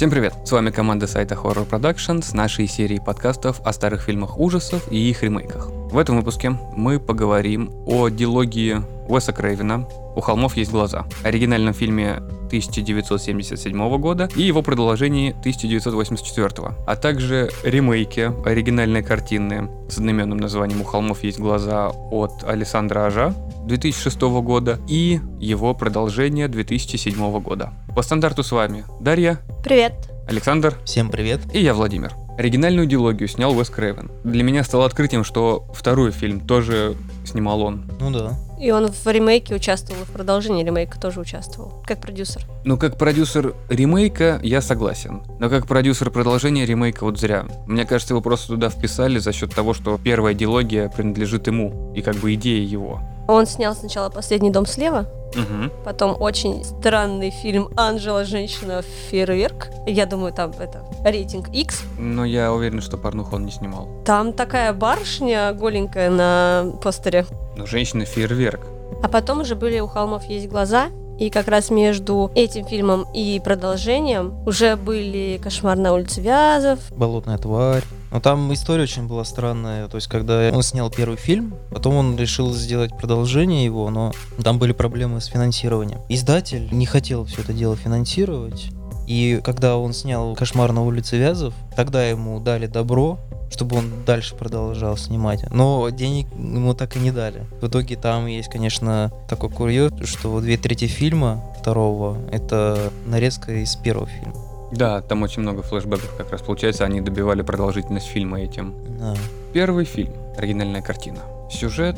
Всем 0.00 0.08
привет! 0.08 0.32
С 0.46 0.52
вами 0.52 0.70
команда 0.70 1.06
сайта 1.06 1.34
Horror 1.34 1.68
Production 1.68 2.22
с 2.22 2.32
нашей 2.32 2.66
серией 2.66 3.02
подкастов 3.02 3.60
о 3.66 3.72
старых 3.74 4.00
фильмах 4.00 4.38
ужасов 4.40 4.90
и 4.90 4.96
их 4.96 5.22
ремейках. 5.22 5.68
В 5.68 5.98
этом 5.98 6.16
выпуске 6.16 6.58
мы 6.74 6.98
поговорим 6.98 7.70
о 7.84 8.08
дилогии 8.08 8.80
Уэса 9.08 9.34
Крейвена 9.34 9.86
«У 10.16 10.20
холмов 10.22 10.56
есть 10.56 10.70
глаза», 10.70 11.04
оригинальном 11.22 11.74
фильме 11.74 12.12
1977 12.46 13.98
года 13.98 14.30
и 14.34 14.40
его 14.40 14.62
продолжении 14.62 15.32
1984, 15.32 16.74
а 16.86 16.96
также 16.96 17.50
ремейке 17.62 18.32
оригинальной 18.46 19.02
картины 19.02 19.68
с 19.90 19.98
одноименным 19.98 20.38
названием 20.38 20.80
«У 20.80 20.84
холмов 20.84 21.22
есть 21.24 21.38
глаза» 21.38 21.90
от 21.90 22.42
Александра 22.44 23.04
Ажа 23.04 23.34
2006 23.66 24.20
года 24.42 24.78
и 24.88 25.20
его 25.38 25.74
продолжение 25.74 26.48
2007 26.48 27.40
года. 27.40 27.72
По 27.94 28.02
стандарту 28.02 28.42
с 28.42 28.52
вами 28.52 28.84
Дарья. 29.00 29.40
Привет. 29.62 30.10
Александр. 30.28 30.76
Всем 30.84 31.10
привет. 31.10 31.40
И 31.52 31.60
я 31.60 31.74
Владимир. 31.74 32.14
Оригинальную 32.38 32.86
дилогию 32.86 33.28
снял 33.28 33.54
Уэс 33.54 33.68
Крейвен. 33.68 34.10
Для 34.24 34.42
меня 34.42 34.64
стало 34.64 34.86
открытием, 34.86 35.24
что 35.24 35.66
второй 35.74 36.10
фильм 36.10 36.40
тоже 36.40 36.96
снимал 37.26 37.60
он. 37.60 37.84
Ну 38.00 38.10
да. 38.10 38.38
И 38.58 38.70
он 38.70 38.88
в 38.88 39.06
ремейке 39.06 39.54
участвовал, 39.54 40.02
и 40.02 40.04
в 40.04 40.10
продолжении 40.10 40.64
ремейка 40.64 40.98
тоже 40.98 41.20
участвовал, 41.20 41.82
как 41.86 42.00
продюсер. 42.00 42.46
Ну, 42.64 42.78
как 42.78 42.96
продюсер 42.96 43.54
ремейка 43.68 44.40
я 44.42 44.62
согласен. 44.62 45.22
Но 45.38 45.50
как 45.50 45.66
продюсер 45.66 46.10
продолжения 46.10 46.64
ремейка 46.64 47.04
вот 47.04 47.18
зря. 47.18 47.46
Мне 47.66 47.84
кажется, 47.84 48.14
его 48.14 48.22
просто 48.22 48.48
туда 48.48 48.70
вписали 48.70 49.18
за 49.18 49.32
счет 49.32 49.54
того, 49.54 49.74
что 49.74 49.98
первая 50.02 50.32
дилогия 50.32 50.88
принадлежит 50.88 51.46
ему, 51.46 51.92
и 51.94 52.00
как 52.02 52.16
бы 52.16 52.34
идея 52.34 52.64
его. 52.64 53.00
Он 53.28 53.46
снял 53.46 53.74
сначала 53.74 54.08
«Последний 54.10 54.50
дом 54.50 54.66
слева», 54.66 55.06
Угу. 55.30 55.70
потом 55.84 56.16
очень 56.20 56.64
странный 56.64 57.30
фильм 57.30 57.68
«Анжела. 57.76 58.24
Женщина. 58.24 58.82
Фейерверк». 59.10 59.68
Я 59.86 60.06
думаю, 60.06 60.32
там 60.32 60.50
это 60.58 60.82
рейтинг 61.04 61.48
X. 61.50 61.82
Но 61.98 62.24
я 62.24 62.52
уверен, 62.52 62.80
что 62.80 62.96
порнуху 62.98 63.36
он 63.36 63.44
не 63.46 63.52
снимал. 63.52 63.88
Там 64.04 64.32
такая 64.32 64.72
барышня 64.72 65.52
голенькая 65.52 66.10
на 66.10 66.72
постере. 66.82 67.26
Но 67.56 67.64
женщина 67.66 68.04
фейерверк. 68.04 68.60
А 69.02 69.08
потом 69.08 69.40
уже 69.42 69.54
были 69.54 69.78
«У 69.78 69.86
холмов 69.86 70.24
есть 70.24 70.48
глаза», 70.48 70.88
и 71.20 71.28
как 71.30 71.48
раз 71.48 71.70
между 71.70 72.30
этим 72.34 72.64
фильмом 72.64 73.06
и 73.14 73.40
продолжением 73.44 74.34
уже 74.46 74.74
были 74.76 75.38
«Кошмар 75.42 75.76
на 75.76 75.92
улице 75.92 76.20
Вязов», 76.22 76.80
Болотная 76.96 77.38
тварь. 77.38 77.84
Но 78.10 78.20
там 78.20 78.52
история 78.52 78.84
очень 78.84 79.06
была 79.06 79.24
странная. 79.24 79.88
То 79.88 79.96
есть, 79.96 80.08
когда 80.08 80.50
он 80.52 80.62
снял 80.62 80.90
первый 80.90 81.16
фильм, 81.16 81.54
потом 81.70 81.94
он 81.94 82.16
решил 82.16 82.52
сделать 82.52 82.96
продолжение 82.96 83.64
его, 83.64 83.90
но 83.90 84.12
там 84.42 84.58
были 84.58 84.72
проблемы 84.72 85.20
с 85.20 85.26
финансированием. 85.26 86.00
Издатель 86.08 86.68
не 86.72 86.86
хотел 86.86 87.24
все 87.24 87.42
это 87.42 87.52
дело 87.52 87.76
финансировать. 87.76 88.70
И 89.06 89.40
когда 89.42 89.76
он 89.76 89.92
снял 89.92 90.36
«Кошмар 90.36 90.72
на 90.72 90.84
улице 90.84 91.16
Вязов», 91.16 91.52
тогда 91.74 92.06
ему 92.06 92.38
дали 92.38 92.66
добро, 92.66 93.18
чтобы 93.50 93.76
он 93.78 94.04
дальше 94.06 94.36
продолжал 94.36 94.96
снимать. 94.96 95.44
Но 95.50 95.88
денег 95.90 96.28
ему 96.32 96.74
так 96.74 96.96
и 96.96 97.00
не 97.00 97.10
дали. 97.10 97.44
В 97.60 97.66
итоге 97.66 97.96
там 97.96 98.26
есть, 98.26 98.48
конечно, 98.48 99.12
такой 99.28 99.50
курьез, 99.50 99.92
что 100.04 100.40
две 100.40 100.56
трети 100.56 100.86
фильма 100.86 101.42
второго— 101.58 102.18
это 102.32 102.92
нарезка 103.04 103.52
из 103.52 103.74
первого 103.74 104.06
фильма. 104.06 104.49
Да, 104.72 105.02
там 105.02 105.22
очень 105.22 105.42
много 105.42 105.62
флешбеков 105.62 106.14
как 106.16 106.30
раз 106.30 106.42
получается, 106.42 106.84
они 106.84 107.00
добивали 107.00 107.42
продолжительность 107.42 108.06
фильма 108.06 108.40
этим. 108.40 108.74
Да. 108.98 109.14
Первый 109.52 109.84
фильм, 109.84 110.12
оригинальная 110.36 110.82
картина. 110.82 111.20
Сюжет 111.50 111.96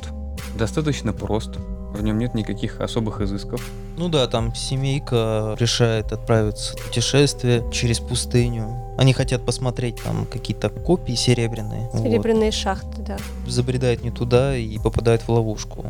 достаточно 0.56 1.12
прост, 1.12 1.56
в 1.92 2.02
нем 2.02 2.18
нет 2.18 2.34
никаких 2.34 2.80
особых 2.80 3.20
изысков. 3.20 3.62
Ну 3.98 4.08
да, 4.08 4.26
там 4.26 4.54
семейка 4.54 5.54
решает 5.58 6.12
отправиться 6.12 6.76
в 6.76 6.86
путешествие 6.86 7.62
через 7.70 8.00
пустыню. 8.00 8.78
Они 8.96 9.12
хотят 9.12 9.44
посмотреть 9.44 10.02
там 10.02 10.26
какие-то 10.26 10.70
копии 10.70 11.12
серебряные. 11.14 11.90
Вот. 11.92 12.02
серебряные 12.02 12.50
шахты, 12.50 13.02
да. 13.02 13.18
Забредают 13.46 14.02
не 14.02 14.10
туда 14.10 14.56
и 14.56 14.78
попадают 14.78 15.22
в 15.22 15.28
ловушку. 15.28 15.84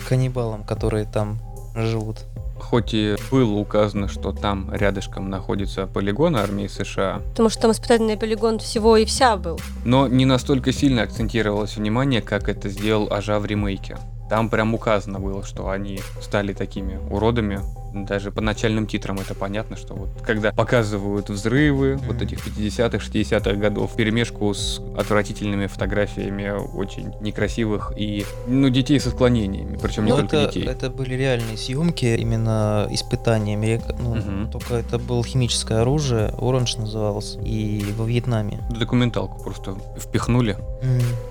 К 0.00 0.08
каннибалам, 0.08 0.64
которые 0.64 1.04
там 1.04 1.38
живут. 1.74 2.18
Хоть 2.62 2.94
и 2.94 3.16
было 3.30 3.54
указано, 3.54 4.08
что 4.08 4.32
там 4.32 4.70
рядышком 4.72 5.28
находится 5.28 5.86
полигон 5.86 6.36
армии 6.36 6.68
США, 6.68 7.20
Потому 7.30 7.50
что 7.50 7.62
там 7.62 7.72
испытательный 7.72 8.16
полигон 8.16 8.58
всего 8.58 8.96
и 8.96 9.04
вся 9.04 9.36
был. 9.36 9.60
но 9.84 10.06
не 10.06 10.24
настолько 10.24 10.72
сильно 10.72 11.02
акцентировалось 11.02 11.76
внимание, 11.76 12.22
как 12.22 12.48
это 12.48 12.68
сделал 12.70 13.12
Ажа 13.12 13.38
в 13.38 13.44
ремейке. 13.46 13.98
Там 14.30 14.48
прям 14.48 14.72
указано 14.74 15.20
было, 15.20 15.44
что 15.44 15.68
они 15.68 16.00
стали 16.22 16.54
такими 16.54 16.98
уродами. 17.10 17.60
Даже 17.94 18.30
по 18.32 18.40
начальным 18.40 18.86
титрам 18.86 19.18
это 19.18 19.34
понятно, 19.34 19.76
что 19.76 19.94
вот 19.94 20.08
когда 20.22 20.52
показывают 20.52 21.28
взрывы 21.28 21.96
вот 21.96 22.16
Мгм. 22.16 22.24
этих 22.24 22.38
50-х, 22.46 22.98
60-х 22.98 23.52
годов, 23.56 23.92
в 23.92 23.96
перемешку 23.96 24.52
с 24.54 24.80
отвратительными 24.96 25.66
фотографиями 25.66 26.50
очень 26.74 27.12
некрасивых 27.20 27.92
и, 27.96 28.24
ну, 28.46 28.68
детей 28.70 28.98
со 28.98 29.10
склонениями, 29.10 29.76
причем 29.80 30.04
не 30.06 30.12
Ну, 30.12 30.18
только 30.18 30.36
это, 30.36 30.52
детей. 30.52 30.66
это 30.68 30.88
были 30.90 31.14
реальные 31.14 31.56
съемки, 31.56 32.06
именно 32.18 32.86
испытания. 32.90 33.54
Америка... 33.54 33.94
Ну, 33.98 34.14
Мгм. 34.14 34.50
Только 34.50 34.74
это 34.76 34.98
было 34.98 35.22
химическое 35.24 35.80
оружие, 35.80 36.32
Оранж 36.38 36.76
назывался, 36.76 37.38
и 37.40 37.84
во 37.96 38.04
Вьетнаме. 38.04 38.60
Документалку 38.70 39.42
просто 39.42 39.76
впихнули. 39.98 40.56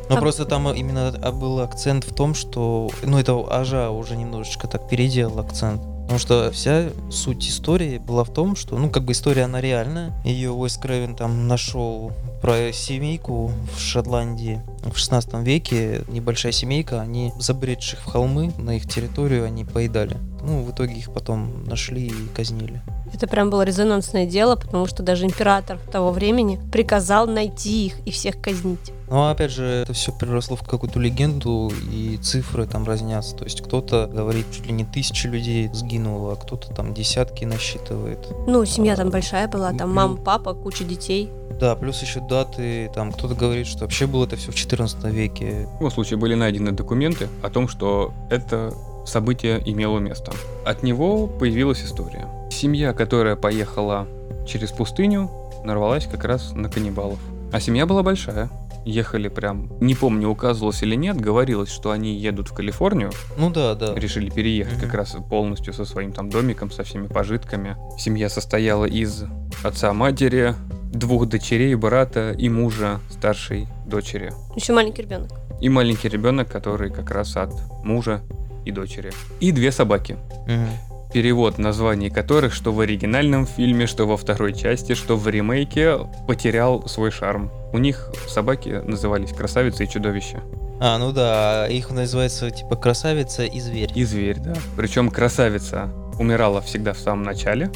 Но 0.10 0.18
А- 0.18 0.20
просто 0.20 0.46
там 0.46 0.70
именно 0.70 1.10
а, 1.22 1.32
был 1.32 1.60
акцент 1.62 2.04
в 2.04 2.14
том, 2.14 2.34
что... 2.36 2.90
Ну, 3.04 3.18
это 3.20 3.34
Ажа 3.50 3.90
уже 3.92 4.16
немножечко 4.16 4.68
так 4.68 4.88
переделал 4.90 5.40
акцент. 5.40 5.82
Потому 6.12 6.20
что 6.20 6.52
вся 6.52 6.90
суть 7.10 7.48
истории 7.48 7.98
была 7.98 8.26
в 8.26 8.34
том, 8.34 8.58
что, 8.58 8.78
ну, 8.78 8.90
как 8.90 9.06
бы 9.06 9.14
история, 9.14 9.44
она 9.44 9.62
реальная. 9.62 10.14
Ее 10.26 10.52
Уэс 10.52 10.76
Крэвен 10.76 11.16
там 11.16 11.48
нашел 11.48 12.12
про 12.42 12.74
семейку 12.74 13.54
в 13.74 13.80
Шотландии 13.80 14.62
в 14.84 14.98
16 14.98 15.36
веке. 15.36 16.02
Небольшая 16.10 16.52
семейка, 16.52 17.00
они 17.00 17.32
забредших 17.40 18.02
в 18.02 18.12
холмы 18.12 18.52
на 18.58 18.76
их 18.76 18.90
территорию, 18.90 19.46
они 19.46 19.64
поедали. 19.64 20.18
Ну, 20.44 20.64
в 20.64 20.72
итоге 20.72 20.96
их 20.96 21.12
потом 21.12 21.64
нашли 21.66 22.08
и 22.08 22.28
казнили. 22.36 22.82
Это 23.14 23.28
прям 23.28 23.50
было 23.50 23.62
резонансное 23.64 24.26
дело, 24.26 24.56
потому 24.56 24.88
что 24.88 25.04
даже 25.04 25.26
император 25.26 25.78
того 25.92 26.12
времени 26.12 26.60
приказал 26.72 27.28
найти 27.28 27.88
их 27.88 28.00
и 28.06 28.12
всех 28.12 28.40
казнить. 28.42 28.92
Но 29.10 29.30
опять 29.30 29.52
же, 29.52 29.66
это 29.66 29.92
все 29.92 30.14
переросло 30.14 30.56
в 30.56 30.64
какую-то 30.64 30.98
легенду, 31.00 31.70
и 31.92 32.18
цифры 32.24 32.66
там 32.66 32.86
разнятся. 32.86 33.36
То 33.36 33.44
есть 33.44 33.62
кто-то 33.62 34.08
говорит, 34.12 34.46
чуть 34.52 34.66
ли 34.68 34.72
не 34.72 34.86
тысячи 34.86 35.28
людей 35.28 35.70
сгинуло, 35.74 36.34
а 36.34 36.36
кто-то 36.38 36.74
там 36.74 36.94
десятки 36.94 37.44
насчитывает. 37.44 38.20
Ну, 38.48 38.64
семья 38.66 38.96
там 38.96 39.10
большая 39.10 39.50
была, 39.50 39.74
там 39.74 39.90
Мгм. 39.90 39.96
мама, 39.96 40.16
папа, 40.16 40.54
куча 40.54 40.86
детей. 40.86 41.30
Да, 41.60 41.76
плюс 41.76 42.02
еще 42.02 42.22
даты, 42.22 42.90
там 42.96 43.12
кто-то 43.12 43.36
говорит, 43.36 43.68
что 43.68 43.80
вообще 43.82 44.08
было 44.08 44.24
это 44.26 44.38
все 44.38 44.52
в 44.52 44.56
14 44.56 45.04
веке. 45.12 45.68
В 45.68 45.74
любом 45.76 45.92
случае 45.92 46.18
были 46.18 46.34
найдены 46.34 46.72
документы 46.72 47.28
о 47.44 47.50
том, 47.50 47.68
что 47.68 48.14
это 48.30 48.74
событие 49.12 49.62
имело 49.66 50.00
место. 50.00 50.32
От 50.66 50.84
него 50.84 51.28
появилась 51.28 51.84
история. 51.84 52.28
Семья, 52.50 52.94
которая 52.94 53.36
поехала 53.36 54.08
через 54.48 54.72
пустыню, 54.72 55.30
нарвалась 55.64 56.08
как 56.08 56.24
раз 56.26 56.54
на 56.54 56.70
каннибалов. 56.70 57.20
А 57.52 57.60
семья 57.60 57.86
была 57.86 58.02
большая. 58.04 58.50
Ехали 58.84 59.28
прям, 59.28 59.70
не 59.80 59.94
помню, 59.94 60.28
указывалось 60.30 60.82
или 60.82 60.96
нет, 60.96 61.16
говорилось, 61.22 61.70
что 61.70 61.92
они 61.92 62.16
едут 62.16 62.48
в 62.50 62.54
Калифорнию, 62.56 63.12
Ну 63.38 63.52
да, 63.52 63.76
да. 63.76 63.94
решили 63.94 64.32
переехать 64.32 64.78
Мгм. 64.80 64.82
как 64.86 64.94
раз 64.96 65.16
полностью 65.30 65.72
со 65.74 65.86
своим 65.86 66.14
там 66.14 66.32
домиком, 66.32 66.72
со 66.72 66.84
всеми 66.84 67.06
пожитками. 67.06 67.78
Семья 68.00 68.28
состояла 68.28 68.86
из 68.86 69.24
отца, 69.64 69.94
матери, 69.94 70.56
двух 70.92 71.28
дочерей, 71.28 71.76
брата 71.76 72.32
и 72.36 72.50
мужа 72.50 73.00
старшей 73.12 73.68
дочери. 73.86 74.34
Еще 74.56 74.74
маленький 74.74 75.04
ребенок. 75.04 75.30
И 75.62 75.70
маленький 75.70 76.10
ребенок, 76.10 76.52
который 76.52 76.90
как 76.90 77.12
раз 77.12 77.38
от 77.38 77.54
мужа 77.84 78.22
и 78.66 78.72
дочери. 78.72 79.12
И 79.40 79.52
две 79.52 79.72
собаки. 79.72 80.18
Мгм. 80.48 80.70
Перевод 81.14 81.58
названий 81.58 82.10
которых, 82.10 82.54
что 82.54 82.72
в 82.72 82.80
оригинальном 82.80 83.46
фильме, 83.46 83.86
что 83.86 84.06
во 84.08 84.16
второй 84.16 84.54
части, 84.54 84.96
что 84.96 85.18
в 85.18 85.28
ремейке, 85.28 85.98
потерял 86.26 86.88
свой 86.88 87.12
шарм. 87.12 87.52
У 87.74 87.80
них 87.80 88.10
собаки 88.30 88.82
назывались 88.86 89.34
красавица 89.34 89.84
и 89.84 89.90
чудовище. 89.90 90.42
А, 90.80 90.98
ну 90.98 91.12
да, 91.12 91.68
их 91.68 91.92
называется 91.92 92.50
типа 92.50 92.76
красавица 92.76 93.44
и 93.44 93.60
зверь. 93.60 93.92
И 93.94 94.04
зверь, 94.06 94.40
да. 94.40 94.54
Причем 94.78 95.12
красавица 95.12 95.94
умирала 96.18 96.62
всегда 96.62 96.94
в 96.94 96.98
самом 96.98 97.24
начале, 97.24 97.68
Мгм. 97.68 97.76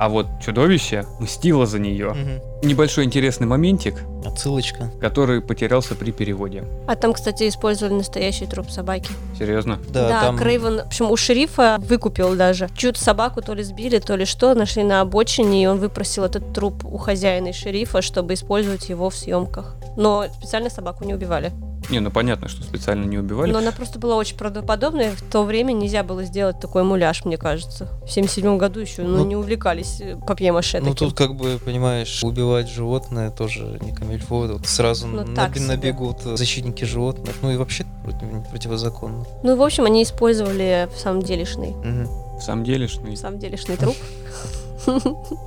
А 0.00 0.08
вот 0.08 0.26
чудовище 0.40 1.04
мстило 1.18 1.66
за 1.66 1.78
нее. 1.78 2.14
Мгм. 2.14 2.40
Небольшой 2.62 3.04
интересный 3.04 3.46
моментик, 3.46 3.96
Отсылочка. 4.24 4.90
который 4.98 5.42
потерялся 5.42 5.94
при 5.94 6.10
переводе. 6.10 6.64
А 6.88 6.96
там, 6.96 7.12
кстати, 7.12 7.46
использовали 7.46 7.92
настоящий 7.92 8.46
труп 8.46 8.70
собаки. 8.70 9.10
Серьезно? 9.38 9.78
Да, 9.90 10.22
там... 10.22 10.38
Крейвен, 10.38 10.78
в 10.78 10.86
общем, 10.86 11.10
у 11.10 11.16
шерифа 11.18 11.76
выкупил 11.80 12.34
даже. 12.34 12.70
Чью-то 12.74 12.98
собаку 12.98 13.42
то 13.42 13.52
ли 13.52 13.62
сбили, 13.62 13.98
то 13.98 14.16
ли 14.16 14.24
что, 14.24 14.54
нашли 14.54 14.84
на 14.84 15.02
обочине, 15.02 15.64
и 15.64 15.66
он 15.66 15.78
выпросил 15.78 16.24
этот 16.24 16.54
труп 16.54 16.82
у 16.86 16.96
хозяина 16.96 17.48
и 17.48 17.52
шерифа, 17.52 18.00
чтобы 18.00 18.32
использовать 18.32 18.88
его 18.88 19.10
в 19.10 19.14
съемках. 19.14 19.76
Но 19.98 20.24
специально 20.38 20.70
собаку 20.70 21.04
не 21.04 21.12
убивали. 21.12 21.52
Не, 21.90 22.00
ну 22.00 22.10
понятно, 22.10 22.48
что 22.48 22.62
специально 22.62 23.04
не 23.04 23.18
убивали. 23.18 23.50
Но 23.52 23.58
она 23.58 23.72
просто 23.72 23.98
была 23.98 24.16
очень 24.16 24.36
правдоподобная. 24.36 25.10
В 25.12 25.22
то 25.22 25.42
время 25.44 25.72
нельзя 25.72 26.02
было 26.02 26.22
сделать 26.24 26.60
такой 26.60 26.82
муляж, 26.84 27.24
мне 27.24 27.36
кажется. 27.36 27.88
В 28.06 28.10
77 28.10 28.58
году 28.58 28.80
еще 28.80 29.02
ну, 29.02 29.18
Ну, 29.18 29.26
не 29.26 29.36
увлекались 29.36 30.00
э, 30.00 30.16
папье-маше 30.26 30.78
Ну 30.80 30.90
таким. 30.92 31.08
тут 31.08 31.16
как 31.18 31.34
бы, 31.34 31.58
понимаешь, 31.64 32.22
убивать 32.22 32.68
животное 32.68 33.30
тоже 33.30 33.78
не 33.82 33.92
камильфо. 33.92 34.46
Вот 34.46 34.66
сразу 34.66 35.06
Ну, 35.08 35.24
себе. 35.26 35.60
набегут 35.66 36.22
защитники 36.22 36.84
животных. 36.84 37.34
Ну 37.42 37.50
и 37.50 37.56
вообще 37.56 37.84
против- 38.04 38.48
противозаконно. 38.50 39.24
Ну, 39.42 39.56
в 39.56 39.62
общем, 39.62 39.84
они 39.84 40.02
использовали 40.04 40.88
в 40.94 40.98
самом 40.98 41.22
делешный, 41.22 41.70
Мгм. 41.70 42.06
В 42.38 42.42
самом 42.42 42.64
деле, 42.64 42.86
что 42.88 43.02
в 43.02 43.16
самом 43.16 43.38
делешный 43.38 43.76
труп. 43.76 43.96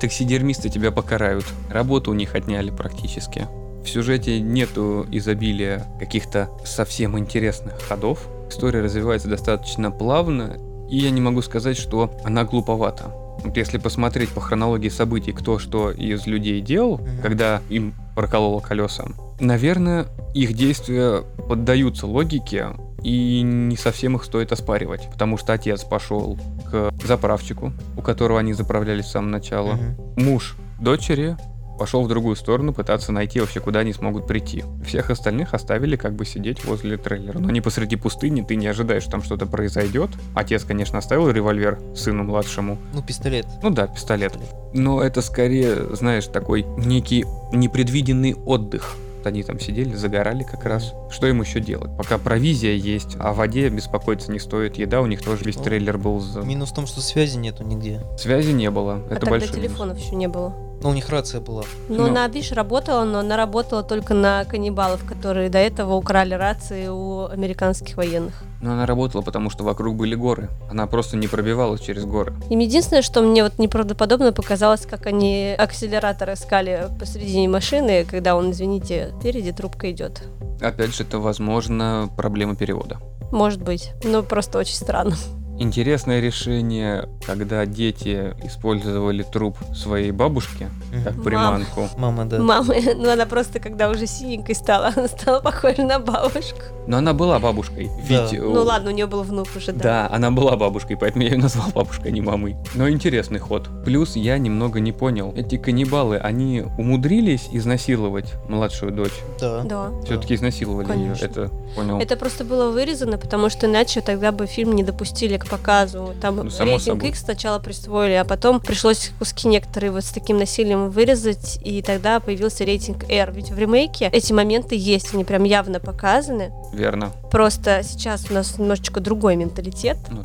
таксидермисты 0.00 0.68
тебя 0.68 0.92
покарают. 0.92 1.44
Работу 1.70 2.10
у 2.10 2.14
них 2.14 2.34
отняли 2.34 2.70
практически. 2.70 3.48
В 3.84 3.88
сюжете 3.88 4.40
нету 4.40 5.06
изобилия 5.10 5.86
каких-то 5.98 6.48
совсем 6.64 7.18
интересных 7.18 7.80
ходов. 7.82 8.26
История 8.48 8.80
развивается 8.80 9.28
достаточно 9.28 9.90
плавно, 9.90 10.56
и 10.90 10.96
я 10.98 11.10
не 11.10 11.20
могу 11.20 11.42
сказать, 11.42 11.76
что 11.76 12.10
она 12.24 12.44
глуповата. 12.44 13.12
Вот 13.44 13.56
если 13.56 13.78
посмотреть 13.78 14.30
по 14.30 14.40
хронологии 14.40 14.88
событий, 14.88 15.32
кто 15.32 15.58
что 15.58 15.90
из 15.90 16.26
людей 16.26 16.60
делал, 16.62 16.98
Мгм. 16.98 17.18
когда 17.22 17.60
им 17.68 17.94
прокололо 18.16 18.60
колеса, 18.60 19.04
наверное, 19.38 20.06
их 20.34 20.54
действия 20.54 21.22
поддаются 21.48 22.06
логике, 22.06 22.68
и 23.02 23.42
не 23.42 23.76
совсем 23.76 24.16
их 24.16 24.24
стоит 24.24 24.50
оспаривать, 24.52 25.10
потому 25.12 25.36
что 25.36 25.52
отец 25.52 25.84
пошел 25.84 26.38
к 26.70 26.90
заправщику, 27.06 27.72
у 27.98 28.00
которого 28.00 28.38
они 28.40 28.54
заправлялись 28.54 29.04
с 29.06 29.10
самого 29.10 29.30
начала, 29.32 29.74
Мгм. 29.74 29.96
муж 30.24 30.56
дочери 30.80 31.36
пошел 31.78 32.02
в 32.02 32.08
другую 32.08 32.36
сторону 32.36 32.72
пытаться 32.72 33.12
найти 33.12 33.40
вообще, 33.40 33.60
куда 33.60 33.80
они 33.80 33.92
смогут 33.92 34.26
прийти. 34.26 34.64
Всех 34.84 35.10
остальных 35.10 35.54
оставили 35.54 35.96
как 35.96 36.14
бы 36.14 36.24
сидеть 36.24 36.64
возле 36.64 36.96
трейлера. 36.96 37.38
Но 37.38 37.48
они 37.48 37.60
посреди 37.60 37.96
пустыни, 37.96 38.42
ты 38.42 38.56
не 38.56 38.66
ожидаешь, 38.66 39.02
что 39.02 39.12
там 39.12 39.22
что-то 39.22 39.46
произойдет. 39.46 40.10
Отец, 40.34 40.64
конечно, 40.64 40.98
оставил 40.98 41.30
револьвер 41.30 41.78
сыну 41.94 42.24
младшему. 42.24 42.78
Ну, 42.92 43.02
пистолет. 43.02 43.46
Ну 43.62 43.70
да, 43.70 43.86
пистолет. 43.86 44.34
Но 44.72 45.02
это 45.02 45.22
скорее, 45.22 45.94
знаешь, 45.94 46.26
такой 46.26 46.62
некий 46.76 47.24
непредвиденный 47.52 48.34
отдых. 48.34 48.96
Они 49.24 49.42
там 49.42 49.58
сидели, 49.58 49.94
загорали 49.94 50.42
как 50.42 50.66
раз. 50.66 50.92
Что 51.10 51.26
им 51.26 51.40
еще 51.40 51.60
делать? 51.60 51.96
Пока 51.96 52.18
провизия 52.18 52.74
есть, 52.74 53.16
о 53.18 53.32
воде 53.32 53.70
беспокоиться 53.70 54.30
не 54.30 54.38
стоит. 54.38 54.76
Еда 54.76 55.00
у 55.00 55.06
них 55.06 55.22
тоже 55.22 55.44
весь 55.44 55.56
Ну, 55.56 55.62
трейлер 55.62 55.96
был 55.96 56.20
за... 56.20 56.40
Минус 56.40 56.72
в 56.72 56.74
том, 56.74 56.86
что 56.86 57.00
связи 57.00 57.38
нету 57.38 57.64
нигде. 57.64 58.02
Связи 58.18 58.50
не 58.50 58.70
было. 58.70 58.96
А 58.96 59.06
это 59.06 59.20
тогда 59.20 59.30
большой 59.30 59.56
минус. 59.56 59.62
телефонов 59.62 59.98
еще 59.98 60.14
не 60.14 60.28
было. 60.28 60.54
Ну, 60.84 60.90
у 60.90 60.92
них 60.92 61.08
рация 61.08 61.40
была. 61.40 61.62
Ну, 61.88 61.96
Ну. 61.96 62.06
она, 62.08 62.28
видишь, 62.28 62.52
работала, 62.52 63.04
но 63.04 63.20
она 63.20 63.38
работала 63.38 63.82
только 63.82 64.12
на 64.12 64.44
каннибалов, 64.44 65.02
которые 65.06 65.48
до 65.48 65.56
этого 65.56 65.94
украли 65.94 66.34
рации 66.34 66.88
у 66.88 67.24
американских 67.24 67.96
военных. 67.96 68.34
Но 68.60 68.72
она 68.72 68.84
работала, 68.84 69.22
потому 69.22 69.48
что 69.48 69.64
вокруг 69.64 69.96
были 69.96 70.14
горы. 70.14 70.50
Она 70.70 70.86
просто 70.86 71.16
не 71.16 71.26
пробивалась 71.26 71.80
через 71.80 72.04
горы. 72.04 72.34
Им 72.50 72.58
единственное, 72.58 73.00
что 73.00 73.22
мне 73.22 73.42
вот 73.42 73.58
неправдоподобно 73.58 74.34
показалось, 74.34 74.84
как 74.84 75.06
они 75.06 75.54
акселератор 75.56 76.34
искали 76.34 76.88
посредине 77.00 77.48
машины, 77.48 78.04
когда 78.04 78.36
он, 78.36 78.50
извините, 78.50 79.14
впереди 79.18 79.52
трубка 79.52 79.90
идет. 79.90 80.24
Опять 80.60 80.94
же, 80.94 81.04
это, 81.04 81.18
возможно, 81.18 82.10
проблема 82.14 82.56
перевода. 82.56 82.98
Может 83.32 83.62
быть. 83.62 83.92
Но 84.04 84.22
просто 84.22 84.58
очень 84.58 84.74
странно. 84.76 85.16
Интересное 85.58 86.20
решение, 86.20 87.08
когда 87.24 87.64
дети 87.64 88.34
использовали 88.42 89.22
труп 89.22 89.56
своей 89.74 90.10
бабушки 90.10 90.68
как 91.04 91.14
Мам. 91.14 91.24
приманку. 91.24 91.88
Мама, 91.96 92.24
да. 92.24 92.38
Мама, 92.40 92.74
ну 92.96 93.10
она 93.10 93.24
просто, 93.26 93.60
когда 93.60 93.88
уже 93.88 94.06
синенькой 94.06 94.54
стала, 94.56 94.92
она 94.96 95.06
стала 95.08 95.40
похожа 95.40 95.82
на 95.82 95.98
бабушку. 96.00 96.60
Но 96.86 96.98
она 96.98 97.12
была 97.12 97.38
бабушкой. 97.38 97.88
Да. 98.08 98.26
Ведь, 98.30 98.40
Ну 98.40 98.56
э, 98.56 98.64
ладно, 98.64 98.90
у 98.90 98.92
нее 98.92 99.06
был 99.06 99.22
внук 99.22 99.48
уже, 99.56 99.72
да. 99.72 99.82
Да, 99.82 100.08
она 100.14 100.30
была 100.30 100.56
бабушкой, 100.56 100.96
поэтому 100.96 101.24
я 101.24 101.30
ее 101.30 101.38
назвал 101.38 101.68
бабушкой, 101.70 102.08
а 102.08 102.10
не 102.10 102.20
мамой. 102.20 102.56
Но 102.74 102.88
интересный 102.88 103.38
ход. 103.38 103.68
Плюс 103.84 104.16
я 104.16 104.38
немного 104.38 104.80
не 104.80 104.92
понял. 104.92 105.32
Эти 105.36 105.56
каннибалы, 105.56 106.16
они 106.18 106.64
умудрились 106.78 107.48
изнасиловать 107.52 108.34
младшую 108.48 108.92
дочь? 108.92 109.14
Да. 109.40 109.62
Да. 109.62 109.90
Все-таки 110.04 110.34
изнасиловали 110.34 110.86
ее, 110.86 110.92
Конечно. 110.92 111.24
это 111.24 111.50
понял. 111.76 111.98
Это 112.00 112.16
просто 112.16 112.44
было 112.44 112.70
вырезано, 112.70 113.18
потому 113.18 113.48
что 113.50 113.66
иначе 113.66 114.00
тогда 114.00 114.32
бы 114.32 114.46
фильм 114.46 114.72
не 114.74 114.82
допустили 114.82 115.36
к 115.44 115.48
показу. 115.48 116.14
Там 116.20 116.36
Ну, 116.36 116.42
рейтинг 116.44 116.82
собой. 116.82 117.08
X 117.08 117.20
сначала 117.22 117.58
присвоили, 117.58 118.14
а 118.14 118.24
потом 118.24 118.60
пришлось 118.60 119.10
куски 119.18 119.48
некоторые 119.48 119.90
вот 119.90 120.04
с 120.04 120.10
таким 120.10 120.38
насилием 120.38 120.90
вырезать, 120.90 121.58
и 121.64 121.82
тогда 121.82 122.20
появился 122.20 122.64
рейтинг 122.64 123.04
R. 123.10 123.32
Ведь 123.32 123.50
в 123.50 123.58
ремейке 123.58 124.08
эти 124.12 124.32
моменты 124.32 124.74
есть, 124.76 125.14
они 125.14 125.24
прям 125.24 125.44
явно 125.44 125.80
показаны. 125.80 126.52
Верно. 126.72 127.12
Просто 127.30 127.82
сейчас 127.82 128.30
у 128.30 128.34
нас 128.34 128.58
немножечко 128.58 129.00
другой 129.00 129.36
менталитет. 129.36 129.98
Мгм. 130.10 130.24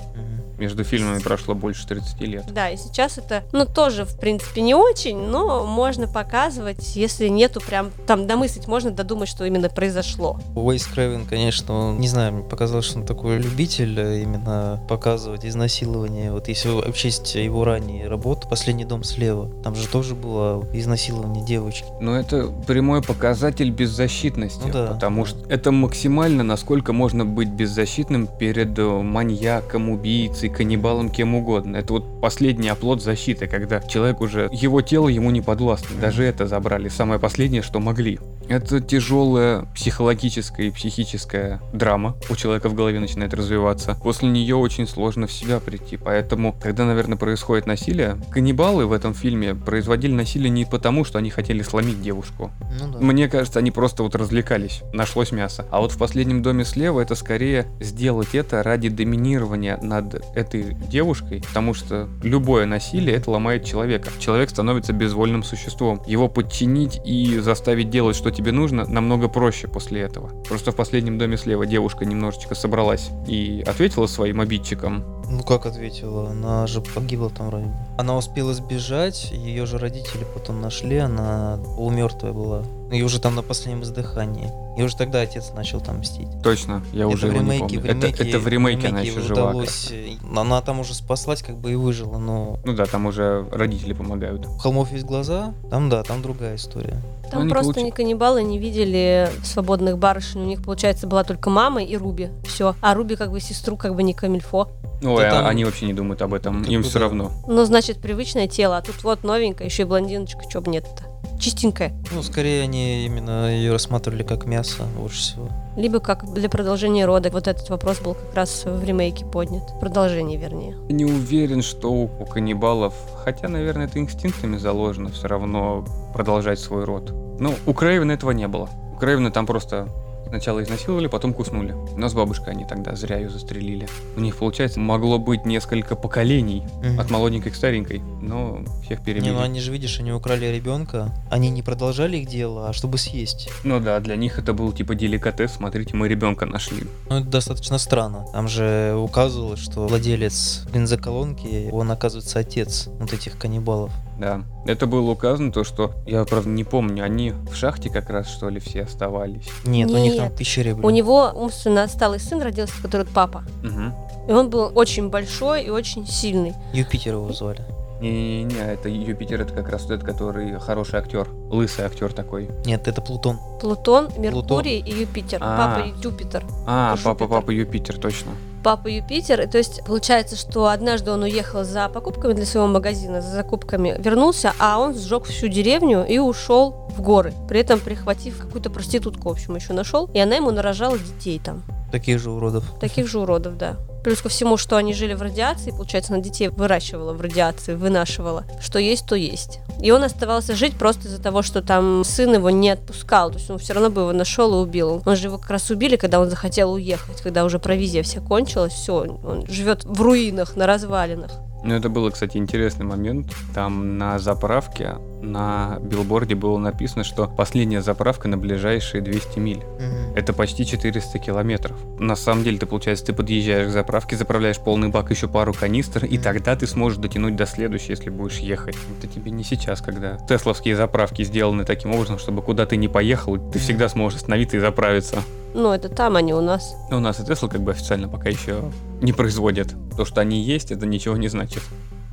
Между 0.59 0.83
фильмами 0.83 1.19
прошло 1.19 1.56
больше 1.56 1.88
30 1.88 2.21
лет. 2.21 2.45
Да, 2.53 2.69
и 2.69 2.77
сейчас 2.77 3.17
это, 3.17 3.44
ну, 3.53 3.65
тоже, 3.65 4.06
в 4.06 4.19
принципе, 4.19 4.61
не 4.61 4.75
очень, 4.75 5.17
но 5.17 5.65
можно 5.65 6.07
показывать, 6.07 6.95
если 6.95 7.27
нету 7.27 7.61
прям, 7.61 7.91
там, 8.06 8.27
домыслить, 8.27 8.67
можно 8.67 8.91
додумать, 8.91 9.29
что 9.29 9.45
именно 9.45 9.69
произошло. 9.69 10.39
Уэйс 10.56 10.85
Крэвен, 10.88 11.25
конечно, 11.25 11.73
он, 11.73 12.00
не 12.00 12.07
знаю, 12.07 12.33
мне 12.33 12.44
показалось, 12.44 12.85
что 12.85 13.00
он 13.00 13.06
такой 13.06 13.38
любитель 13.38 13.97
э, 14.00 14.21
именно 14.21 14.81
показывать 14.89 15.45
изнасилование. 15.45 16.31
Вот 16.31 16.47
если 16.47 16.69
учесть 16.69 17.35
его 17.35 17.63
ранние 17.63 18.07
работы, 18.07 18.47
«Последний 18.47 18.85
дом 18.85 19.03
слева», 19.03 19.50
там 19.63 19.75
же 19.75 19.88
тоже 19.88 20.15
было 20.15 20.65
изнасилование 20.73 21.44
девочки. 21.45 21.85
Но 22.01 22.17
это 22.17 22.47
прямой 22.67 23.01
показатель 23.01 23.71
беззащитности, 23.71 24.63
Ну 24.65 24.73
да. 24.73 24.88
потому 24.88 25.25
что 25.25 25.39
это 25.50 25.71
максимально, 25.71 26.44
насколько 26.44 26.91
можно 26.94 27.25
быть 27.25 27.50
беззащитным 27.50 28.27
перед 28.27 28.77
маньяком, 28.77 29.89
убийцей, 29.89 30.49
каннибалом, 30.50 31.10
кем 31.10 31.36
угодно. 31.36 31.78
Это 31.78 31.94
вот 31.94 32.22
последний 32.22 32.69
оплот 32.69 33.01
защиты, 33.01 33.48
когда 33.48 33.80
человек 33.80 34.22
уже, 34.22 34.50
его 34.51 34.81
тело 34.81 35.07
ему 35.07 35.31
не 35.31 35.42
подвластно. 35.42 35.96
Даже 36.00 36.24
это 36.24 36.48
забрали, 36.48 36.90
самое 36.90 37.19
последнее, 37.19 37.62
что 37.62 37.80
могли. 37.80 38.19
Это 38.50 38.81
тяжелая 38.81 39.68
психологическая 39.75 40.68
и 40.68 40.72
психическая 40.72 41.62
драма. 41.72 42.18
У 42.31 42.36
человека 42.36 42.68
в 42.68 42.74
голове 42.74 43.00
начинает 43.00 43.31
развиваться. 43.36 43.96
После 44.01 44.28
нее 44.28 44.56
очень 44.56 44.88
сложно 44.88 45.28
в 45.28 45.31
себя 45.31 45.60
прийти. 45.60 45.98
Поэтому, 45.98 46.56
когда, 46.60 46.86
наверное, 46.86 47.16
происходит 47.16 47.68
насилие, 47.68 48.18
каннибалы 48.31 48.88
в 48.88 48.92
этом 48.92 49.13
фильме 49.13 49.54
производили 49.54 50.13
насилие 50.13 50.50
не 50.50 50.66
потому, 50.66 51.06
что 51.06 51.19
они 51.19 51.30
хотели 51.30 51.62
сломить 51.62 52.01
девушку. 52.01 52.51
Ну 52.80 52.92
да. 52.92 53.00
Мне 53.00 53.30
кажется, 53.30 53.60
они 53.60 53.69
просто 53.69 54.01
вот 54.01 54.16
развлекались. 54.16 54.81
Нашлось 54.94 55.31
мясо. 55.31 55.68
А 55.70 55.79
вот 55.79 55.91
в 55.91 56.00
последнем 56.00 56.41
доме 56.41 56.65
слева 56.65 57.01
это 57.01 57.13
скорее 57.13 57.68
сделать 57.79 58.34
это 58.34 58.63
ради 58.63 58.89
доминирования 58.89 59.77
над 59.77 60.25
этой 60.39 60.74
девушкой, 60.74 61.41
потому 61.48 61.74
что 61.74 62.10
любое 62.24 62.65
насилие 62.65 63.15
это 63.15 63.31
ломает 63.31 63.65
человека. 63.65 64.10
Человек 64.19 64.50
становится 64.50 64.93
безвольным 64.93 65.43
существом. 65.43 66.01
Его 66.05 66.27
подчинить 66.27 67.00
и 67.05 67.39
заставить 67.39 67.89
делать, 67.89 68.15
что 68.15 68.31
тебе 68.31 68.51
нужно, 68.51 68.86
намного 68.86 69.27
проще 69.27 69.67
после 69.67 70.01
этого. 70.01 70.29
Просто 70.43 70.72
в 70.72 70.75
последнем 70.75 71.17
доме 71.17 71.38
слева 71.38 71.65
девушка 71.65 72.05
немножечко 72.05 72.55
собралась 72.55 73.10
и 73.27 73.63
ответила 73.65 74.08
своим 74.08 74.41
обидчикам. 74.41 75.03
Ну 75.29 75.43
как 75.43 75.65
ответила? 75.65 76.29
Она 76.31 76.65
же 76.67 76.81
погибла 76.81 77.29
там 77.29 77.48
вроде. 77.48 77.67
Она 77.98 78.17
успела 78.17 78.53
сбежать, 78.53 79.31
ее 79.31 79.65
же 79.65 79.77
родители 79.77 80.25
потом 80.34 80.62
нашли, 80.62 80.98
она 80.98 81.60
полумертвая 81.75 82.34
была. 82.34 82.63
И 82.91 83.03
уже 83.03 83.19
там 83.19 83.36
на 83.36 83.43
последнем 83.43 83.84
издыхании. 83.84 84.50
И 84.77 84.81
уже 84.81 84.96
тогда 84.96 85.22
отец 85.22 85.51
начал 85.55 85.79
там 85.81 86.00
мстить. 86.00 86.27
Точно, 86.41 86.81
я 86.93 87.08
уже 87.08 87.27
в 87.27 87.31
его 87.31 87.41
не 87.43 87.51
ремейке, 87.58 87.60
помню. 87.62 87.79
в 87.81 87.86
Это- 87.86 87.93
ремейке, 88.08 88.29
это, 88.29 88.39
в 88.39 88.48
ремейке 88.48 88.88
она 88.88 89.00
ремейке 89.01 89.12
еще 89.19 89.27
жива. 89.27 89.50
удалось, 89.50 89.88
э, 89.91 90.13
Она 90.36 90.62
там 90.62 90.79
уже 90.79 90.93
спаслась, 90.93 91.41
как 91.43 91.58
бы 91.58 91.72
и 91.72 91.75
выжила, 91.75 92.17
но 92.17 92.58
Ну 92.63 92.74
да, 92.74 92.86
там 92.86 93.05
уже 93.05 93.46
родители 93.51 93.93
помогают. 93.93 94.46
у 94.48 94.58
холмов 94.58 94.91
есть 94.91 95.05
глаза, 95.05 95.53
там 95.69 95.89
да, 95.89 96.01
там 96.03 96.22
другая 96.22 96.55
история. 96.55 96.98
Там 97.29 97.41
они 97.41 97.50
просто 97.51 97.74
получ- 97.74 97.84
не 97.84 97.91
каннибалы 97.91 98.41
не 98.41 98.58
видели 98.58 99.29
свободных 99.43 100.00
барышень. 100.00 100.41
У 100.41 100.46
них, 100.46 100.63
получается, 100.63 101.05
была 101.05 101.24
только 101.24 101.50
мама 101.51 101.84
и 101.84 101.96
Руби. 101.96 102.29
Все. 102.48 102.74
А 102.81 102.96
Руби 102.96 103.15
как 103.15 103.31
бы 103.31 103.39
сестру 103.39 103.77
как 103.77 103.93
бы 103.96 104.01
не 104.01 104.13
камильфо. 104.15 104.69
Ой, 105.03 105.27
а 105.27 105.31
там- 105.31 105.46
они 105.46 105.63
вообще 105.63 105.86
не 105.86 105.93
думают 105.93 106.22
об 106.24 106.34
этом, 106.34 106.63
Как 106.63 106.72
им 106.72 106.81
все 106.84 107.00
равно. 107.00 107.31
Ну, 107.48 107.63
значит, 107.65 108.00
привычное 108.01 108.48
тело. 108.48 108.77
А 108.77 108.81
тут 108.81 109.03
вот 109.03 109.24
новенькая, 109.24 109.67
еще 109.67 109.84
и 109.84 109.86
блондиночка. 109.86 110.41
Чё 110.50 110.62
бы 110.62 110.72
нет-то? 110.72 111.03
Чистенькая. 111.39 111.93
Ну, 112.12 112.22
скорее 112.22 112.63
они 112.63 113.05
именно 113.05 113.50
ее 113.50 113.72
рассматривали 113.72 114.24
как 114.24 114.46
мясо 114.46 114.84
больше 114.98 115.19
всего. 115.19 115.50
Либо 115.77 116.01
как 116.01 116.34
для 116.34 116.50
продолжения 116.50 117.05
рода. 117.05 117.29
Вот 117.31 117.48
этот 117.48 117.69
вопрос 117.69 118.01
был 118.01 118.15
как 118.15 118.36
раз 118.36 118.65
в 118.65 118.84
ремейке 118.84 119.25
поднят. 119.25 119.63
Продолжение, 119.79 120.38
вернее. 120.38 120.75
Не 120.89 121.05
уверен, 121.05 121.62
что 121.62 121.91
у, 121.91 122.03
у 122.03 122.25
каннибалов, 122.25 122.93
хотя, 123.24 123.48
наверное, 123.48 123.86
это 123.86 124.00
инстинктами 124.00 124.58
заложено, 124.58 125.10
все 125.12 125.27
равно 125.29 125.86
продолжать 126.13 126.60
свой 126.60 126.84
род. 126.84 127.13
Ну, 127.39 127.55
у 127.65 127.74
Крейвена 127.74 128.12
этого 128.12 128.31
не 128.31 128.48
было. 128.50 128.69
У 128.93 128.98
Крейвена 128.98 129.31
там 129.31 129.46
просто 129.46 129.88
Сначала 130.29 130.63
изнасиловали, 130.63 131.07
потом 131.07 131.33
куснули. 131.33 131.75
Но 131.98 132.07
с 132.07 132.13
бабушкой 132.13 132.53
они 132.53 132.65
тогда 132.65 132.95
зря 132.95 133.17
ее 133.17 133.29
застрелили. 133.29 133.88
У 134.15 134.19
них, 134.19 134.38
получается, 134.38 134.79
могло 134.79 135.17
быть 135.17 135.45
несколько 135.45 135.95
поколений. 135.95 136.63
Мгм. 136.83 137.00
От 137.00 137.09
молоденькой 137.09 137.51
к 137.51 137.55
старенькой. 137.55 138.01
Но 138.21 138.59
всех 138.86 139.03
перебили. 139.03 139.25
Не, 139.25 139.31
ну 139.31 139.41
они 139.41 139.59
же, 139.59 139.71
видишь, 139.71 140.00
они 140.00 140.12
украли 140.12 140.45
ребенка. 140.45 141.12
Они 141.31 141.50
не 141.50 141.63
продолжали 141.63 142.17
их 142.17 142.27
дело, 142.27 142.69
а 142.69 142.74
чтобы 142.74 142.98
съесть. 142.98 143.50
Ну 143.63 143.79
да, 143.79 144.00
для 144.00 144.15
них 144.15 144.38
это 144.38 144.53
был 144.53 144.71
типа 144.71 144.95
деликатес. 144.95 145.53
Смотрите, 145.53 145.95
мы 145.95 146.07
ребенка 146.07 146.45
нашли. 146.45 146.83
Ну, 147.09 147.17
это 147.17 147.27
достаточно 147.27 147.77
странно. 147.77 148.25
Там 148.31 148.48
же 148.48 148.95
указывалось, 148.95 149.59
что 149.59 149.88
владелец 149.88 150.65
бензоколонки, 150.71 151.69
он, 151.71 151.91
оказывается, 151.91 152.39
отец 152.39 152.88
вот 153.00 153.13
этих 153.13 153.38
каннибалов. 153.38 153.91
Да. 154.19 154.43
Это 154.65 154.85
было 154.85 155.11
указано, 155.11 155.51
то, 155.51 155.63
что 155.63 155.93
я, 156.05 156.23
правда, 156.25 156.49
не 156.49 156.63
помню, 156.63 157.03
они 157.03 157.31
в 157.31 157.55
шахте 157.55 157.89
как 157.89 158.09
раз, 158.09 158.27
что 158.27 158.49
ли, 158.49 158.59
все 158.59 158.83
оставались. 158.83 159.47
Нет, 159.65 159.89
у 159.89 159.97
них 159.97 160.15
там 160.17 160.25
Нет. 160.25 160.38
пещере 160.38 160.75
были. 160.75 160.85
У 160.85 160.89
него 160.89 161.31
умственно 161.33 161.83
отсталый 161.83 162.19
сын 162.19 162.41
родился, 162.41 162.73
который 162.81 163.05
папа. 163.05 163.43
Угу. 163.63 164.29
И 164.29 164.31
он 164.31 164.49
был 164.49 164.71
очень 164.75 165.09
большой 165.09 165.63
и 165.63 165.69
очень 165.69 166.05
сильный. 166.05 166.53
Юпитер 166.73 167.13
его 167.13 167.31
звали. 167.33 167.63
Не-не-не, 168.01 168.59
это 168.59 168.88
Юпитер, 168.88 169.41
это 169.41 169.53
как 169.53 169.69
раз 169.69 169.83
тот, 169.83 170.03
который 170.03 170.57
хороший 170.59 170.99
актер. 170.99 171.27
Лысый 171.49 171.85
актер 171.85 172.13
такой. 172.13 172.49
Нет, 172.65 172.88
это 172.88 173.01
Плутон. 173.01 173.39
Плутон, 173.59 174.09
Меркурий 174.17 174.79
и 174.79 175.01
Юпитер. 175.01 175.39
А. 175.41 175.57
Папа 175.57 175.88
Юпитер. 176.01 176.45
А, 176.65 176.95
Жупитер. 176.95 177.15
папа, 177.17 177.27
папа 177.27 177.51
Юпитер, 177.51 177.97
точно. 177.97 178.31
Папа 178.63 178.88
Юпитер. 178.88 179.42
И 179.42 179.48
То 179.48 179.58
есть 179.58 179.84
получается, 179.86 180.36
что 180.36 180.68
однажды 180.68 181.12
он 181.12 181.24
уехал 181.24 181.63
за 181.63 181.89
покупками 181.89 182.34
для 182.34 182.46
своего 182.46 182.68
магазина, 182.68 183.22
за 183.22 183.30
закупками, 183.30 183.96
вернулся, 184.00 184.54
а 184.60 184.80
он 184.80 184.96
сжег 184.96 185.25
всю 185.25 185.48
деревню 185.48 186.06
и 186.06 186.20
ушел 186.20 186.88
в 186.96 187.01
горы. 187.01 187.34
При 187.48 187.60
этом 187.60 187.80
прихватив 187.80 188.38
какую-то 188.38 188.70
проститутку, 188.70 189.30
в 189.30 189.32
общем, 189.32 189.56
еще 189.56 189.74
нашел. 189.74 190.10
И 190.13 190.20
она 190.20 190.36
ему 190.36 190.51
нарожала 190.51 190.98
детей 190.98 191.42
там. 191.44 191.63
Таких 191.92 192.20
же 192.20 192.30
уродов. 192.30 192.63
Таких 192.80 193.08
же 193.08 193.20
уродов, 193.20 193.58
да. 193.58 193.78
Плюс 194.03 194.22
ко 194.22 194.29
всему, 194.29 194.58
что 194.58 194.77
они 194.77 194.94
жили 194.94 195.13
в 195.13 195.22
радиации, 195.22 195.72
получается, 195.72 196.13
она 196.13 196.22
детей 196.22 196.50
выращивала 196.50 197.13
в 197.13 197.22
радиации, 197.22 197.75
вынашивала. 197.75 198.46
Что 198.62 198.79
есть, 198.79 199.06
то 199.06 199.15
есть. 199.15 199.60
И 199.82 199.91
он 199.91 200.03
оставался 200.03 200.56
жить 200.56 200.75
просто 200.75 201.08
из-за 201.08 201.22
того, 201.22 201.41
что 201.41 201.62
там 201.62 202.03
сын 202.03 202.34
его 202.34 202.50
не 202.50 202.70
отпускал. 202.70 203.32
То 203.32 203.38
есть 203.38 203.50
он 203.50 203.58
все 203.58 203.74
равно 203.74 203.89
бы 203.89 204.01
его 204.01 204.13
нашел 204.13 204.53
и 204.53 204.65
убил. 204.65 205.01
Он 205.06 205.15
же 205.15 205.27
его 205.27 205.38
как 205.38 205.50
раз 205.50 205.70
убили, 205.70 205.96
когда 205.96 206.20
он 206.20 206.29
захотел 206.29 206.74
уехать, 206.74 207.22
когда 207.22 207.44
уже 207.44 207.60
провизия 207.60 208.03
вся 208.03 208.22
кончилась. 208.22 208.74
Все, 208.74 208.94
он 208.94 209.46
живет 209.48 209.84
в 209.84 210.01
руинах, 210.01 210.56
на 210.56 210.65
развалинах. 210.65 211.32
Ну, 211.63 211.75
это 211.75 211.89
был, 211.89 212.10
кстати, 212.10 212.38
интересный 212.38 212.86
момент. 212.86 213.27
Там 213.53 213.98
на 213.98 214.18
заправке, 214.18 214.96
на 215.21 215.77
билборде 215.81 216.35
было 216.35 216.57
написано, 216.57 217.03
что 217.03 217.27
последняя 217.27 217.81
заправка 217.81 218.27
на 218.27 218.38
ближайшие 218.38 219.01
200 219.01 219.39
миль. 219.39 219.57
Мгм. 219.79 220.15
Это 220.15 220.33
почти 220.33 220.65
400 220.65 221.19
километров. 221.19 221.77
На 221.99 222.15
самом 222.15 222.43
деле, 222.43 222.57
ты, 222.57 222.65
получается, 222.65 223.05
ты 223.07 223.13
подъезжаешь 223.13 223.67
к 223.67 223.71
заправке, 223.71 224.15
заправляешь 224.17 224.59
полный 224.59 224.89
бак, 224.89 225.11
еще 225.11 225.27
пару 225.27 225.53
канистр, 225.53 226.05
и 226.05 226.15
Мгм. 226.15 226.23
тогда 226.23 226.55
ты 226.55 226.67
сможешь 226.67 226.97
дотянуть 226.99 227.35
до 227.35 227.45
следующей, 227.45 227.91
если 227.91 228.09
будешь 228.09 228.38
ехать. 228.39 228.75
Это 228.97 229.07
тебе 229.07 229.31
не 229.31 229.43
сейчас, 229.43 229.81
когда 229.81 230.17
тесловские 230.17 230.75
заправки 230.75 231.23
сделаны 231.23 231.65
таким 231.65 231.91
образом, 231.93 232.17
чтобы 232.19 232.41
куда 232.41 232.65
ты 232.65 232.77
не 232.77 232.88
поехал, 232.88 233.35
ты 233.35 233.41
Мгм. 233.41 233.59
всегда 233.59 233.89
сможешь 233.89 234.19
остановиться 234.19 234.57
и 234.57 234.59
заправиться. 234.59 235.17
Ну, 235.53 235.71
это 235.71 235.89
там, 235.89 236.15
а 236.15 236.21
не 236.21 236.33
у 236.33 236.41
нас. 236.41 236.75
У 236.91 236.99
нас 236.99 237.19
и 237.19 237.25
Тесла 237.25 237.49
как 237.49 237.61
бы 237.61 237.71
официально 237.71 238.07
пока 238.07 238.29
еще 238.29 238.71
не 239.01 239.13
производят. 239.13 239.73
То, 239.97 240.05
что 240.05 240.21
они 240.21 240.41
есть, 240.43 240.71
это 240.71 240.85
ничего 240.85 241.17
не 241.17 241.27
значит. 241.27 241.63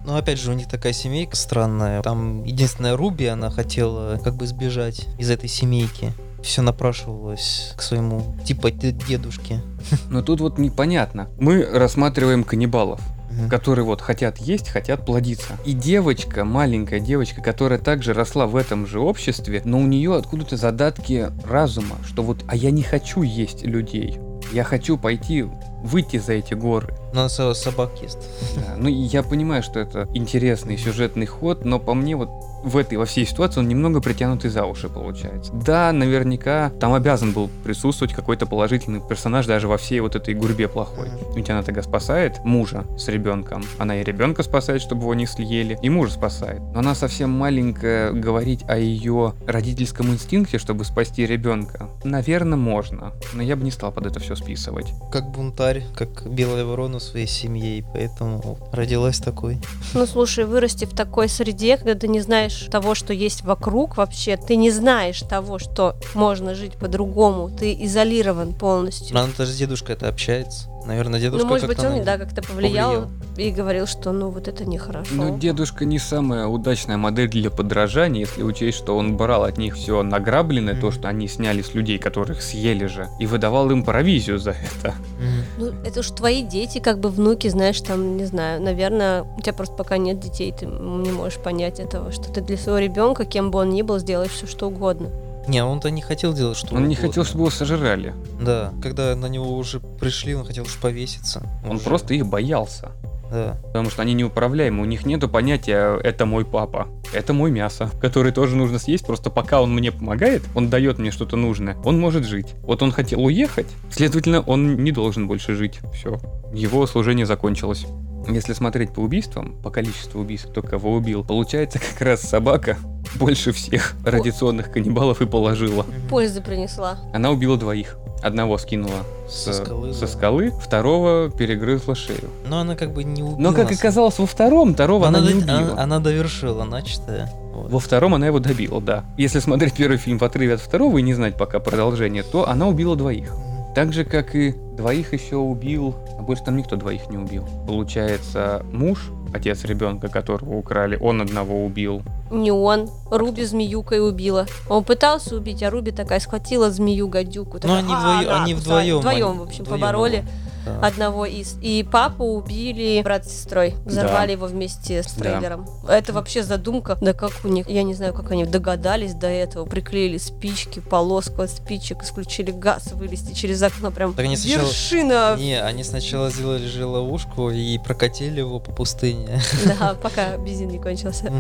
Ну, 0.07 0.17
опять 0.17 0.39
же, 0.39 0.53
у 0.53 0.55
них 0.55 0.69
такая 0.69 0.93
семейка 0.93 1.35
странная. 1.35 2.01
Там 2.01 2.45
единственная 2.45 2.97
Руби, 2.97 3.27
она 3.27 3.51
хотела 3.51 4.19
как 4.19 4.37
бы 4.37 4.47
сбежать 4.47 5.09
из 5.19 5.31
этой 5.31 5.49
семейки. 5.49 6.13
Все 6.45 6.63
напрашивалось 6.63 7.73
к 7.77 7.83
своему 7.83 8.37
типа 8.45 8.71
дедушке. 8.71 9.63
Но 10.09 10.23
тут 10.23 10.41
вот 10.41 10.59
непонятно. 10.59 11.29
Мы 11.41 11.65
рассматриваем 11.65 12.45
каннибалов. 12.45 13.01
Мгм. 13.37 13.49
которые 13.51 13.85
вот 13.85 14.01
хотят 14.01 14.39
есть, 14.39 14.69
хотят 14.69 15.05
плодиться. 15.05 15.59
И 15.65 15.73
девочка, 15.73 16.45
маленькая 16.45 17.01
девочка, 17.01 17.43
которая 17.43 17.79
также 17.79 18.15
росла 18.15 18.47
в 18.47 18.57
этом 18.57 18.87
же 18.87 18.99
обществе, 19.01 19.61
но 19.65 19.79
у 19.79 19.87
нее 19.87 20.17
откуда-то 20.17 20.57
задатки 20.57 21.29
разума, 21.45 21.97
что 22.07 22.23
вот, 22.23 22.45
а 22.49 22.57
я 22.57 22.71
не 22.71 22.83
хочу 22.83 23.23
есть 23.23 23.63
людей. 23.65 24.19
Я 24.53 24.63
хочу 24.65 24.97
пойти 24.97 25.45
выйти 25.83 26.19
за 26.19 26.35
эти 26.35 26.55
горы. 26.55 26.95
Но 27.13 27.21
она 27.21 27.29
со- 27.29 27.53
собак 27.55 27.91
ест. 28.03 28.19
Да, 28.57 28.77
Ну, 28.79 28.89
я 28.89 29.23
понимаю, 29.23 29.63
что 29.63 29.81
это 29.81 30.09
интересный 30.15 30.77
сюжетный 30.79 31.27
ход, 31.27 31.65
но 31.65 31.79
по 31.81 31.95
мне 31.95 32.17
вот 32.17 32.31
в 32.67 32.77
этой, 32.77 32.99
во 32.99 33.07
всей 33.07 33.25
ситуации 33.25 33.61
он 33.61 33.69
немного 33.69 34.01
притянутый 34.01 34.51
за 34.51 34.65
уши 34.65 34.89
получается. 34.89 35.53
Да, 35.55 35.93
наверняка 35.93 36.71
там 36.81 36.95
обязан 36.95 37.33
был 37.33 37.49
присутствовать 37.63 38.13
какой-то 38.13 38.47
положительный 38.47 39.01
персонаж 39.01 39.47
даже 39.47 39.69
во 39.69 39.79
всей 39.79 40.01
вот 40.01 40.17
этой 40.17 40.35
гурьбе 40.35 40.67
плохой. 40.67 41.09
Ведь 41.37 41.49
она 41.49 41.63
тогда 41.63 41.83
спасает 41.83 42.45
мужа 42.45 42.85
с 42.99 43.07
ребенком. 43.07 43.65
Она 43.79 44.01
и 44.01 44.05
ребенка 44.05 44.43
спасает, 44.43 44.83
чтобы 44.83 45.03
его 45.03 45.15
не 45.15 45.27
съели, 45.27 45.79
и 45.81 45.89
мужа 45.89 46.13
спасает. 46.13 46.61
Но 46.73 46.81
она 46.81 46.97
совсем 46.97 47.31
маленькая, 47.31 48.13
говорить 48.13 48.65
о 48.67 48.77
ее 48.77 49.35
родительском 49.47 50.09
инстинкте, 50.09 50.59
чтобы 50.59 50.85
спасти 50.85 51.25
ребенка, 51.25 51.89
наверное, 52.03 52.59
можно. 52.59 53.13
Но 53.33 53.43
я 53.43 53.55
бы 53.55 53.63
не 53.63 53.71
стал 53.71 53.93
под 53.93 54.07
это 54.07 54.19
все 54.19 54.35
списывать. 54.35 54.93
Как 55.13 55.31
бунтарь, 55.31 55.85
как 55.95 56.29
белая 56.29 56.65
ворона 56.65 56.99
в 56.99 57.03
своей 57.03 57.29
семье, 57.29 57.79
и 57.79 57.85
поэтому 57.93 58.59
родилась 58.73 59.19
такой. 59.19 59.59
Ну, 59.95 60.05
слушай, 60.07 60.45
вырасти 60.45 60.85
в 60.85 60.95
такой 60.95 61.29
среде, 61.29 61.77
когда 61.77 61.95
ты 61.95 62.09
не 62.09 62.21
знаешь 62.21 62.56
того, 62.71 62.95
что 62.95 63.13
есть 63.13 63.43
вокруг 63.43 63.97
вообще, 63.97 64.37
ты 64.37 64.57
не 64.57 64.71
знаешь 64.71 65.21
того, 65.21 65.59
что 65.59 65.97
можно 66.15 66.55
жить 66.55 66.75
по-другому, 66.75 67.51
ты 67.51 67.77
изолирован 67.81 68.53
полностью. 68.53 69.15
Но 69.15 69.23
она-то 69.23 69.47
с 69.47 69.57
дедушкой 69.57 69.95
это 69.95 70.09
общается. 70.09 70.69
Наверное, 70.87 71.19
дедушка 71.21 71.45
ну, 71.47 71.53
может 71.53 71.67
быть, 71.67 71.77
как-то 71.77 71.93
он, 71.93 71.99
на- 71.99 72.05
да, 72.05 72.17
как-то 72.19 72.43
повлиял, 72.43 72.91
повлиял. 72.93 73.11
и 73.37 73.51
говорил, 73.51 73.87
что, 73.87 74.13
ну, 74.13 74.31
вот 74.31 74.47
это 74.49 74.65
нехорошо. 74.65 75.11
Но 75.15 75.37
дедушка 75.37 75.85
не 75.85 75.99
самая 75.99 76.47
удачная 76.47 76.97
модель 76.97 77.29
для 77.29 77.51
подражания, 77.51 78.21
если 78.21 78.43
учесть, 78.43 78.79
что 78.79 78.97
он 78.97 79.17
брал 79.17 79.45
от 79.45 79.59
них 79.59 79.75
все 79.75 80.03
награбленное, 80.03 80.75
то, 80.75 80.87
Мгм. 80.87 80.93
что 80.93 81.09
они 81.09 81.27
сняли 81.29 81.63
с 81.63 81.75
людей, 81.75 81.99
которых 81.99 82.41
съели 82.41 82.87
же, 82.87 83.09
и 83.19 83.27
выдавал 83.27 83.71
им 83.71 83.85
провизию 83.85 84.39
за 84.39 84.51
это. 84.51 84.95
Мгм. 85.19 85.45
Ну, 85.59 85.67
это 85.85 86.01
уж 86.01 86.09
твои 86.11 86.43
дети, 86.43 86.79
как 86.79 87.01
бы 87.01 87.09
внуки, 87.09 87.49
знаешь, 87.49 87.81
там, 87.81 88.17
не 88.17 88.25
знаю, 88.25 88.63
наверное, 88.63 89.23
у 89.37 89.41
тебя 89.41 89.53
просто 89.55 89.75
пока 89.75 89.97
нет 89.99 90.21
детей, 90.21 90.53
ты 90.59 90.67
не 90.67 91.11
можешь 91.11 91.39
понять 91.39 91.81
этого, 91.81 92.13
что 92.13 92.33
ты 92.33 92.41
для 92.41 92.57
своего 92.57 92.79
ребенка, 92.79 93.25
кем 93.25 93.51
бы 93.51 93.59
он 93.59 93.71
ни 93.71 93.83
был, 93.83 93.99
сделаешь 93.99 94.31
все 94.33 94.47
что 94.47 94.69
угодно. 94.69 95.11
Не, 95.49 95.65
он-то 95.65 95.91
не 95.91 96.03
хотел 96.03 96.33
делать 96.33 96.57
что 96.59 96.75
Он 96.75 96.89
не 96.89 96.95
угодно. 96.95 97.09
хотел, 97.09 97.25
чтобы 97.25 97.43
его 97.43 97.51
сожрали. 97.51 98.15
Да, 98.41 98.73
когда 98.83 99.15
на 99.15 99.27
него 99.27 99.57
уже 99.57 99.81
пришли, 99.81 100.35
он 100.35 100.45
хотел 100.45 100.65
уж 100.65 100.77
повеситься. 100.79 101.43
Он 101.65 101.77
уже. 101.77 101.85
просто 101.85 102.15
их 102.15 102.27
боялся. 102.27 102.93
Да. 103.31 103.59
Потому 103.65 103.91
что 103.91 104.03
они 104.03 104.15
неуправляемы, 104.15 104.83
у 104.83 104.85
них 104.85 105.05
нету 105.05 105.29
понятия 105.29 105.99
«это 105.99 106.27
мой 106.27 106.45
папа», 106.45 106.87
«это 107.13 107.33
мой 107.33 107.51
мясо», 107.51 107.91
который 108.01 108.31
тоже 108.31 108.55
нужно 108.55 108.79
съесть, 108.79 109.05
просто 109.05 109.31
пока 109.31 109.61
он 109.61 109.75
мне 109.75 109.91
помогает, 109.91 110.43
он 110.55 110.71
дает 110.71 110.99
мне 110.99 111.11
что-то 111.11 111.37
нужное, 111.37 111.77
он 111.85 111.99
может 111.99 112.25
жить. 112.25 112.55
Вот 112.63 112.83
он 112.83 112.93
хотел 112.93 113.25
уехать, 113.25 113.67
следовательно, 113.91 114.43
он 114.43 114.77
не 114.85 114.93
должен 114.93 115.27
больше 115.27 115.57
жить. 115.57 115.81
Все, 115.93 116.21
его 116.53 116.87
служение 116.87 117.27
закончилось. 117.27 117.87
Если 118.29 118.53
смотреть 118.53 118.91
по 118.93 119.01
убийствам, 119.01 119.55
по 119.63 119.71
количеству 119.71 120.21
убийств, 120.21 120.49
кто 120.51 120.63
кого 120.63 120.93
убил, 120.95 121.25
получается 121.25 121.79
как 121.79 122.01
раз 122.01 122.21
собака 122.23 122.77
больше 123.17 123.53
всех 123.53 123.95
радиационных 124.05 124.71
каннибалов 124.73 125.23
и 125.23 125.27
положила. 125.27 125.87
Пользы 126.11 126.41
принесла. 126.43 126.99
Она 127.15 127.31
убила 127.31 127.57
двоих. 127.57 127.97
Одного 128.23 128.57
скинула 128.59 129.05
с- 129.29 129.45
Со 129.45 129.53
скалы, 129.53 129.93
со 129.93 130.01
да. 130.03 130.07
скалы, 130.09 130.51
второго 130.51 131.31
перегрызла 131.31 131.95
шею. 131.95 132.31
Но 132.49 132.61
она 132.61 132.75
как 132.75 132.93
бы 132.95 133.05
не 133.05 133.23
убила. 133.23 133.37
Но, 133.39 133.53
как 133.53 133.71
оказалось, 133.71 134.19
во 134.19 134.27
втором, 134.27 134.73
второго 134.75 135.07
она, 135.07 135.19
она, 135.19 135.29
не 135.33 135.35
убила. 135.43 135.53
она, 135.73 135.83
она 135.83 135.99
довершила 136.01 136.65
начатое. 136.65 137.31
Вот. 137.53 137.71
Во 137.71 137.79
втором 137.79 138.15
она 138.15 138.27
его 138.27 138.39
добила, 138.39 138.81
да. 138.81 139.05
Если 139.19 139.39
смотреть 139.39 139.75
первый 139.75 139.99
фильм 139.99 140.19
в 140.19 140.25
отрыве 140.25 140.55
от 140.55 140.61
второго 140.61 140.97
и 140.99 141.03
не 141.03 141.15
знать 141.15 141.37
пока 141.37 141.59
продолжение, 141.59 142.23
то 142.23 142.49
она 142.49 142.67
убила 142.69 142.97
двоих. 142.97 143.33
Так 143.77 143.93
же, 143.93 144.07
как 144.07 144.35
и 144.35 144.55
двоих 144.75 145.13
еще 145.13 145.37
убил, 145.37 145.95
а 146.19 146.23
больше 146.23 146.43
там 146.45 146.57
никто 146.57 146.77
двоих 146.77 147.11
не 147.11 147.19
убил. 147.19 147.47
Получается, 147.67 148.65
муж, 148.73 149.11
отец 149.35 149.67
ребенка, 149.67 150.09
которого 150.09 150.57
украли, 150.57 150.97
он 150.99 151.21
одного 151.21 151.63
убил. 151.63 152.01
Не 152.31 152.53
он. 152.53 152.89
Руби 153.11 153.45
змеюкой 153.45 154.01
убила. 154.01 154.47
Он 154.71 154.83
пытался 154.83 155.37
убить, 155.37 155.63
а 155.63 155.69
Руби 155.69 155.91
такая 155.91 156.21
схватила 156.21 156.71
змею 156.71 157.09
гадюку. 157.09 157.59
Ну, 157.63 157.75
они 157.75 157.95
вдвоё- 157.95 158.35
они 158.43 158.55
вдвоём, 158.55 159.01
Вдвоем, 159.01 159.29
они 159.29 159.39
в 159.41 159.43
общем, 159.43 159.65
вдвоём 159.65 159.81
побороли. 159.83 160.25
Да. 160.67 160.87
одного 160.87 161.25
из. 161.25 161.57
И 161.63 161.83
папу 161.91 162.25
убили 162.35 163.01
брат 163.03 163.25
с 163.27 163.31
сестрой. 163.31 163.75
Взорвали 163.87 164.27
Да. 164.27 164.33
его 164.33 164.47
вместе 164.47 165.03
с 165.03 165.13
Да. 165.15 165.23
трейлером. 165.23 165.67
Это 165.89 166.13
вообще 166.13 166.43
задумка. 166.43 166.99
Да 167.01 167.13
как 167.13 167.33
у 167.45 167.49
них, 167.49 167.69
я 167.69 167.83
не 167.83 167.95
знаю, 167.95 168.13
как 168.13 168.31
они 168.33 168.45
догадались 168.45 169.15
до 169.15 169.29
этого. 169.29 169.65
Приклеили 169.65 170.19
спички, 170.19 170.81
полоску 170.81 171.43
от 171.43 171.51
спичек, 171.51 172.03
исключили 172.03 172.51
газ, 172.51 172.93
вылезти 172.93 173.33
через 173.35 173.63
окно. 173.63 173.91
Прям 173.91 174.13
Так 174.13 174.25
они 174.27 174.37
сначала- 174.37 174.67
вершина. 174.67 175.37
Не, 175.39 175.63
они 175.63 175.85
сначала 175.85 176.31
сделали 176.31 176.67
же 176.67 176.85
ловушку 176.85 177.51
и 177.51 177.79
прокатили 177.79 178.41
его 178.41 178.59
по 178.59 178.73
пустыне. 178.73 179.41
Да, 179.79 179.95
пока 180.03 180.37
бензин 180.37 180.69
не 180.69 180.79
кончился. 180.79 181.33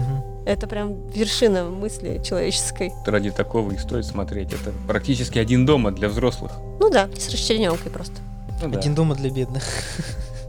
Это 0.46 0.68
прям 0.68 1.08
вершина 1.10 1.64
мысли 1.64 2.20
человеческой. 2.24 2.92
Ради 3.04 3.32
такого 3.32 3.72
и 3.72 3.78
стоит 3.78 4.04
смотреть. 4.06 4.52
Это 4.52 4.70
практически 4.86 5.38
один 5.40 5.66
дома 5.66 5.90
для 5.90 6.08
взрослых. 6.08 6.52
Ну 6.78 6.88
да, 6.88 7.08
с 7.18 7.28
расчлененкой 7.30 7.90
просто. 7.90 8.14
Ну 8.62 8.68
да. 8.70 8.78
Один 8.78 8.94
дома 8.94 9.14
для 9.14 9.30
бедных. 9.30 9.64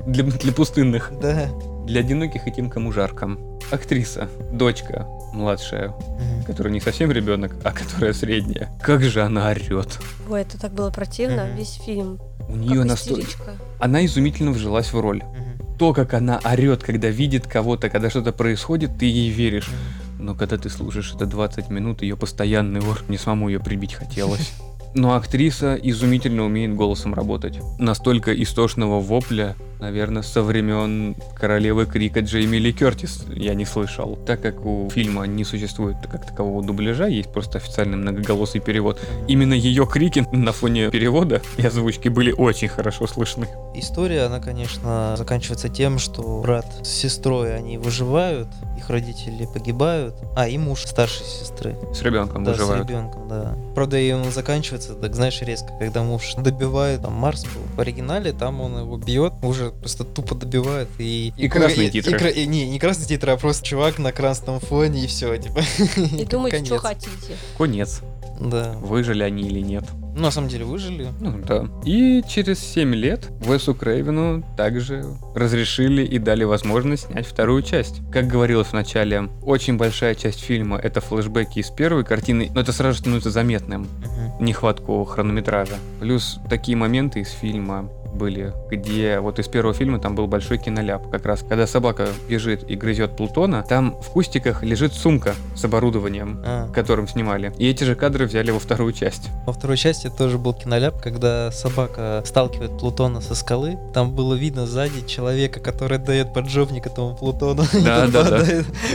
Для, 0.05 0.23
для 0.23 0.51
пустынных. 0.53 1.11
Да. 1.21 1.49
Для 1.85 1.99
одиноких 2.01 2.47
и 2.47 2.51
тем, 2.51 2.69
кому 2.69 2.91
жарко. 2.91 3.37
Актриса, 3.71 4.29
дочка 4.51 5.05
младшая, 5.33 5.89
Мгм. 5.89 6.43
которая 6.45 6.73
не 6.73 6.79
совсем 6.79 7.11
ребенок, 7.11 7.55
а 7.63 7.71
которая 7.71 8.13
средняя. 8.13 8.69
Как 8.81 9.03
же 9.03 9.21
она 9.21 9.49
орет. 9.49 9.99
Ой, 10.29 10.41
это 10.41 10.59
так 10.59 10.71
было 10.73 10.89
противно, 10.89 11.45
Мгм. 11.45 11.55
весь 11.57 11.73
фильм. 11.85 12.19
У 12.49 12.55
нее 12.55 12.83
настолько... 12.85 13.55
Она 13.79 14.05
изумительно 14.05 14.51
вжилась 14.51 14.93
в 14.93 14.99
роль. 14.99 15.21
Мгм. 15.23 15.77
То, 15.77 15.93
как 15.93 16.13
она 16.13 16.39
орет, 16.43 16.83
когда 16.83 17.09
видит 17.09 17.45
кого-то, 17.45 17.89
когда 17.89 18.09
что-то 18.09 18.31
происходит, 18.31 18.97
ты 18.97 19.05
ей 19.05 19.29
веришь. 19.29 19.67
Мгм. 19.67 20.25
Но 20.25 20.35
когда 20.35 20.57
ты 20.57 20.69
слушаешь 20.69 21.13
это 21.13 21.25
20 21.25 21.69
минут, 21.69 22.01
ее 22.01 22.15
постоянный 22.17 22.79
ор, 22.81 23.03
мне 23.07 23.17
самому 23.17 23.49
ее 23.49 23.59
прибить 23.59 23.93
хотелось. 23.93 24.53
Но 24.97 25.13
актриса 25.13 25.75
изумительно 25.75 26.43
умеет 26.43 26.73
голосом 26.73 27.13
работать. 27.13 27.59
Настолько 27.77 28.33
истошного 28.33 28.99
вопля, 28.99 29.55
наверное, 29.79 30.23
со 30.23 30.41
времен 30.41 31.15
королевы 31.35 31.85
крика 31.85 32.21
Джейми 32.21 32.57
Ли 32.57 32.73
Кертис 32.73 33.23
я 33.29 33.53
не 33.53 33.63
слышал. 33.63 34.17
Так 34.25 34.41
как 34.41 34.65
у 34.65 34.89
фильма 34.89 35.27
не 35.27 35.43
существует 35.43 35.97
как 36.11 36.25
такового 36.25 36.65
дубляжа, 36.65 37.05
есть 37.05 37.31
просто 37.31 37.59
официальный 37.59 37.95
многоголосый 37.95 38.59
перевод. 38.59 38.99
Именно 39.27 39.53
ее 39.53 39.85
крики 39.85 40.25
на 40.31 40.51
фоне 40.51 40.89
перевода 40.89 41.43
и 41.57 41.65
озвучки 41.67 42.09
были 42.09 42.31
очень 42.31 42.67
хорошо 42.67 43.05
слышны. 43.05 43.47
История, 43.75 44.23
она, 44.23 44.39
конечно, 44.39 45.13
заканчивается 45.15 45.69
тем, 45.69 45.99
что 45.99 46.41
брат 46.41 46.65
с 46.81 46.87
сестрой, 46.87 47.55
они 47.55 47.77
выживают, 47.77 48.47
их 48.87 48.89
родители 48.89 49.45
погибают, 49.45 50.15
а 50.35 50.47
и 50.47 50.57
муж 50.57 50.85
старшей 50.85 51.25
сестры. 51.25 51.77
С 51.93 52.01
ребенком 52.01 52.43
да, 52.43 52.51
выживают. 52.51 52.85
с 52.85 52.89
ребенком, 52.89 53.27
да. 53.27 53.55
Правда, 53.75 53.97
и 53.99 54.11
он 54.11 54.31
заканчивается, 54.31 54.93
так 54.95 55.15
знаешь, 55.15 55.41
резко, 55.41 55.69
когда 55.79 56.03
муж 56.03 56.33
добивает, 56.37 57.01
там 57.01 57.13
Марс 57.13 57.43
был. 57.43 57.61
В 57.75 57.79
оригинале 57.79 58.31
там 58.31 58.61
он 58.61 58.79
его 58.79 58.97
бьет, 58.97 59.33
уже 59.41 59.71
просто 59.71 60.03
тупо 60.03 60.35
добивает 60.35 60.89
и... 60.97 61.33
И 61.37 61.47
красные 61.47 61.87
и- 61.87 61.91
титры. 61.91 62.31
и 62.31 62.43
и- 62.43 62.47
не, 62.47 62.67
не 62.67 62.79
красные 62.79 63.07
титры, 63.07 63.31
а 63.33 63.37
просто 63.37 63.65
чувак 63.65 63.99
на 63.99 64.11
красном 64.11 64.59
фоне 64.59 65.03
и 65.03 65.07
все, 65.07 65.35
типа. 65.37 65.61
И 65.97 66.25
думайте, 66.25 66.63
что 66.65 66.77
хотите. 66.79 67.35
Конец. 67.57 68.01
Да. 68.39 68.73
Выжили 68.73 69.23
они 69.23 69.43
или 69.43 69.61
нет. 69.61 69.85
Ну, 70.17 70.23
на 70.23 70.31
самом 70.31 70.49
деле 70.49 70.65
выжили. 70.65 71.09
Ну 71.19 71.35
да. 71.45 71.67
И 71.85 72.23
через 72.27 72.59
7 72.59 72.93
лет 72.95 73.29
Уэсу 73.47 73.75
Крейвену 73.75 74.43
также 74.57 75.05
разрешили 75.35 76.03
и 76.03 76.17
дали 76.17 76.43
возможность 76.43 77.05
снять 77.05 77.27
вторую 77.27 77.61
часть. 77.61 78.01
Как 78.11 78.25
говорилось 78.25 78.69
в 78.69 78.73
начале, 78.73 79.29
очень 79.43 79.77
большая 79.77 80.15
часть 80.15 80.39
фильма 80.39 80.77
это 80.77 81.01
флешбеки 81.01 81.59
из 81.59 81.69
первой 81.69 82.03
картины, 82.03 82.49
но 82.51 82.61
это 82.61 82.71
сразу 82.71 82.97
становится 82.97 83.29
заметным. 83.29 83.81
Мгм. 83.81 84.45
Нехватку 84.45 85.03
хронометража. 85.05 85.75
Плюс 85.99 86.39
такие 86.49 86.75
моменты 86.75 87.19
из 87.19 87.29
фильма 87.29 87.87
были, 88.17 88.53
где 88.69 89.19
вот 89.19 89.39
из 89.39 89.47
первого 89.47 89.73
фильма 89.73 89.99
там 89.99 90.15
был 90.15 90.27
большой 90.27 90.57
киноляп. 90.57 91.09
Как 91.09 91.25
раз, 91.25 91.43
когда 91.47 91.67
собака 91.67 92.07
бежит 92.27 92.69
и 92.69 92.75
грызет 92.75 93.15
Плутона, 93.15 93.63
там 93.67 93.95
в 94.01 94.09
кустиках 94.09 94.63
лежит 94.63 94.93
сумка 94.93 95.35
с 95.55 95.63
оборудованием, 95.63 96.41
А. 96.45 96.69
которым 96.73 97.07
снимали. 97.07 97.53
И 97.57 97.69
эти 97.69 97.83
же 97.83 97.95
кадры 97.95 98.25
взяли 98.25 98.51
во 98.51 98.59
вторую 98.59 98.93
часть. 98.93 99.29
Во 99.45 99.53
второй 99.53 99.77
части 99.77 100.09
тоже 100.09 100.37
был 100.37 100.53
киноляп, 100.53 101.01
когда 101.01 101.51
собака 101.51 102.23
сталкивает 102.25 102.77
Плутона 102.77 103.21
со 103.21 103.35
скалы. 103.35 103.77
Там 103.93 104.13
было 104.13 104.33
видно 104.33 104.65
сзади 104.65 105.05
человека, 105.07 105.59
который 105.59 105.97
дает 105.97 106.33
поджопник 106.33 106.87
этому 106.87 107.15
Плутону. 107.15 107.63
Да, 107.87 108.07
да, 108.07 108.23
да. 108.29 108.45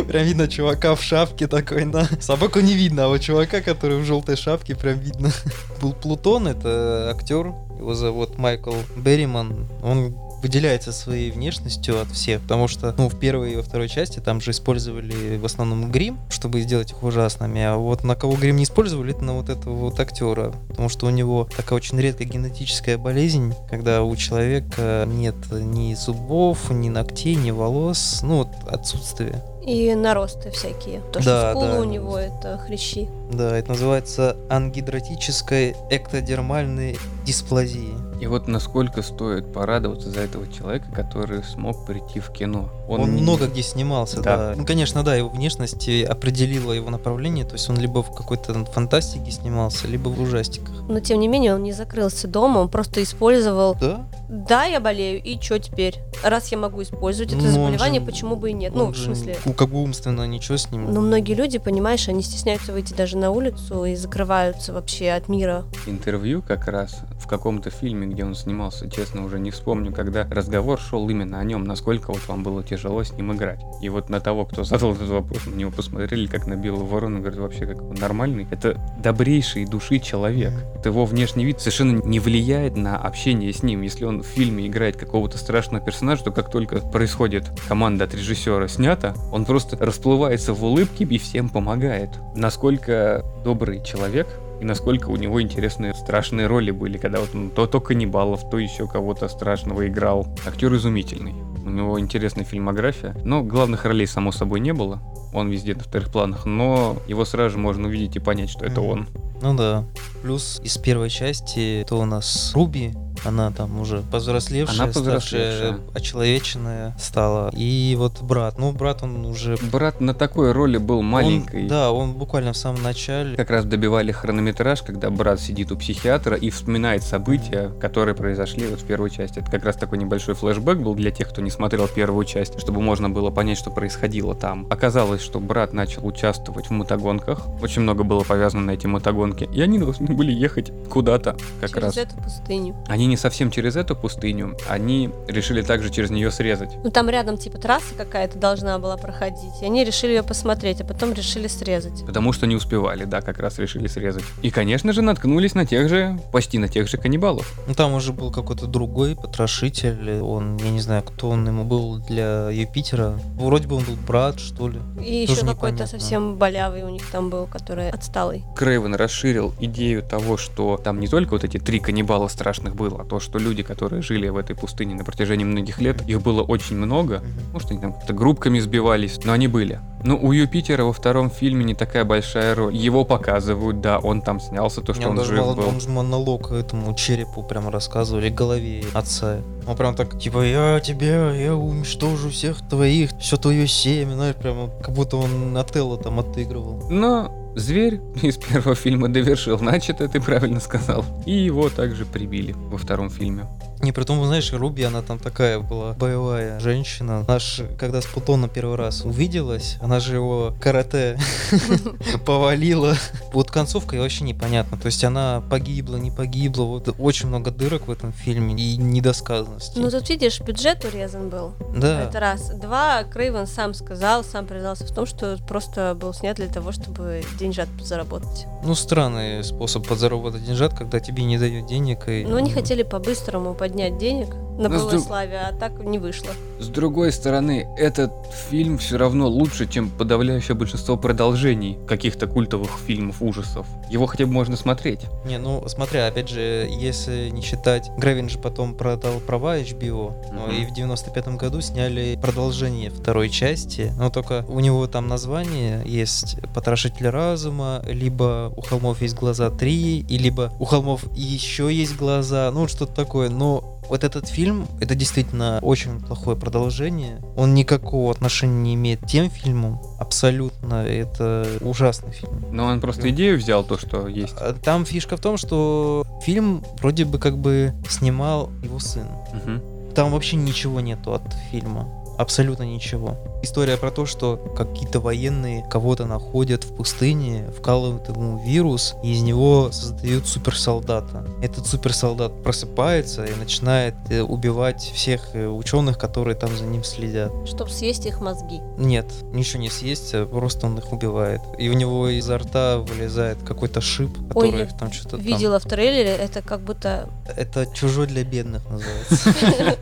Прям 0.07 0.25
видно 0.25 0.49
чувака 0.49 0.95
в 0.95 1.03
шапке 1.03 1.47
такой, 1.47 1.85
да. 1.87 2.07
Собаку 2.21 2.61
не 2.61 2.75
видно, 2.75 3.07
а 3.07 3.09
вот 3.09 3.21
чувака, 3.21 3.61
который 3.61 3.99
в 3.99 4.05
желтой 4.05 4.37
шапке, 4.37 4.75
прям 4.75 4.99
видно. 4.99 5.31
Был 5.81 5.93
Плутон, 5.93 6.49
это 6.49 7.11
актер, 7.15 7.53
его 7.79 7.95
зовут 7.95 8.39
Майкл 8.39 8.75
Берриман. 8.97 9.67
Он 9.83 10.15
выделяется 10.43 10.93
своей 10.93 11.31
внешностью 11.31 12.01
от 12.01 12.09
всех, 12.09 12.43
потому 12.43 12.67
что, 12.67 12.93
ну, 12.99 13.09
в 13.09 13.19
первой 13.19 13.53
и 13.53 13.57
во 13.57 13.63
второй 13.63 13.89
части 13.89 14.19
там 14.19 14.41
же 14.41 14.51
использовали 14.51 15.37
в 15.37 15.45
основном 15.45 15.91
грим, 15.91 16.19
чтобы 16.31 16.61
сделать 16.61 16.91
их 16.91 17.03
ужасными, 17.03 17.63
а 17.63 17.77
вот 17.77 18.03
на 18.03 18.17
кого 18.17 18.35
грим 18.35 18.57
не 18.57 18.65
использовали, 18.65 19.15
это 19.15 19.25
на 19.25 19.35
вот 19.35 19.49
этого 19.49 19.75
вот 19.75 20.01
актера, 20.01 20.53
потому 20.69 20.89
что 20.89 21.07
у 21.07 21.11
него 21.11 21.49
такая 21.57 21.77
очень 21.77 22.01
редкая 22.01 22.27
генетическая 22.27 22.99
болезнь, 22.99 23.55
когда 23.71 24.03
у 24.03 24.15
человека 24.17 25.05
нет 25.07 25.37
ни 25.53 25.95
зубов, 25.95 26.71
ни 26.71 26.89
ногтей, 26.89 27.37
ни 27.37 27.53
волос, 27.53 28.21
ну, 28.25 28.39
вот 28.39 28.49
отсутствие. 28.67 29.43
И 29.65 29.95
наросты 29.95 30.51
всякие. 30.51 31.01
То, 31.13 31.21
Да, 31.23 31.23
что 31.23 31.51
скулы 31.53 31.73
да. 31.73 31.81
у 31.81 31.85
него 31.85 32.19
это 32.19 32.59
хрящи. 32.59 33.09
Да, 33.31 33.57
это 33.57 33.71
называется 33.71 34.37
ангидратической 34.51 35.75
эктодермальной 35.91 36.99
дисплазии. 37.25 37.95
И 38.21 38.27
вот 38.27 38.47
насколько 38.47 39.03
стоит 39.03 39.53
порадоваться 39.53 40.11
за 40.11 40.21
этого 40.21 40.47
человека, 40.53 40.87
который 40.95 41.43
смог 41.43 41.87
прийти 41.87 42.21
в 42.21 42.31
кино. 42.31 42.69
Он, 42.89 43.15
не- 43.17 43.23
много 43.23 43.47
где 43.49 43.63
снимался, 43.63 44.21
Да. 44.23 44.37
да. 44.37 44.55
Ну, 44.57 44.65
конечно, 44.67 45.03
да, 45.03 45.15
его 45.17 45.29
внешность 45.29 45.89
определила 46.09 46.73
его 46.73 46.91
направление, 46.91 47.45
то 47.45 47.55
есть 47.55 47.69
он 47.71 47.79
либо 47.79 48.03
в 48.03 48.15
какой-то 48.15 48.65
фантастике 48.67 49.31
снимался, 49.31 49.89
либо 49.89 50.09
в 50.09 50.21
ужастиках. 50.21 50.83
Но 50.89 51.01
тем 51.01 51.19
не 51.21 51.27
менее 51.29 51.55
он 51.55 51.63
не 51.63 51.73
закрылся 51.73 52.29
дома, 52.29 52.59
он 52.59 52.69
просто 52.69 53.03
использовал 53.03 53.75
Да? 53.81 54.05
Да, 54.33 54.65
я 54.65 54.81
болею, 54.81 55.23
и 55.23 55.39
что 55.39 55.59
теперь? 55.59 55.97
Раз 56.25 56.51
я 56.53 56.57
могу 56.57 56.81
использовать 56.83 57.35
это 57.35 57.43
Ну, 57.45 57.51
заболевание, 57.51 58.01
же- 58.01 58.07
почему 58.07 58.35
бы 58.37 58.49
и 58.49 58.55
нет? 58.55 58.73
Ну, 58.75 58.87
в 58.87 58.97
смысле, 58.97 59.37
У 59.45 59.53
как 59.53 59.69
бы 59.69 59.79
умственно 59.83 60.27
ничего 60.27 60.57
с 60.57 60.71
ним. 60.71 60.91
но 60.91 61.03
многие 61.03 61.35
люди, 61.35 61.59
понимаешь, 61.59 62.09
они 62.09 62.23
стесняются 62.23 62.73
выйти 62.73 62.95
даже 62.95 63.19
на 63.19 63.31
улицу 63.31 63.85
и 63.85 63.95
закрываются 63.95 64.73
вообще 64.73 65.11
от 65.11 65.29
мира. 65.29 65.65
интервью 65.87 66.41
как 66.43 66.67
раз 66.67 67.01
в 67.21 67.27
каком-то 67.27 67.69
фильме, 67.69 68.07
где 68.07 68.25
он 68.25 68.35
снимался, 68.35 68.89
честно 68.91 69.23
уже 69.25 69.39
не 69.39 69.51
вспомню, 69.51 69.93
когда 69.93 70.25
разговор 70.31 70.81
шел 70.81 71.07
именно 71.11 71.39
о 71.39 71.45
нем, 71.45 71.65
насколько 71.65 72.11
вот 72.13 72.27
вам 72.27 72.43
было 72.43 72.63
тяжело 72.63 73.03
с 73.05 73.13
ним 73.13 73.35
играть. 73.35 73.61
И 73.83 73.91
вот 73.91 74.09
на 74.09 74.21
того, 74.21 74.47
кто 74.47 74.65
задал 74.65 74.93
этот 74.93 75.09
вопрос, 75.09 75.45
на 75.45 75.55
него 75.57 75.71
посмотрели 75.71 76.27
как 76.27 76.47
на 76.47 76.55
белого 76.57 76.85
ворона, 76.87 77.19
говорят, 77.19 77.39
вообще 77.39 77.67
как 77.67 77.83
он 77.83 77.97
нормальный. 77.97 78.47
Это 78.51 78.81
добрейший 78.99 79.67
души 79.67 79.99
человек. 79.99 80.53
Вот 80.75 80.87
его 80.87 81.05
внешний 81.05 81.45
вид 81.45 81.61
совершенно 81.61 82.01
не 82.03 82.19
влияет 82.19 82.77
на 82.77 82.97
общение 82.97 83.53
с 83.53 83.63
ним. 83.63 83.83
Если 83.83 84.05
он 84.07 84.22
в 84.23 84.27
фильме 84.27 84.67
играет 84.67 84.97
какого-то 84.97 85.39
страшного 85.39 85.85
персонажа, 85.85 86.25
то 86.25 86.31
как 86.31 86.51
только 86.51 86.77
происходит 86.81 87.51
команда 87.69 88.05
от 88.05 88.15
режиссера 88.15 88.67
снята, 88.69 89.15
он 89.31 89.45
просто 89.45 89.77
расплывается 89.77 90.53
в 90.55 90.65
улыбке 90.65 91.05
и 91.05 91.19
всем 91.19 91.49
помогает. 91.49 92.11
Насколько 92.35 93.25
добрый 93.45 93.83
человек, 93.85 94.29
и 94.61 94.65
насколько 94.65 95.09
у 95.09 95.17
него 95.17 95.43
интересные 95.43 95.93
страшные 95.95 96.47
роли 96.47 96.71
были, 96.71 96.97
когда 96.99 97.19
вот 97.21 97.31
он 97.35 97.51
то, 97.51 97.67
то 97.67 97.81
каннибалов, 97.81 98.49
то 98.51 98.59
еще 98.59 98.87
кого-то 98.87 99.29
страшного 99.29 99.89
играл. 99.89 100.27
Актер 100.47 100.73
изумительный. 100.75 101.33
У 101.65 101.71
него 101.71 101.99
интересная 101.99 102.45
фильмография, 102.45 103.17
но 103.25 103.43
главных 103.43 103.85
ролей, 103.85 104.07
само 104.07 104.31
собой, 104.33 104.61
не 104.61 104.73
было. 104.73 105.01
Он 105.35 105.49
везде 105.49 105.75
на 105.75 105.81
вторых 105.81 106.11
планах, 106.13 106.45
но 106.45 106.97
его 107.09 107.25
сразу 107.25 107.51
же 107.53 107.59
можно 107.59 107.89
увидеть 107.89 108.17
и 108.17 108.19
понять, 108.21 108.51
что 108.51 108.65
это 108.67 108.81
Мгм. 108.81 108.91
он. 108.91 109.09
Ну 109.41 109.55
да. 109.57 109.85
Плюс 110.23 110.61
из 110.63 110.77
первой 110.79 111.09
части 111.11 111.85
то 111.89 111.99
у 112.01 112.05
нас 112.05 112.53
Руби, 112.55 112.93
она 113.25 113.51
там 113.51 113.81
уже 113.81 114.03
повзрослевшая, 114.11 114.77
Она 114.85 114.93
повзрослевшая. 114.93 115.57
ставшая, 115.57 115.81
очеловеченная 115.95 116.97
стала. 116.99 117.51
И 117.55 117.95
вот 117.99 118.21
брат, 118.23 118.59
ну 118.59 118.73
брат 118.73 119.03
он 119.03 119.25
уже... 119.27 119.57
Брат 119.73 120.01
на 120.01 120.15
такой 120.15 120.53
роли 120.53 120.79
был 120.79 121.03
маленький. 121.03 121.63
Он- 121.63 121.69
да, 121.69 121.93
он 121.93 122.13
буквально 122.15 122.53
в 122.53 122.57
самом 122.57 122.83
начале. 122.83 123.37
Как 123.37 123.51
раз 123.51 123.65
добивали 123.65 124.13
хронометраж, 124.13 124.83
когда 124.83 125.11
брат 125.11 125.41
сидит 125.41 125.73
у 125.73 125.77
психиатра 125.77 126.37
и 126.37 126.51
вспоминает 126.51 127.03
события, 127.03 127.71
которые 127.81 128.15
произошли 128.15 128.67
вот 128.67 128.81
в 128.81 128.85
первой 128.85 129.11
части. 129.11 129.39
Это 129.41 129.51
как 129.51 129.65
раз 129.65 129.77
такой 129.77 129.99
небольшой 129.99 130.35
флешбэк 130.35 130.79
был 130.79 130.95
для 130.95 131.11
тех, 131.11 131.29
кто 131.29 131.41
не 131.43 131.51
смотрел 131.51 131.89
первую 131.89 132.25
часть, 132.25 132.59
чтобы 132.61 132.81
можно 132.81 133.11
было 133.11 133.31
понять, 133.31 133.59
что 133.59 133.71
происходило 133.71 134.35
там. 134.35 134.67
Оказалось, 134.71 135.23
что 135.23 135.41
брат 135.41 135.73
начал 135.73 136.07
участвовать 136.07 136.67
в 136.67 136.71
мотогонках. 136.71 137.47
Очень 137.63 137.83
много 137.83 138.05
было 138.05 138.23
повязано 138.25 138.63
на 138.63 138.71
эти 138.73 138.87
мотогонки. 138.87 139.49
И 139.53 139.61
они 139.61 139.79
должны 139.79 140.09
были 140.15 140.33
ехать 140.33 140.73
куда-то 140.89 141.37
как 141.61 141.71
через 141.71 141.83
раз. 141.83 141.97
эту 141.97 142.17
пустыню. 142.17 142.75
Они 142.89 143.07
не 143.13 143.17
совсем 143.19 143.51
через 143.51 143.77
эту 143.77 143.95
пустыню, 143.95 144.57
они 144.69 145.11
решили 145.29 145.61
также 145.61 145.91
через 145.91 146.11
нее 146.11 146.31
срезать. 146.31 146.71
Ну 146.83 146.91
там 146.91 147.11
рядом 147.11 147.37
типа 147.37 147.59
трасса 147.59 147.95
какая-то 147.95 148.39
должна 148.39 148.79
была 148.79 148.97
проходить. 148.97 149.61
И 149.61 149.67
они 149.67 149.85
решили 149.85 150.13
ее 150.13 150.23
посмотреть, 150.23 150.81
а 150.81 150.85
потом 150.85 151.13
решили 151.13 151.47
срезать. 151.47 152.05
Потому 152.07 152.33
что 152.33 152.47
не 152.47 152.57
успевали, 152.57 153.05
да, 153.05 153.21
как 153.21 153.39
раз 153.39 153.59
решили 153.59 153.87
срезать. 153.87 154.25
И, 154.41 154.51
конечно 154.51 154.93
же, 154.95 155.03
наткнулись 155.03 155.55
на 155.55 155.67
тех 155.67 155.89
же, 155.91 156.19
почти 156.33 156.57
на 156.59 156.69
тех 156.69 156.89
же 156.89 156.97
каннибалов. 156.97 157.53
Ну 157.67 157.75
там 157.75 157.93
уже 157.93 158.15
был 158.15 158.33
какой-то 158.33 158.67
другой 158.67 159.15
потрошитель. 159.15 160.21
Он, 160.23 160.57
я 160.57 160.71
не 160.71 160.81
знаю, 160.81 161.03
кто 161.03 161.29
он 161.29 161.47
ему 161.47 161.65
был 161.65 161.99
для 161.99 162.49
Юпитера. 162.51 163.19
Вроде 163.37 163.69
бы 163.69 163.77
он 163.77 163.85
был 163.85 163.97
брат, 164.07 164.41
что 164.41 164.69
ли. 164.69 164.81
И 165.05 165.27
Тоже 165.27 165.41
еще 165.41 165.47
какой-то 165.47 165.75
непонятно. 165.75 165.87
совсем 165.87 166.37
болявый 166.37 166.83
у 166.83 166.89
них 166.89 167.03
там 167.11 167.29
был, 167.29 167.47
который 167.47 167.91
отсталый. 167.91 168.43
Крейвен 168.57 168.95
расширил 168.95 169.55
идею 169.61 170.03
того, 170.03 170.39
что 170.39 170.79
там 170.83 170.99
не 170.99 171.09
только 171.09 171.33
вот 171.33 171.45
эти 171.45 171.59
три 171.59 171.79
каннибала 171.79 172.29
страшных 172.29 172.75
было, 172.75 173.02
а 173.03 173.05
то, 173.05 173.21
что 173.21 173.39
люди, 173.39 173.63
которые 173.63 174.01
жили 174.03 174.29
в 174.29 174.37
этой 174.37 174.55
пустыне 174.55 174.95
на 174.95 175.05
протяжении 175.05 175.45
многих 175.45 175.81
лет, 175.81 176.09
их 176.09 176.23
было 176.23 176.43
очень 176.43 176.77
много. 176.77 177.23
Может, 177.53 177.71
они 177.73 177.81
там 177.81 177.93
как-то 177.93 178.13
группками 178.13 178.61
сбивались, 178.61 179.19
но 179.25 179.33
они 179.33 179.49
были. 179.49 179.81
Но 180.05 180.17
у 180.17 180.33
Юпитера 180.33 180.85
во 180.85 180.93
втором 180.93 181.31
фильме 181.31 181.65
не 181.65 181.75
такая 181.75 182.05
большая 182.05 182.55
роль. 182.55 182.75
Его 182.75 183.05
показывают, 183.05 183.81
да, 183.81 183.99
он 183.99 184.23
там 184.23 184.41
снялся, 184.41 184.81
то, 184.81 184.95
что 184.95 185.03
Не, 185.03 185.09
он 185.09 185.17
даже 185.17 185.37
жив 185.37 185.57
был. 185.57 185.69
он 185.69 185.81
же 185.81 185.89
монолог 185.89 186.53
этому 186.53 186.95
черепу 186.95 187.43
прям 187.43 187.69
рассказывали, 187.69 188.31
голове 188.31 188.85
отца. 188.95 189.39
Он 189.67 189.77
прям 189.77 189.95
так, 189.95 190.19
типа, 190.19 190.45
я 190.45 190.81
тебя, 190.81 191.33
я 191.33 191.55
уничтожу 191.55 192.31
всех 192.31 192.59
твоих, 192.69 193.11
все 193.19 193.37
твое 193.37 193.67
семя, 193.67 194.15
знаешь, 194.15 194.37
прям 194.37 194.71
как 194.83 194.95
будто 194.95 195.17
он 195.17 195.57
Отелло 195.57 195.99
там 195.99 196.21
отыгрывал. 196.21 196.85
Но 196.91 197.42
зверь 197.55 198.01
из 198.23 198.37
первого 198.37 198.75
фильма 198.75 199.09
довершил 199.09 199.59
начатое, 199.59 200.09
ты 200.09 200.21
правильно 200.21 200.61
сказал. 200.61 201.05
И 201.27 201.33
его 201.33 201.69
также 201.69 202.05
прибили 202.05 202.53
во 202.53 202.79
втором 202.79 203.11
фильме. 203.11 203.47
Не, 203.83 203.91
при 203.91 204.05
том, 204.05 204.25
знаешь, 204.25 204.53
Руби, 204.53 204.85
она 204.85 205.03
там 205.03 205.19
такая 205.19 205.59
была 205.59 205.93
боевая 205.95 206.61
женщина. 206.61 207.25
Она 207.27 207.41
ж, 207.41 207.63
когда 207.79 208.01
с 208.01 208.07
Плутоном 208.07 208.49
первый 208.49 208.77
раз 208.77 209.05
увиделась, 209.05 209.77
она 209.81 209.99
же 209.99 210.15
его 210.15 210.55
карате 210.61 211.19
повалила. 212.25 212.95
Вот 213.33 213.51
концовка 213.51 213.97
вообще 213.97 214.23
непонятно. 214.23 214.79
То 214.79 214.87
есть 214.87 215.03
она 215.03 215.43
погибла, 215.51 215.97
не 215.97 216.13
погибла. 216.13 216.63
Вот 216.65 216.95
очень 216.99 217.27
много 217.29 217.51
дырок 217.51 217.89
в 217.89 217.91
этом 217.91 218.13
фильме 218.13 218.55
и 218.55 218.77
недосказанности. 218.77 219.79
Ну 219.79 219.91
тут 219.91 220.09
видишь, 220.09 220.41
бюджет 220.41 220.85
урезан 220.85 221.29
был. 221.29 221.55
да. 221.77 222.03
Это 222.03 222.21
раз. 222.21 222.51
Два, 222.51 223.03
Крейвен 223.03 223.49
сам 223.49 223.75
сказал, 223.75 224.23
сам 224.23 224.47
признался 224.47 224.85
в 224.85 224.95
том, 224.95 225.07
что 225.07 225.39
просто 225.49 225.97
был 225.99 226.15
снят 226.15 226.37
для 226.37 226.47
того, 226.47 226.71
чтобы 226.71 227.25
деньжат 227.39 227.69
заработать. 227.83 228.47
Ну, 228.65 228.77
странный 228.77 229.43
способ 229.43 229.89
подзаработать 229.89 230.45
деньжат, 230.45 230.73
когда 230.73 231.01
тебе 231.01 231.25
не 231.25 231.37
дают 231.37 231.67
денег. 231.67 232.09
И... 232.09 232.25
Но 232.25 232.37
они 232.37 232.53
хотели 232.53 232.85
по-быстрому 232.85 233.55
поднять 233.73 233.97
денег 233.97 234.35
на 234.59 234.69
Ну, 234.69 234.77
с 234.77 234.81
былой 234.81 234.91
друг- 234.93 235.05
славе, 235.07 235.39
а 235.39 235.53
так 235.59 235.83
не 235.83 235.99
вышло. 235.99 236.29
С 236.61 236.69
другой 236.69 237.11
стороны, 237.11 237.67
этот 237.79 238.13
фильм 238.51 238.77
все 238.77 238.99
равно 238.99 239.27
лучше, 239.27 239.67
чем 239.67 239.89
подавляющее 239.89 240.55
большинство 240.55 240.99
продолжений 240.99 241.79
каких-то 241.89 242.27
культовых 242.27 242.71
фильмов 242.87 243.23
ужасов. 243.23 243.67
Его 243.91 244.05
хотя 244.07 244.27
бы 244.27 244.33
можно 244.33 244.57
смотреть. 244.57 245.01
Не, 245.25 245.39
ну, 245.39 245.67
смотря, 245.69 246.07
опять 246.07 246.29
же, 246.29 246.69
если 246.71 247.31
не 247.31 247.41
считать... 247.41 247.91
Гравин 247.97 248.29
же 248.29 248.39
потом 248.39 248.75
продал 248.75 249.21
права 249.21 249.57
HBO, 249.59 250.15
ну, 250.31 250.43
Мгм. 250.43 250.51
и 250.53 250.67
в 250.67 250.75
95 250.75 251.37
году 251.39 251.63
сняли 251.63 252.19
продолжение 252.21 252.91
второй 252.91 253.31
части, 253.31 253.91
но 253.99 254.11
только 254.11 254.45
у 254.49 254.61
него 254.61 254.87
там 254.87 255.09
название 255.09 255.83
есть 255.87 256.37
«Потрошитель 256.55 257.09
разума», 257.09 257.83
либо 257.87 258.53
«У 258.55 258.61
холмов 258.61 259.01
есть 259.01 259.15
глаза 259.15 259.49
3», 259.49 260.05
и 260.07 260.19
либо 260.19 260.53
«У 260.61 260.67
холмов 260.67 261.05
еще 261.17 261.73
есть 261.75 261.97
глаза», 261.97 262.51
ну, 262.53 262.61
вот 262.61 262.71
что-то 262.71 262.95
такое, 262.95 263.31
но 263.31 263.62
вот 263.89 264.05
этот 264.05 264.27
фильм, 264.29 264.67
это 264.81 264.95
действительно 264.95 265.59
очень 265.61 266.01
плохое 266.01 266.37
продолжение. 266.37 267.21
Он 267.37 267.55
никакого 267.55 268.11
отношения 268.11 268.63
не 268.63 268.75
имеет 268.75 269.01
к 269.01 269.07
тем 269.07 269.29
фильмам. 269.29 269.81
Абсолютно. 269.99 270.85
Это 270.87 271.47
ужасный 271.61 272.13
фильм. 272.13 272.43
Но 272.53 272.67
он 272.67 272.81
просто 272.81 273.11
идею 273.11 273.37
взял, 273.39 273.65
то, 273.65 273.77
что 273.77 274.09
есть. 274.09 274.35
А 274.39 274.55
Там 274.55 274.87
фишка 274.87 275.17
в 275.17 275.21
том, 275.21 275.37
что 275.37 276.07
фильм 276.23 276.65
вроде 276.81 277.05
бы 277.05 277.19
как 277.19 277.37
бы 277.37 277.75
снимал 277.89 278.51
его 278.63 278.79
сын. 278.79 279.07
Мгм. 279.35 279.63
Там 279.95 280.13
вообще 280.13 280.37
ничего 280.37 280.81
нету 280.81 281.13
от 281.13 281.35
фильма. 281.51 282.02
Абсолютно 282.23 282.63
ничего. 282.63 283.17
История 283.43 283.77
про 283.77 283.91
то, 283.91 284.07
что 284.07 284.37
какие-то 284.57 285.01
военные 285.01 285.67
кого-то 285.69 286.07
находят 286.07 286.63
в 286.63 286.73
пустыне, 286.73 287.51
вкалывают 287.59 288.09
ему 288.09 288.41
вирус, 288.45 288.95
и 289.03 289.11
из 289.11 289.23
него 289.23 289.73
создают 289.73 290.29
суперсолдата. 290.29 291.27
Этот 291.43 291.67
суперсолдат 291.67 292.41
просыпается 292.45 293.25
и 293.25 293.35
начинает 293.35 293.97
э, 294.09 294.23
убивать 294.23 294.83
всех 294.95 295.35
ученых, 295.35 295.99
которые 295.99 296.37
там 296.37 296.57
за 296.57 296.63
ним 296.63 296.85
следят. 296.85 297.33
Чтобы 297.45 297.73
съесть 297.73 298.07
их 298.07 298.21
мозги. 298.21 298.61
Нет, 298.79 299.07
ничего 299.33 299.61
не 299.61 299.71
съесть, 299.71 300.15
просто 300.31 300.67
он 300.67 300.79
их 300.79 300.93
убивает. 300.93 301.41
И 301.59 301.69
у 301.71 301.73
него 301.73 302.07
изо 302.07 302.39
рта 302.39 302.79
вылезает 302.79 303.39
какой-то 303.43 303.81
шип, 303.81 304.17
Ой, 304.37 304.47
который 304.47 304.67
их 304.67 304.79
там 304.79 304.93
что-то 304.93 305.17
там... 305.17 305.27
Видела 305.27 305.59
в 305.59 305.65
трейлере, 305.65 306.11
это 306.11 306.41
как 306.41 306.61
будто... 306.61 307.09
Это 307.37 307.67
чужой 307.75 308.07
для 308.07 308.23
бедных 308.23 308.63
называется. 308.71 309.35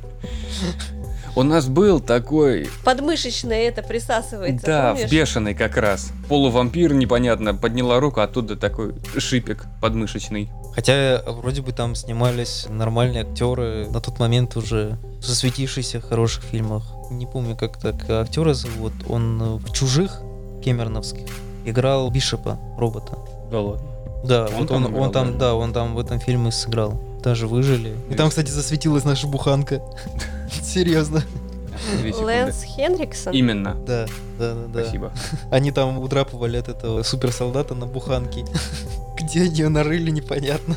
У 1.37 1.43
нас 1.43 1.67
был 1.69 2.01
такой, 2.01 2.69
Подмышечное 2.85 3.69
это 3.69 3.83
присасывается, 3.83 4.67
да, 4.67 4.91
помнишь? 4.93 5.09
в 5.09 5.13
бешеный 5.13 5.55
как 5.55 5.77
раз. 5.77 6.11
Полувампир, 6.29 6.93
непонятно, 6.93 7.55
подняла 7.55 8.01
руку, 8.01 8.21
оттуда 8.21 8.57
такой 8.57 8.95
шипик 9.17 9.67
подмышечный. 9.81 10.51
Хотя 10.75 11.23
вроде 11.27 11.63
бы 11.63 11.73
там 11.73 11.95
снимались 11.95 12.67
нормальные 12.69 13.23
актеры, 13.23 13.87
на 13.91 14.01
тот 14.01 14.19
момент 14.19 14.57
уже 14.57 14.99
засветившиеся 15.21 16.01
в 16.01 16.09
хороших 16.09 16.45
фильмах. 16.45 16.85
Не 17.11 17.27
помню, 17.27 17.57
как 17.57 17.79
так 17.79 18.09
актера 18.09 18.55
зовут. 18.55 18.93
Он 19.09 19.43
э, 19.43 19.45
в 19.57 19.73
«Чужих» 19.73 20.21
кемерновских 20.65 21.27
играл 21.65 22.11
Бишопа, 22.11 22.59
робота. 22.79 23.19
Да 23.51 23.61
ладно. 23.61 23.87
Да, 24.25 24.47
Он 24.47 24.55
вот 24.59 24.69
там 24.69 24.85
он, 24.85 24.91
играл, 24.91 25.03
он 25.03 25.13
там, 25.13 25.39
да, 25.39 25.55
он 25.55 25.73
там 25.73 25.95
в 25.95 25.99
этом 25.99 26.21
фильме 26.21 26.53
сыграл. 26.53 27.01
Даже 27.23 27.47
выжили. 27.47 27.95
И 28.09 28.15
там, 28.15 28.31
кстати, 28.31 28.51
засветилась 28.51 29.05
наша 29.05 29.27
буханка. 29.27 29.83
Серьезно. 30.63 31.23
Лэнс 32.21 32.63
Хенриксон. 32.63 33.33
Именно. 33.33 33.75
Да, 33.87 34.07
да, 34.39 34.55
да, 34.55 34.67
да. 34.69 34.83
Спасибо. 34.83 35.13
Они 35.51 35.73
там 35.73 35.99
удрапывали 35.99 36.57
от 36.57 36.69
этого 36.69 37.03
суперсолдата 37.03 37.75
на 37.75 37.87
буханке. 37.87 38.45
Где 39.19 39.43
они 39.43 39.51
ее 39.57 39.69
нарыли, 39.69 40.11
непонятно. 40.11 40.77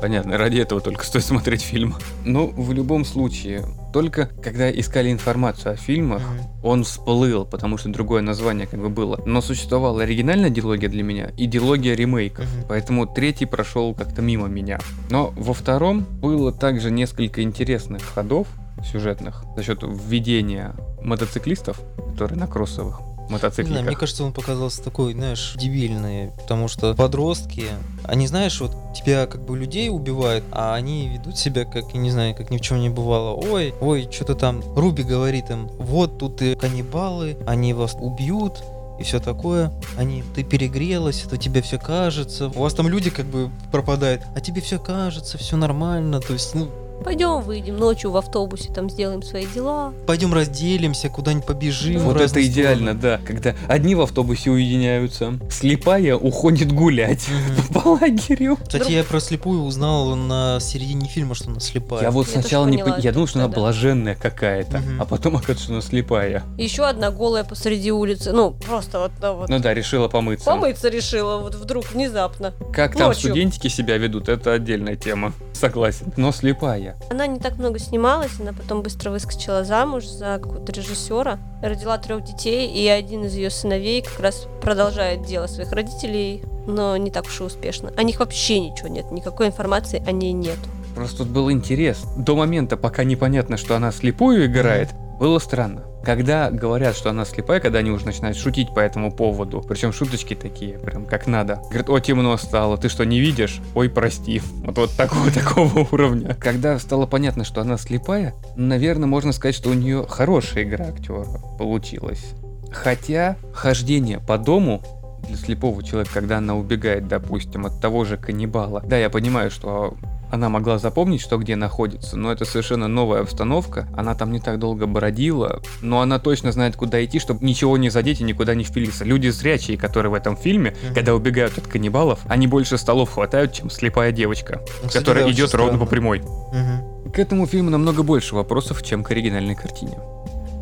Понятно, 0.00 0.36
ради 0.36 0.58
этого 0.58 0.80
только 0.80 1.04
стоит 1.04 1.24
смотреть 1.24 1.62
фильм. 1.62 1.94
Но 2.24 2.46
в 2.48 2.72
любом 2.72 3.04
случае, 3.04 3.64
только 3.92 4.26
когда 4.26 4.70
искали 4.70 5.12
информацию 5.12 5.74
о 5.74 5.76
фильмах, 5.76 6.22
он 6.62 6.84
всплыл, 6.84 7.44
потому 7.44 7.78
что 7.78 7.88
другое 7.88 8.22
название 8.22 8.66
как 8.66 8.80
бы 8.80 8.88
было. 8.88 9.20
Но 9.26 9.40
существовала 9.40 10.02
оригинальная 10.02 10.50
дилогия 10.50 10.88
для 10.88 11.02
меня 11.02 11.30
и 11.36 11.46
дилогия 11.46 11.94
ремейков. 11.94 12.46
Мгм. 12.52 12.64
Поэтому 12.68 13.06
третий 13.06 13.46
прошел 13.46 13.94
как-то 13.94 14.22
мимо 14.22 14.48
меня. 14.48 14.80
Но 15.10 15.32
во 15.36 15.54
втором 15.54 16.00
было 16.20 16.52
также 16.52 16.90
несколько 16.90 17.42
интересных 17.42 18.02
ходов 18.02 18.48
сюжетных 18.90 19.44
за 19.56 19.62
счет 19.62 19.82
введения 19.82 20.74
мотоциклистов, 21.02 21.80
которые 22.10 22.38
на 22.38 22.46
кроссовых 22.46 23.11
Мотоцикликах. 23.28 23.82
мне 23.84 23.96
кажется, 23.96 24.24
он 24.24 24.32
показался 24.32 24.82
такой, 24.82 25.12
знаешь, 25.12 25.54
дебильный, 25.56 26.30
потому 26.38 26.68
что 26.68 26.94
подростки, 26.94 27.66
они, 28.04 28.26
знаешь, 28.26 28.60
вот 28.60 28.74
тебя 28.94 29.26
как 29.26 29.44
бы 29.44 29.56
людей 29.56 29.88
убивают, 29.90 30.44
а 30.50 30.74
они 30.74 31.08
ведут 31.08 31.38
себя 31.38 31.64
как, 31.64 31.94
не 31.94 32.10
знаю, 32.10 32.34
как 32.34 32.50
ни 32.50 32.58
в 32.58 32.60
чем 32.60 32.80
не 32.80 32.88
бывало. 32.88 33.34
Ой, 33.34 33.74
ой, 33.80 34.08
что-то 34.10 34.34
там, 34.34 34.62
Руби 34.76 35.02
говорит 35.02 35.50
им, 35.50 35.68
вот 35.78 36.18
тут 36.18 36.42
и 36.42 36.54
каннибалы, 36.54 37.36
они 37.46 37.72
вас 37.74 37.96
убьют, 37.98 38.62
и 38.98 39.04
все 39.04 39.20
такое. 39.20 39.72
Они, 39.96 40.22
ты 40.34 40.44
перегрелась, 40.44 41.24
это 41.24 41.36
тебе 41.36 41.62
все 41.62 41.78
кажется. 41.78 42.48
У 42.54 42.60
вас 42.60 42.74
там 42.74 42.88
люди 42.88 43.10
как 43.10 43.26
бы 43.26 43.50
пропадают, 43.70 44.22
а 44.34 44.40
тебе 44.40 44.60
все 44.60 44.78
кажется, 44.78 45.38
все 45.38 45.56
нормально. 45.56 46.20
То 46.20 46.32
есть, 46.34 46.54
ну, 46.54 46.68
Пойдем 47.04 47.40
выйдем 47.40 47.76
ночью 47.78 48.10
в 48.12 48.16
автобусе, 48.16 48.72
там 48.72 48.88
сделаем 48.88 49.22
свои 49.22 49.46
дела. 49.46 49.92
пойдем 50.06 50.32
разделимся, 50.32 51.08
куда-нибудь 51.08 51.46
побежим. 51.46 52.00
Вот 52.02 52.12
это 52.16 52.22
разные 52.24 52.46
идеально, 52.46 52.92
стороны. 52.94 53.00
да. 53.00 53.20
Когда 53.26 53.54
одни 53.68 53.94
в 53.94 54.00
автобусе 54.02 54.50
уединяются, 54.50 55.38
слепая 55.50 56.14
уходит 56.16 56.72
гулять 56.72 57.26
Мгм. 57.28 57.74
по 57.82 57.88
лагерю. 57.88 58.56
Кстати, 58.56 58.82
Друг- 58.84 58.92
я 58.92 59.04
про 59.04 59.20
слепую 59.20 59.62
узнал 59.62 60.14
на 60.14 60.58
середине 60.60 61.08
фильма, 61.08 61.34
что 61.34 61.50
она 61.50 61.58
слепая. 61.60 62.02
Я 62.02 62.10
вот 62.12 62.26
Я 62.28 62.40
сначала 62.40 62.66
не 62.66 62.78
поняла, 62.78 62.98
пон- 62.98 63.02
Я 63.02 63.12
думал, 63.12 63.26
что 63.26 63.38
она 63.40 63.48
да-да. 63.48 63.60
блаженная 63.60 64.14
какая-то, 64.14 64.78
Мгм. 64.78 65.02
а 65.02 65.04
потом 65.04 65.34
оказывается, 65.36 65.64
что 65.64 65.72
она 65.72 65.82
слепая. 65.82 66.44
Еще 66.56 66.84
одна 66.84 67.10
голая 67.10 67.42
посреди 67.44 67.90
улицы. 67.90 68.32
Ну, 68.32 68.52
просто 68.66 69.00
вот, 69.00 69.10
да, 69.20 69.32
вот. 69.32 69.48
Ну 69.48 69.58
да, 69.58 69.74
решила 69.74 70.08
помыться. 70.08 70.44
Помыться 70.44 70.88
решила 70.88 71.38
вот 71.38 71.54
вдруг 71.56 71.90
внезапно. 71.92 72.52
Как 72.72 72.96
там 72.96 73.08
Ночью. 73.08 73.30
студентики 73.30 73.68
себя 73.68 73.96
ведут, 73.98 74.28
это 74.28 74.52
отдельная 74.52 74.96
тема. 74.96 75.32
Согласен. 75.52 76.12
Но 76.16 76.30
слепая. 76.32 76.91
Она 77.10 77.26
не 77.26 77.38
так 77.38 77.58
много 77.58 77.78
снималась, 77.78 78.40
она 78.40 78.52
потом 78.52 78.82
быстро 78.82 79.10
выскочила 79.10 79.64
замуж 79.64 80.06
за 80.06 80.38
какого-то 80.42 80.72
режиссера, 80.72 81.38
родила 81.62 81.98
трех 81.98 82.24
детей, 82.24 82.68
и 82.68 82.86
один 82.88 83.24
из 83.24 83.34
ее 83.34 83.50
сыновей 83.50 84.02
как 84.02 84.20
раз 84.20 84.46
продолжает 84.60 85.24
дело 85.24 85.46
своих 85.46 85.72
родителей, 85.72 86.42
но 86.66 86.96
не 86.96 87.10
так 87.10 87.26
уж 87.26 87.40
и 87.40 87.44
успешно. 87.44 87.92
О 87.96 88.02
них 88.02 88.20
вообще 88.20 88.60
ничего 88.60 88.88
нет, 88.88 89.10
никакой 89.10 89.48
информации 89.48 90.02
о 90.06 90.12
ней 90.12 90.32
нет. 90.32 90.58
Просто 90.94 91.18
тут 91.18 91.28
был 91.28 91.50
интерес. 91.50 92.04
До 92.16 92.36
момента, 92.36 92.76
пока 92.76 93.04
непонятно, 93.04 93.56
что 93.56 93.76
она 93.76 93.92
слепую 93.92 94.46
играет, 94.46 94.90
было 95.18 95.38
странно. 95.38 95.84
Когда 96.04 96.50
говорят, 96.50 96.96
что 96.96 97.10
она 97.10 97.24
слепая, 97.24 97.60
когда 97.60 97.78
они 97.78 97.90
уже 97.90 98.06
начинают 98.06 98.36
шутить 98.36 98.74
по 98.74 98.80
этому 98.80 99.12
поводу, 99.12 99.60
причем 99.60 99.92
шуточки 99.92 100.34
такие, 100.34 100.78
прям 100.78 101.06
как 101.06 101.26
надо. 101.26 101.60
Говорят, 101.68 101.88
о, 101.88 101.98
темно 102.00 102.36
стало, 102.36 102.76
ты 102.76 102.88
что, 102.88 103.04
не 103.04 103.20
видишь? 103.20 103.60
Ой, 103.74 103.88
прости. 103.88 104.42
Вот, 104.64 104.76
вот 104.78 104.90
такого, 104.96 105.30
такого 105.34 105.86
уровня. 105.90 106.36
Когда 106.40 106.78
стало 106.78 107.06
понятно, 107.06 107.44
что 107.44 107.60
она 107.60 107.78
слепая, 107.78 108.34
наверное, 108.56 109.06
можно 109.06 109.32
сказать, 109.32 109.54
что 109.54 109.70
у 109.70 109.74
нее 109.74 110.04
хорошая 110.08 110.64
игра 110.64 110.86
актера 110.86 111.26
получилась. 111.58 112.32
Хотя 112.72 113.36
хождение 113.52 114.18
по 114.18 114.38
дому 114.38 114.82
для 115.28 115.36
слепого 115.36 115.82
человека, 115.84 116.14
когда 116.14 116.38
она 116.38 116.56
убегает, 116.56 117.06
допустим, 117.06 117.66
от 117.66 117.80
того 117.80 118.04
же 118.04 118.16
каннибала. 118.16 118.82
Да, 118.84 118.96
я 118.96 119.08
понимаю, 119.08 119.50
что 119.50 119.94
она 120.32 120.48
могла 120.48 120.78
запомнить, 120.78 121.20
что 121.20 121.36
где 121.36 121.56
находится, 121.56 122.16
но 122.16 122.32
это 122.32 122.46
совершенно 122.46 122.88
новая 122.88 123.20
обстановка. 123.20 123.86
Она 123.94 124.14
там 124.14 124.32
не 124.32 124.40
так 124.40 124.58
долго 124.58 124.86
бродила, 124.86 125.60
но 125.82 126.00
она 126.00 126.18
точно 126.18 126.52
знает, 126.52 126.74
куда 126.74 127.04
идти, 127.04 127.18
чтобы 127.18 127.44
ничего 127.44 127.76
не 127.76 127.90
задеть 127.90 128.22
и 128.22 128.24
никуда 128.24 128.54
не 128.54 128.64
впилиться. 128.64 129.04
Люди 129.04 129.28
зрячие, 129.28 129.76
которые 129.76 130.10
в 130.10 130.14
этом 130.14 130.38
фильме, 130.38 130.70
mm-hmm. 130.70 130.94
когда 130.94 131.14
убегают 131.14 131.58
от 131.58 131.66
каннибалов, 131.66 132.20
они 132.24 132.46
больше 132.46 132.78
столов 132.78 133.12
хватают, 133.12 133.52
чем 133.52 133.68
слепая 133.68 134.10
девочка, 134.10 134.62
ну, 134.80 134.88
Кстати, 134.88 135.04
которая 135.04 135.30
идет 135.30 135.54
ровно 135.54 135.78
по 135.78 135.84
прямой. 135.84 136.20
Mm-hmm. 136.20 137.12
К 137.12 137.18
этому 137.18 137.46
фильму 137.46 137.68
намного 137.68 138.02
больше 138.02 138.34
вопросов, 138.34 138.82
чем 138.82 139.04
к 139.04 139.10
оригинальной 139.10 139.54
картине. 139.54 139.98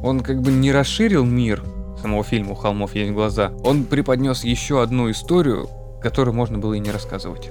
Он 0.02 0.18
как 0.18 0.42
бы 0.42 0.50
не 0.50 0.72
расширил 0.72 1.24
мир 1.24 1.62
самого 2.02 2.24
фильма 2.24 2.52
«У 2.52 2.54
холмов 2.56 2.96
есть 2.96 3.12
глаза», 3.12 3.52
он 3.62 3.84
преподнес 3.84 4.42
еще 4.42 4.82
одну 4.82 5.08
историю, 5.12 5.68
которую 6.02 6.34
можно 6.34 6.58
было 6.58 6.74
и 6.74 6.80
не 6.80 6.90
рассказывать. 6.90 7.50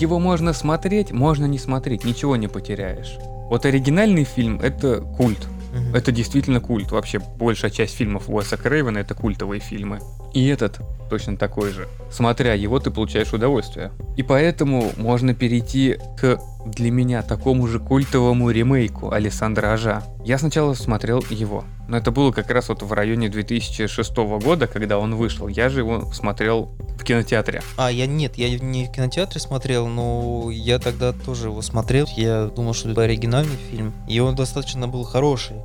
Его 0.00 0.18
можно 0.18 0.52
смотреть, 0.52 1.10
можно 1.12 1.46
не 1.46 1.58
смотреть, 1.58 2.04
ничего 2.04 2.36
не 2.36 2.48
потеряешь. 2.48 3.16
Вот 3.48 3.64
оригинальный 3.64 4.24
фильм 4.24 4.60
это 4.60 5.00
культ. 5.00 5.46
Это 5.94 6.10
действительно 6.10 6.60
культ. 6.60 6.90
Вообще 6.90 7.18
большая 7.18 7.70
часть 7.70 7.96
фильмов 7.96 8.28
Уэса 8.28 8.56
Крейвена 8.56 8.98
это 8.98 9.14
культовые 9.14 9.60
фильмы. 9.60 10.00
И 10.32 10.46
этот 10.46 10.80
точно 11.08 11.36
такой 11.36 11.70
же. 11.70 11.88
Смотря 12.10 12.54
его, 12.54 12.78
ты 12.78 12.90
получаешь 12.90 13.32
удовольствие. 13.32 13.92
И 14.16 14.22
поэтому 14.22 14.92
можно 14.96 15.34
перейти 15.34 15.98
к 16.18 16.38
для 16.64 16.90
меня 16.90 17.22
такому 17.22 17.66
же 17.68 17.78
культовому 17.78 18.50
ремейку 18.50 19.12
Александра 19.12 19.72
Ажа. 19.72 20.02
Я 20.24 20.38
сначала 20.38 20.74
смотрел 20.74 21.24
его, 21.30 21.64
но 21.88 21.96
это 21.96 22.10
было 22.10 22.32
как 22.32 22.50
раз 22.50 22.68
вот 22.68 22.82
в 22.82 22.92
районе 22.92 23.28
2006 23.28 24.16
года, 24.16 24.66
когда 24.66 24.98
он 24.98 25.14
вышел. 25.14 25.46
Я 25.46 25.68
же 25.68 25.80
его 25.80 26.12
смотрел 26.12 26.70
в 26.98 27.04
кинотеатре. 27.04 27.62
А, 27.76 27.90
я 27.90 28.06
нет, 28.06 28.36
я 28.36 28.50
не 28.58 28.86
в 28.86 28.90
кинотеатре 28.90 29.40
смотрел, 29.40 29.86
но 29.86 30.50
я 30.50 30.78
тогда 30.80 31.12
тоже 31.12 31.48
его 31.48 31.62
смотрел. 31.62 32.08
Я 32.16 32.46
думал, 32.46 32.74
что 32.74 32.90
это 32.90 33.02
оригинальный 33.02 33.56
фильм, 33.70 33.92
и 34.08 34.18
он 34.18 34.34
достаточно 34.34 34.88
был 34.88 35.04
хороший. 35.04 35.56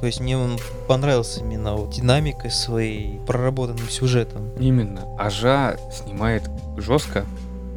То 0.00 0.06
есть 0.06 0.20
мне 0.20 0.36
он 0.36 0.58
понравился 0.88 1.40
именно 1.40 1.74
вот 1.74 1.90
динамикой 1.90 2.50
своей, 2.50 3.20
проработанным 3.26 3.88
сюжетом. 3.88 4.50
Именно. 4.58 5.04
Ажа 5.18 5.76
снимает 5.92 6.42
жестко, 6.78 7.26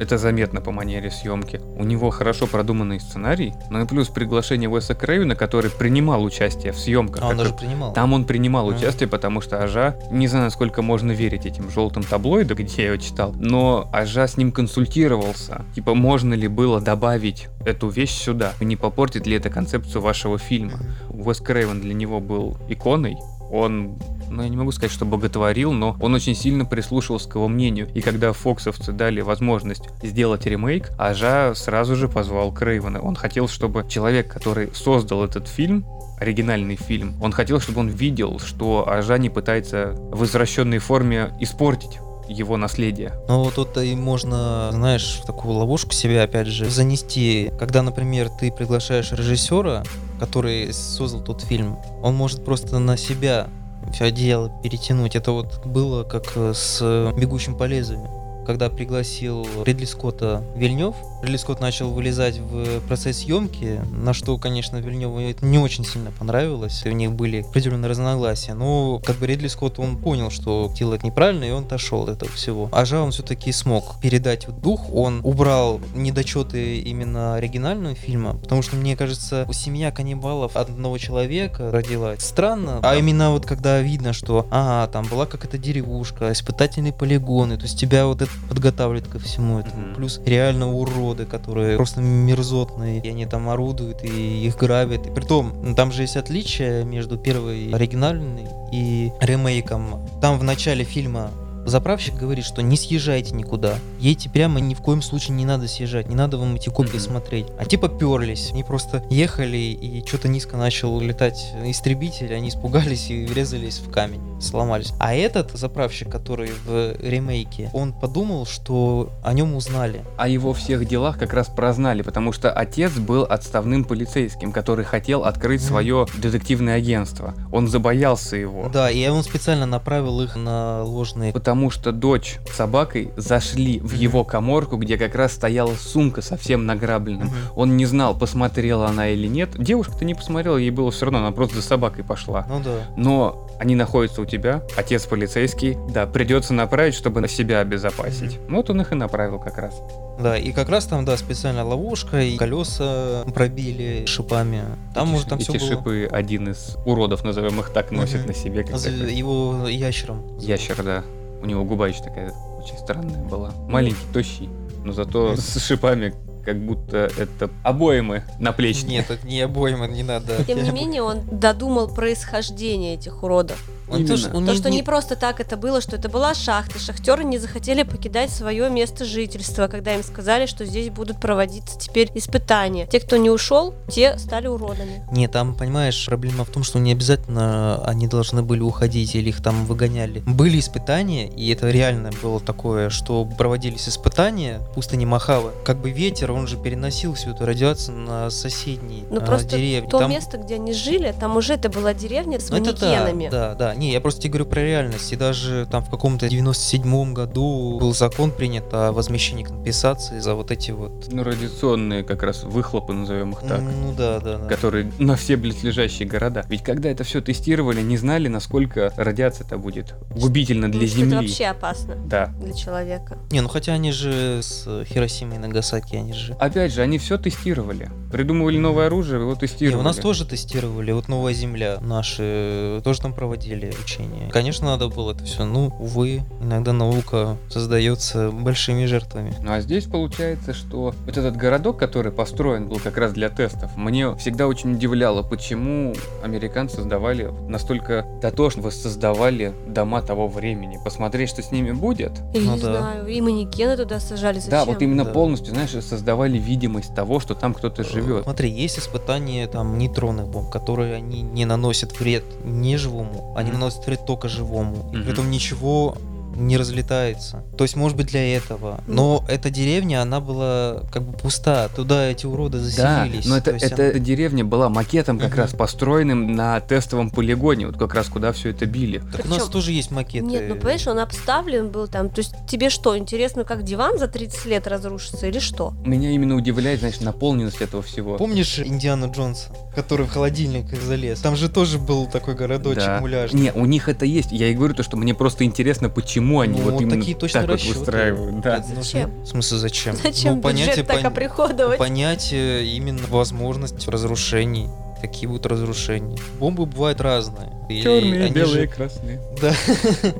это 0.04 0.18
заметно 0.18 0.60
по 0.60 0.70
манере 0.70 1.10
съемки. 1.10 1.60
У 1.76 1.84
него 1.84 2.10
хорошо 2.10 2.46
продуманный 2.46 3.00
сценарий, 3.00 3.54
ну 3.70 3.82
и 3.82 3.86
плюс 3.86 4.08
приглашение 4.08 4.68
Уэса 4.68 4.94
Крейвена, 4.94 5.34
который 5.34 5.70
принимал 5.70 6.22
участие 6.22 6.72
в 6.72 6.78
съемках. 6.78 7.22
А 7.22 7.28
он 7.28 7.36
даже 7.36 7.54
принимал? 7.54 7.92
Там 7.92 8.12
он 8.12 8.24
принимал 8.24 8.70
mm. 8.70 8.76
участие, 8.76 9.08
потому 9.08 9.40
что 9.40 9.62
Ажа, 9.62 9.96
не 10.10 10.28
знаю, 10.28 10.44
насколько 10.44 10.82
можно 10.82 11.12
верить 11.12 11.46
этим 11.46 11.70
желтым 11.70 12.04
таблоидам, 12.04 12.58
где 12.58 12.82
я 12.82 12.92
его 12.92 13.02
читал, 13.02 13.34
но 13.38 13.88
Ажа 13.92 14.28
с 14.28 14.36
ним 14.36 14.52
консультировался. 14.52 15.64
Типа, 15.74 15.94
можно 15.94 16.34
ли 16.34 16.48
было 16.48 16.80
добавить 16.80 17.48
эту 17.64 17.88
вещь 17.88 18.12
сюда? 18.12 18.52
Не 18.60 18.76
попортит 18.76 19.26
ли 19.26 19.36
это 19.36 19.50
концепцию 19.50 20.02
вашего 20.02 20.38
фильма? 20.38 20.78
Mm. 21.08 21.24
Уэс 21.24 21.40
Крейвен 21.40 21.80
для 21.80 21.94
него 21.94 22.20
был 22.20 22.58
иконой, 22.68 23.16
он 23.54 23.98
ну, 24.30 24.42
я 24.42 24.48
не 24.48 24.56
могу 24.56 24.72
сказать, 24.72 24.90
что 24.90 25.04
боготворил, 25.04 25.72
но 25.72 25.96
он 26.00 26.14
очень 26.14 26.34
сильно 26.34 26.64
прислушивался 26.64 27.28
к 27.28 27.34
его 27.36 27.46
мнению. 27.46 27.88
И 27.94 28.00
когда 28.00 28.32
фоксовцы 28.32 28.92
дали 28.92 29.20
возможность 29.20 29.84
сделать 30.02 30.46
ремейк, 30.46 30.90
Ажа 30.98 31.54
сразу 31.54 31.94
же 31.94 32.08
позвал 32.08 32.52
Крейвена. 32.52 33.00
Он 33.00 33.14
хотел, 33.14 33.48
чтобы 33.48 33.86
человек, 33.88 34.32
который 34.32 34.70
создал 34.74 35.24
этот 35.24 35.46
фильм, 35.46 35.86
оригинальный 36.18 36.76
фильм, 36.76 37.14
он 37.20 37.32
хотел, 37.32 37.60
чтобы 37.60 37.80
он 37.80 37.88
видел, 37.88 38.38
что 38.38 38.88
Ажа 38.88 39.18
не 39.18 39.30
пытается 39.30 39.94
в 40.10 40.24
извращенной 40.24 40.78
форме 40.78 41.32
испортить 41.40 41.98
его 42.28 42.56
наследие. 42.56 43.12
Ну 43.28 43.44
вот 43.44 43.54
тут 43.54 43.76
и 43.78 43.94
можно, 43.94 44.70
знаешь, 44.72 45.20
в 45.22 45.26
такую 45.26 45.54
ловушку 45.54 45.92
себя 45.92 46.22
опять 46.22 46.46
же 46.46 46.68
занести. 46.70 47.50
Когда, 47.58 47.82
например, 47.82 48.28
ты 48.28 48.50
приглашаешь 48.50 49.12
режиссера, 49.12 49.82
который 50.18 50.72
создал 50.72 51.22
тот 51.22 51.42
фильм, 51.42 51.78
он 52.02 52.14
может 52.14 52.44
просто 52.44 52.78
на 52.78 52.96
себя 52.96 53.48
все 53.92 54.06
одеяло 54.06 54.50
перетянуть. 54.62 55.16
Это 55.16 55.32
вот 55.32 55.64
было 55.66 56.04
как 56.04 56.32
э, 56.36 56.52
с 56.54 57.12
«Бегущим 57.16 57.56
по 57.56 57.64
лезвию» 57.64 58.08
когда 58.44 58.68
пригласил 58.68 59.46
Ридли 59.64 59.84
Скотта 59.84 60.44
Вильнев, 60.54 60.94
Ридли 61.24 61.38
Скотт 61.38 61.60
начал 61.60 61.90
вылезать 61.90 62.38
в 62.38 62.80
процесс 62.80 63.20
съемки, 63.20 63.80
на 63.90 64.12
что, 64.12 64.36
конечно, 64.36 64.76
Вильневу 64.76 65.20
это 65.20 65.44
не 65.46 65.58
очень 65.58 65.84
сильно 65.84 66.10
понравилось, 66.10 66.84
у 66.84 66.90
них 66.90 67.12
были 67.12 67.40
определенные 67.40 67.88
разногласия, 67.88 68.52
но 68.52 69.00
как 69.02 69.16
бы 69.16 69.26
Ридли 69.26 69.48
Скотт, 69.48 69.78
он 69.78 69.96
понял, 69.96 70.30
что 70.30 70.70
делает 70.76 71.02
неправильно, 71.02 71.44
и 71.44 71.50
он 71.50 71.64
отошел 71.64 72.02
от 72.02 72.10
этого 72.10 72.30
всего. 72.32 72.68
А 72.72 72.84
Жа 72.84 73.00
он 73.00 73.10
все-таки 73.10 73.52
смог 73.52 73.98
передать 74.02 74.46
дух, 74.60 74.92
он 74.92 75.20
убрал 75.24 75.80
недочеты 75.94 76.80
именно 76.80 77.36
оригинального 77.36 77.94
фильма, 77.94 78.34
потому 78.34 78.60
что, 78.60 78.76
мне 78.76 78.94
кажется, 78.94 79.48
семья 79.50 79.90
каннибалов 79.90 80.56
одного 80.56 80.98
человека 80.98 81.70
родилась. 81.70 82.22
Странно, 82.22 82.80
а 82.82 82.96
именно 82.96 83.30
вот 83.30 83.46
когда 83.46 83.80
видно, 83.80 84.12
что, 84.12 84.46
ага, 84.50 84.92
там 84.92 85.06
была 85.06 85.24
какая-то 85.24 85.56
деревушка, 85.56 86.32
испытательные 86.32 86.92
полигоны, 86.92 87.56
то 87.56 87.62
есть 87.62 87.80
тебя 87.80 88.06
вот 88.06 88.20
это 88.20 88.32
подготавливает 88.50 89.08
ко 89.08 89.18
всему 89.18 89.60
этому. 89.60 89.94
Плюс 89.94 90.20
реально 90.26 90.70
уроды, 91.14 91.26
которые 91.26 91.76
просто 91.76 92.00
мерзотные, 92.00 93.00
и 93.00 93.08
они 93.08 93.26
там 93.26 93.48
орудуют, 93.48 94.04
и 94.04 94.46
их 94.46 94.56
грабят. 94.56 95.06
И 95.06 95.10
притом, 95.10 95.52
ну, 95.62 95.74
там 95.74 95.92
же 95.92 96.02
есть 96.02 96.16
отличие 96.16 96.84
между 96.84 97.16
первой 97.16 97.70
оригинальной 97.72 98.46
и 98.72 99.12
ремейком. 99.20 100.06
Там 100.20 100.38
в 100.38 100.44
начале 100.44 100.84
фильма 100.84 101.30
Заправщик 101.66 102.14
говорит, 102.14 102.44
что 102.44 102.62
не 102.62 102.76
съезжайте 102.76 103.34
никуда. 103.34 103.74
Едьте 104.00 104.28
прямо, 104.28 104.60
ни 104.60 104.74
в 104.74 104.80
коем 104.80 105.02
случае 105.02 105.36
не 105.36 105.44
надо 105.44 105.68
съезжать, 105.68 106.08
не 106.08 106.14
надо 106.14 106.36
вам 106.38 106.54
эти 106.56 106.68
копии 106.68 106.96
mm-hmm. 106.96 107.00
смотреть. 107.00 107.46
А 107.58 107.64
типа 107.64 107.88
перлись. 107.88 108.50
Они 108.52 108.64
просто 108.64 109.04
ехали, 109.10 109.56
и 109.56 110.04
что-то 110.06 110.28
низко 110.28 110.56
начал 110.56 110.98
летать 111.00 111.52
истребитель, 111.64 112.34
они 112.34 112.48
испугались 112.48 113.10
и 113.10 113.26
врезались 113.26 113.78
в 113.78 113.90
камень, 113.90 114.20
сломались. 114.40 114.92
А 114.98 115.14
этот 115.14 115.52
заправщик, 115.52 116.10
который 116.10 116.50
в 116.66 116.96
ремейке, 117.00 117.70
он 117.72 117.92
подумал, 117.92 118.46
что 118.46 119.10
о 119.22 119.32
нем 119.32 119.54
узнали. 119.54 120.02
О 120.16 120.28
его 120.28 120.52
всех 120.52 120.86
делах 120.86 121.18
как 121.18 121.32
раз 121.32 121.48
прознали, 121.48 122.02
потому 122.02 122.32
что 122.32 122.50
отец 122.50 122.92
был 122.92 123.22
отставным 123.22 123.84
полицейским, 123.84 124.52
который 124.52 124.84
хотел 124.84 125.24
открыть 125.24 125.60
mm-hmm. 125.60 125.66
свое 125.66 126.06
детективное 126.16 126.76
агентство. 126.76 127.34
Он 127.52 127.68
забоялся 127.68 128.36
его. 128.36 128.68
Да, 128.72 128.90
и 128.90 129.06
он 129.08 129.22
специально 129.22 129.66
направил 129.66 130.20
их 130.20 130.36
на 130.36 130.82
ложные 130.82 131.32
потому 131.32 131.53
потому 131.54 131.70
что 131.70 131.92
дочь 131.92 132.40
с 132.50 132.56
собакой 132.56 133.12
зашли 133.16 133.78
в 133.78 133.94
его 133.94 134.24
коморку, 134.24 134.76
где 134.76 134.98
как 134.98 135.14
раз 135.14 135.34
стояла 135.34 135.72
сумка 135.76 136.20
со 136.20 136.36
всем 136.36 136.66
награбленным. 136.66 137.30
Он 137.54 137.76
не 137.76 137.86
знал, 137.86 138.18
посмотрела 138.18 138.88
она 138.88 139.10
или 139.10 139.28
нет. 139.28 139.50
Девушка-то 139.56 140.04
не 140.04 140.14
посмотрела, 140.14 140.56
ей 140.56 140.70
было 140.70 140.90
все 140.90 141.04
равно, 141.04 141.20
она 141.20 141.30
просто 141.30 141.56
за 141.58 141.62
собакой 141.62 142.02
пошла. 142.02 142.44
Ну 142.48 142.60
да. 142.60 142.86
Но 142.96 143.48
они 143.60 143.76
находятся 143.76 144.22
у 144.22 144.24
тебя, 144.24 144.64
отец 144.76 145.06
полицейский, 145.06 145.76
да, 145.90 146.06
придется 146.06 146.54
направить, 146.54 146.94
чтобы 146.94 147.28
себя 147.28 147.60
обезопасить. 147.60 148.40
Вот 148.48 148.68
он 148.68 148.80
их 148.80 148.90
и 148.90 148.96
направил 148.96 149.38
как 149.38 149.56
раз. 149.58 149.80
Да, 150.18 150.36
и 150.36 150.50
как 150.50 150.68
раз 150.68 150.86
там, 150.86 151.04
да, 151.04 151.16
специальная 151.16 151.64
ловушка, 151.64 152.20
и 152.20 152.36
колеса 152.36 153.24
пробили 153.32 154.06
шипами. 154.06 154.62
Там 154.92 155.10
эти, 155.10 155.16
уже 155.16 155.26
там 155.26 155.38
эти 155.38 155.56
все 155.56 155.58
шипы 155.60 156.08
было... 156.08 156.18
один 156.18 156.48
из 156.48 156.76
уродов, 156.84 157.22
назовем 157.24 157.60
их 157.60 157.70
так, 157.70 157.92
носит 157.92 158.20
угу. 158.20 158.28
на 158.28 158.34
себе. 158.34 158.64
Как 158.64 158.80
его 158.80 159.68
ящером. 159.68 160.24
Ящер, 160.38 160.82
да. 160.82 161.04
У 161.44 161.46
него 161.46 161.62
губа 161.62 161.88
еще 161.88 162.02
такая 162.02 162.32
очень 162.58 162.78
странная 162.78 163.22
была. 163.22 163.52
Маленький, 163.68 164.06
тощий, 164.14 164.48
но 164.82 164.92
зато 164.92 165.36
с 165.36 165.58
шипами 165.58 166.14
как 166.44 166.58
будто 166.64 167.10
это 167.18 167.50
обоймы 167.62 168.22
наплечники. 168.38 168.90
Нет, 168.92 169.10
это 169.10 169.26
не 169.26 169.40
обоймы, 169.40 169.88
не 169.88 170.02
надо. 170.02 170.44
Тем 170.44 170.62
не 170.62 170.70
менее, 170.70 171.02
он 171.02 171.20
додумал 171.30 171.88
происхождение 171.88 172.94
этих 172.94 173.22
уродов. 173.22 173.62
Он 173.86 173.98
Именно. 173.98 174.08
тоже- 174.08 174.30
он 174.34 174.46
То, 174.46 174.52
не- 174.52 174.58
что 174.58 174.70
не- 174.70 174.76
не 174.76 174.82
просто 174.82 175.14
так 175.14 175.40
это 175.40 175.58
было, 175.58 175.82
что 175.82 175.96
это 175.96 176.08
была 176.08 176.32
шахта. 176.34 176.78
Шахтеры 176.78 177.22
не 177.22 177.36
захотели 177.36 177.82
покидать 177.82 178.30
свое 178.30 178.70
место 178.70 179.04
жительства, 179.04 179.66
когда 179.68 179.94
им 179.94 180.02
сказали, 180.02 180.46
что 180.46 180.64
здесь 180.64 180.88
будут 180.88 181.20
проводиться 181.20 181.78
теперь 181.78 182.10
испытания. 182.14 182.86
Те, 182.86 182.98
кто 183.00 183.18
не 183.18 183.28
ушел, 183.28 183.74
те 183.90 184.18
стали 184.18 184.46
уродами. 184.46 185.02
Не, 185.12 185.28
там, 185.28 185.54
понимаешь, 185.54 186.06
проблема 186.06 186.46
в 186.46 186.48
том, 186.48 186.64
что 186.64 186.78
не 186.78 186.92
обязательно 186.92 187.84
они 187.84 188.06
должны 188.08 188.42
были 188.42 188.60
уходить 188.60 189.14
или 189.14 189.28
их 189.28 189.42
там 189.42 189.66
выгоняли. 189.66 190.20
Были 190.26 190.58
испытания, 190.60 191.28
и 191.28 191.52
это 191.52 191.70
реально 191.70 192.10
было 192.22 192.40
такое, 192.40 192.88
что 192.88 193.26
проводились 193.26 193.86
испытания 193.88 194.60
в 194.60 194.74
пустыне 194.74 195.04
Махава. 195.04 195.52
Как 195.64 195.76
бы 195.76 195.90
ветер, 195.90 196.32
он 196.34 196.46
же 196.46 196.56
переносил 196.56 197.14
всю 197.14 197.30
эту 197.30 197.46
радиацию 197.46 197.96
на 197.98 198.30
соседние 198.30 199.04
Ну 199.10 199.20
а, 199.20 199.24
просто 199.24 199.56
деревни. 199.56 199.88
то 199.88 199.98
Там- 200.00 200.10
место, 200.10 200.38
где 200.38 200.56
они 200.56 200.72
жили, 200.72 201.14
там 201.18 201.36
уже 201.36 201.54
это 201.54 201.68
была 201.68 201.94
деревня 201.94 202.38
с 202.40 202.50
Ну, 202.50 202.56
это 202.56 202.72
да, 202.78 202.86
манекенами. 202.86 203.28
да, 203.30 203.54
да. 203.54 203.74
Не, 203.74 203.92
я 203.92 204.00
просто 204.00 204.22
тебе 204.22 204.30
говорю 204.34 204.46
про 204.46 204.60
реальность. 204.62 205.12
И 205.12 205.16
даже 205.16 205.66
там 205.70 205.82
в 205.84 205.90
каком-то 205.90 206.26
97-м 206.26 207.14
году 207.14 207.78
был 207.78 207.94
закон 207.94 208.30
принят 208.30 208.64
о 208.72 208.92
возмещении 208.92 209.44
компенсации 209.44 210.18
за 210.18 210.34
вот 210.34 210.50
эти 210.50 210.70
вот... 210.70 211.06
Ну, 211.10 211.22
радиационные 211.22 212.02
как 212.04 212.22
раз 212.22 212.42
выхлопы, 212.44 212.92
назовем 212.92 213.32
их 213.32 213.40
так. 213.40 213.60
Ну 213.60 213.94
да, 213.96 214.20
да, 214.20 214.38
да. 214.38 214.46
которые 214.48 214.90
на 214.98 215.16
все 215.16 215.36
близлежащие 215.36 216.08
города. 216.08 216.44
Ведь 216.48 216.62
когда 216.62 216.88
это 216.90 217.04
все 217.04 217.20
тестировали, 217.20 217.80
не 217.82 217.96
знали, 217.96 218.28
насколько 218.28 218.92
радиация-то 218.96 219.58
будет 219.58 219.94
губительна 220.10 220.70
для 220.70 220.80
Ну, 220.82 220.86
что 220.86 220.96
это 220.96 221.04
Земли. 221.10 221.16
вообще 221.26 221.44
опасно 221.46 221.96
Да. 222.06 222.26
для 222.40 222.52
человека. 222.54 223.18
Не, 223.30 223.40
ну 223.40 223.48
хотя 223.48 223.72
они 223.74 223.92
же 223.92 224.40
с 224.42 224.84
Хиросимой 224.86 225.36
и 225.36 225.38
Нагасаки, 225.38 225.96
они 225.96 226.12
же... 226.12 226.23
Опять 226.38 226.72
же, 226.72 226.82
они 226.82 226.98
все 226.98 227.18
тестировали. 227.18 227.90
Придумывали 228.10 228.58
новое 228.58 228.86
оружие, 228.86 229.20
его 229.20 229.32
Не, 229.32 229.36
тестировали. 229.38 229.80
у 229.80 229.82
нас 229.82 229.96
тоже 229.96 230.24
тестировали, 230.24 230.92
вот 230.92 231.08
Новая 231.08 231.32
Земля, 231.32 231.78
наши 231.80 232.80
тоже 232.84 233.00
там 233.00 233.12
проводили 233.12 233.72
учения. 233.82 234.30
Конечно, 234.30 234.66
надо 234.66 234.88
было 234.88 235.12
это 235.12 235.24
все, 235.24 235.44
ну, 235.44 235.74
увы, 235.80 236.22
иногда 236.40 236.72
наука 236.72 237.36
создается 237.48 238.30
большими 238.30 238.84
жертвами. 238.86 239.34
Ну 239.42 239.52
а 239.52 239.60
здесь 239.60 239.84
получается, 239.84 240.54
что 240.54 240.94
вот 241.06 241.16
этот 241.16 241.36
городок, 241.36 241.76
который 241.78 242.12
построен 242.12 242.68
был 242.68 242.78
как 242.78 242.96
раз 242.98 243.12
для 243.12 243.28
тестов, 243.30 243.76
мне 243.76 244.14
всегда 244.16 244.46
очень 244.46 244.74
удивляло, 244.74 245.22
почему 245.22 245.94
американцы 246.22 246.76
создавали 246.76 247.30
настолько 247.48 248.06
дотошно 248.22 248.62
воссоздавали 248.62 249.52
дома 249.66 250.02
того 250.02 250.28
времени. 250.28 250.78
Посмотреть, 250.84 251.30
что 251.30 251.42
с 251.42 251.50
ними 251.50 251.72
будет. 251.72 252.12
Я 252.32 252.40
Ну 252.40 252.54
не 252.54 252.60
да. 252.60 252.78
знаю, 252.78 253.06
и 253.08 253.20
манекены 253.20 253.76
туда 253.76 253.98
сажали. 253.98 254.36
Зачем? 254.38 254.50
Да, 254.50 254.64
вот 254.64 254.80
именно 254.82 255.04
Да. 255.04 255.10
полностью, 255.10 255.52
знаешь, 255.52 255.70
создавали 255.70 256.13
видимость 256.38 256.94
того, 256.94 257.20
что 257.20 257.34
там 257.34 257.54
кто-то 257.54 257.84
живет. 257.84 258.24
Смотри, 258.24 258.50
есть 258.50 258.78
испытания 258.78 259.46
там 259.46 259.78
нейтронных 259.78 260.28
бомб, 260.28 260.50
которые 260.50 260.94
они 260.94 261.22
не 261.22 261.44
наносят 261.44 261.98
вред 262.00 262.24
не 262.44 262.76
живому, 262.76 263.34
они 263.36 263.50
Мгм. 263.50 263.60
наносят 263.60 263.86
вред 263.86 264.06
только 264.06 264.28
живому. 264.28 264.76
И 264.92 264.96
Мгм. 264.96 265.02
при 265.04 265.12
этом 265.12 265.30
ничего 265.30 265.96
не 266.34 266.56
разлетается. 266.56 267.42
То 267.56 267.64
есть, 267.64 267.76
может 267.76 267.96
быть, 267.96 268.08
для 268.08 268.36
этого. 268.36 268.80
Но 268.86 269.24
эта 269.28 269.50
деревня, 269.50 270.02
она 270.02 270.20
была 270.20 270.82
как 270.92 271.02
бы 271.02 271.12
пуста. 271.16 271.68
Туда 271.74 272.06
эти 272.06 272.26
уроды 272.26 272.58
Да, 272.58 272.64
заселились. 272.64 273.26
но 273.26 273.36
это, 273.36 273.46
То 273.50 273.52
есть 273.52 273.64
эта 273.66 273.90
она- 273.90 273.98
деревня 273.98 274.44
была 274.44 274.68
макетом 274.68 275.18
как 275.18 275.30
Мгм. 275.30 275.38
раз 275.38 275.52
построенным 275.52 276.32
на 276.34 276.60
тестовом 276.60 277.10
полигоне, 277.10 277.66
вот 277.66 277.76
как 277.78 277.94
раз 277.94 278.08
куда 278.08 278.32
все 278.32 278.50
это 278.50 278.66
били. 278.66 278.98
Так 278.98 279.24
у 279.24 279.28
нас 279.28 279.38
Причем- 279.38 279.52
тоже 279.52 279.72
есть 279.72 279.90
макеты. 279.90 280.24
Нет, 280.26 280.44
ну 280.48 280.56
понимаешь, 280.56 280.86
он 280.86 280.98
обставлен 280.98 281.68
был 281.70 281.88
там. 281.88 282.08
То 282.08 282.20
есть 282.20 282.34
тебе 282.48 282.70
что, 282.70 282.96
интересно, 282.96 283.44
как 283.44 283.62
диван 283.62 283.98
за 283.98 284.08
30 284.08 284.46
лет 284.46 284.66
разрушится 284.66 285.26
или 285.26 285.38
что? 285.38 285.74
Меня 285.84 286.10
именно 286.10 286.34
удивляет, 286.36 286.80
значит, 286.80 287.00
наполненность 287.02 287.60
этого 287.60 287.82
всего. 287.82 288.16
Помнишь 288.16 288.58
Индиану 288.58 289.10
Джонса, 289.12 289.50
который 289.74 290.06
в 290.06 290.10
холодильник 290.10 290.66
залез? 290.82 291.20
Там 291.20 291.36
же 291.36 291.48
тоже 291.48 291.78
был 291.78 292.06
такой 292.06 292.34
городочек 292.34 292.84
Да. 292.84 293.00
муляжный. 293.00 293.40
Не, 293.40 293.52
у 293.52 293.66
них 293.66 293.88
это 293.88 294.04
есть. 294.04 294.32
Я 294.32 294.48
и 294.48 294.54
говорю 294.54 294.74
то, 294.74 294.82
что 294.82 294.96
мне 294.96 295.14
просто 295.14 295.44
интересно, 295.44 295.88
почему 295.88 296.40
они 296.40 296.58
Ну, 296.58 296.64
вот, 296.64 296.72
вот 296.74 296.82
именно 296.82 296.98
такие 297.00 297.16
точно 297.16 297.40
так 297.40 297.50
вот 297.50 297.54
расчеты. 297.56 297.78
выстраивают. 297.78 298.40
Да. 298.40 298.58
Нужно- 298.58 298.82
Зачем? 298.82 299.10
В 299.22 299.26
смысле, 299.26 299.58
зачем? 299.58 299.96
Зачем 299.96 300.36
ну, 300.36 300.42
понятие, 300.42 300.68
бюджет 300.70 300.86
так 300.86 301.00
пон- 301.02 301.06
оприходовать? 301.06 301.78
понятие 301.78 302.66
именно 302.66 303.06
возможность 303.08 303.86
разрушений. 303.88 304.68
Какие 305.00 305.26
будут 305.26 305.46
разрушения? 305.46 306.16
Бомбы 306.38 306.64
бывают 306.66 307.00
разные. 307.00 307.50
Черные, 307.82 308.30
белые, 308.30 308.62
же- 308.62 308.66
красные. 308.68 309.20
Да. 309.40 309.52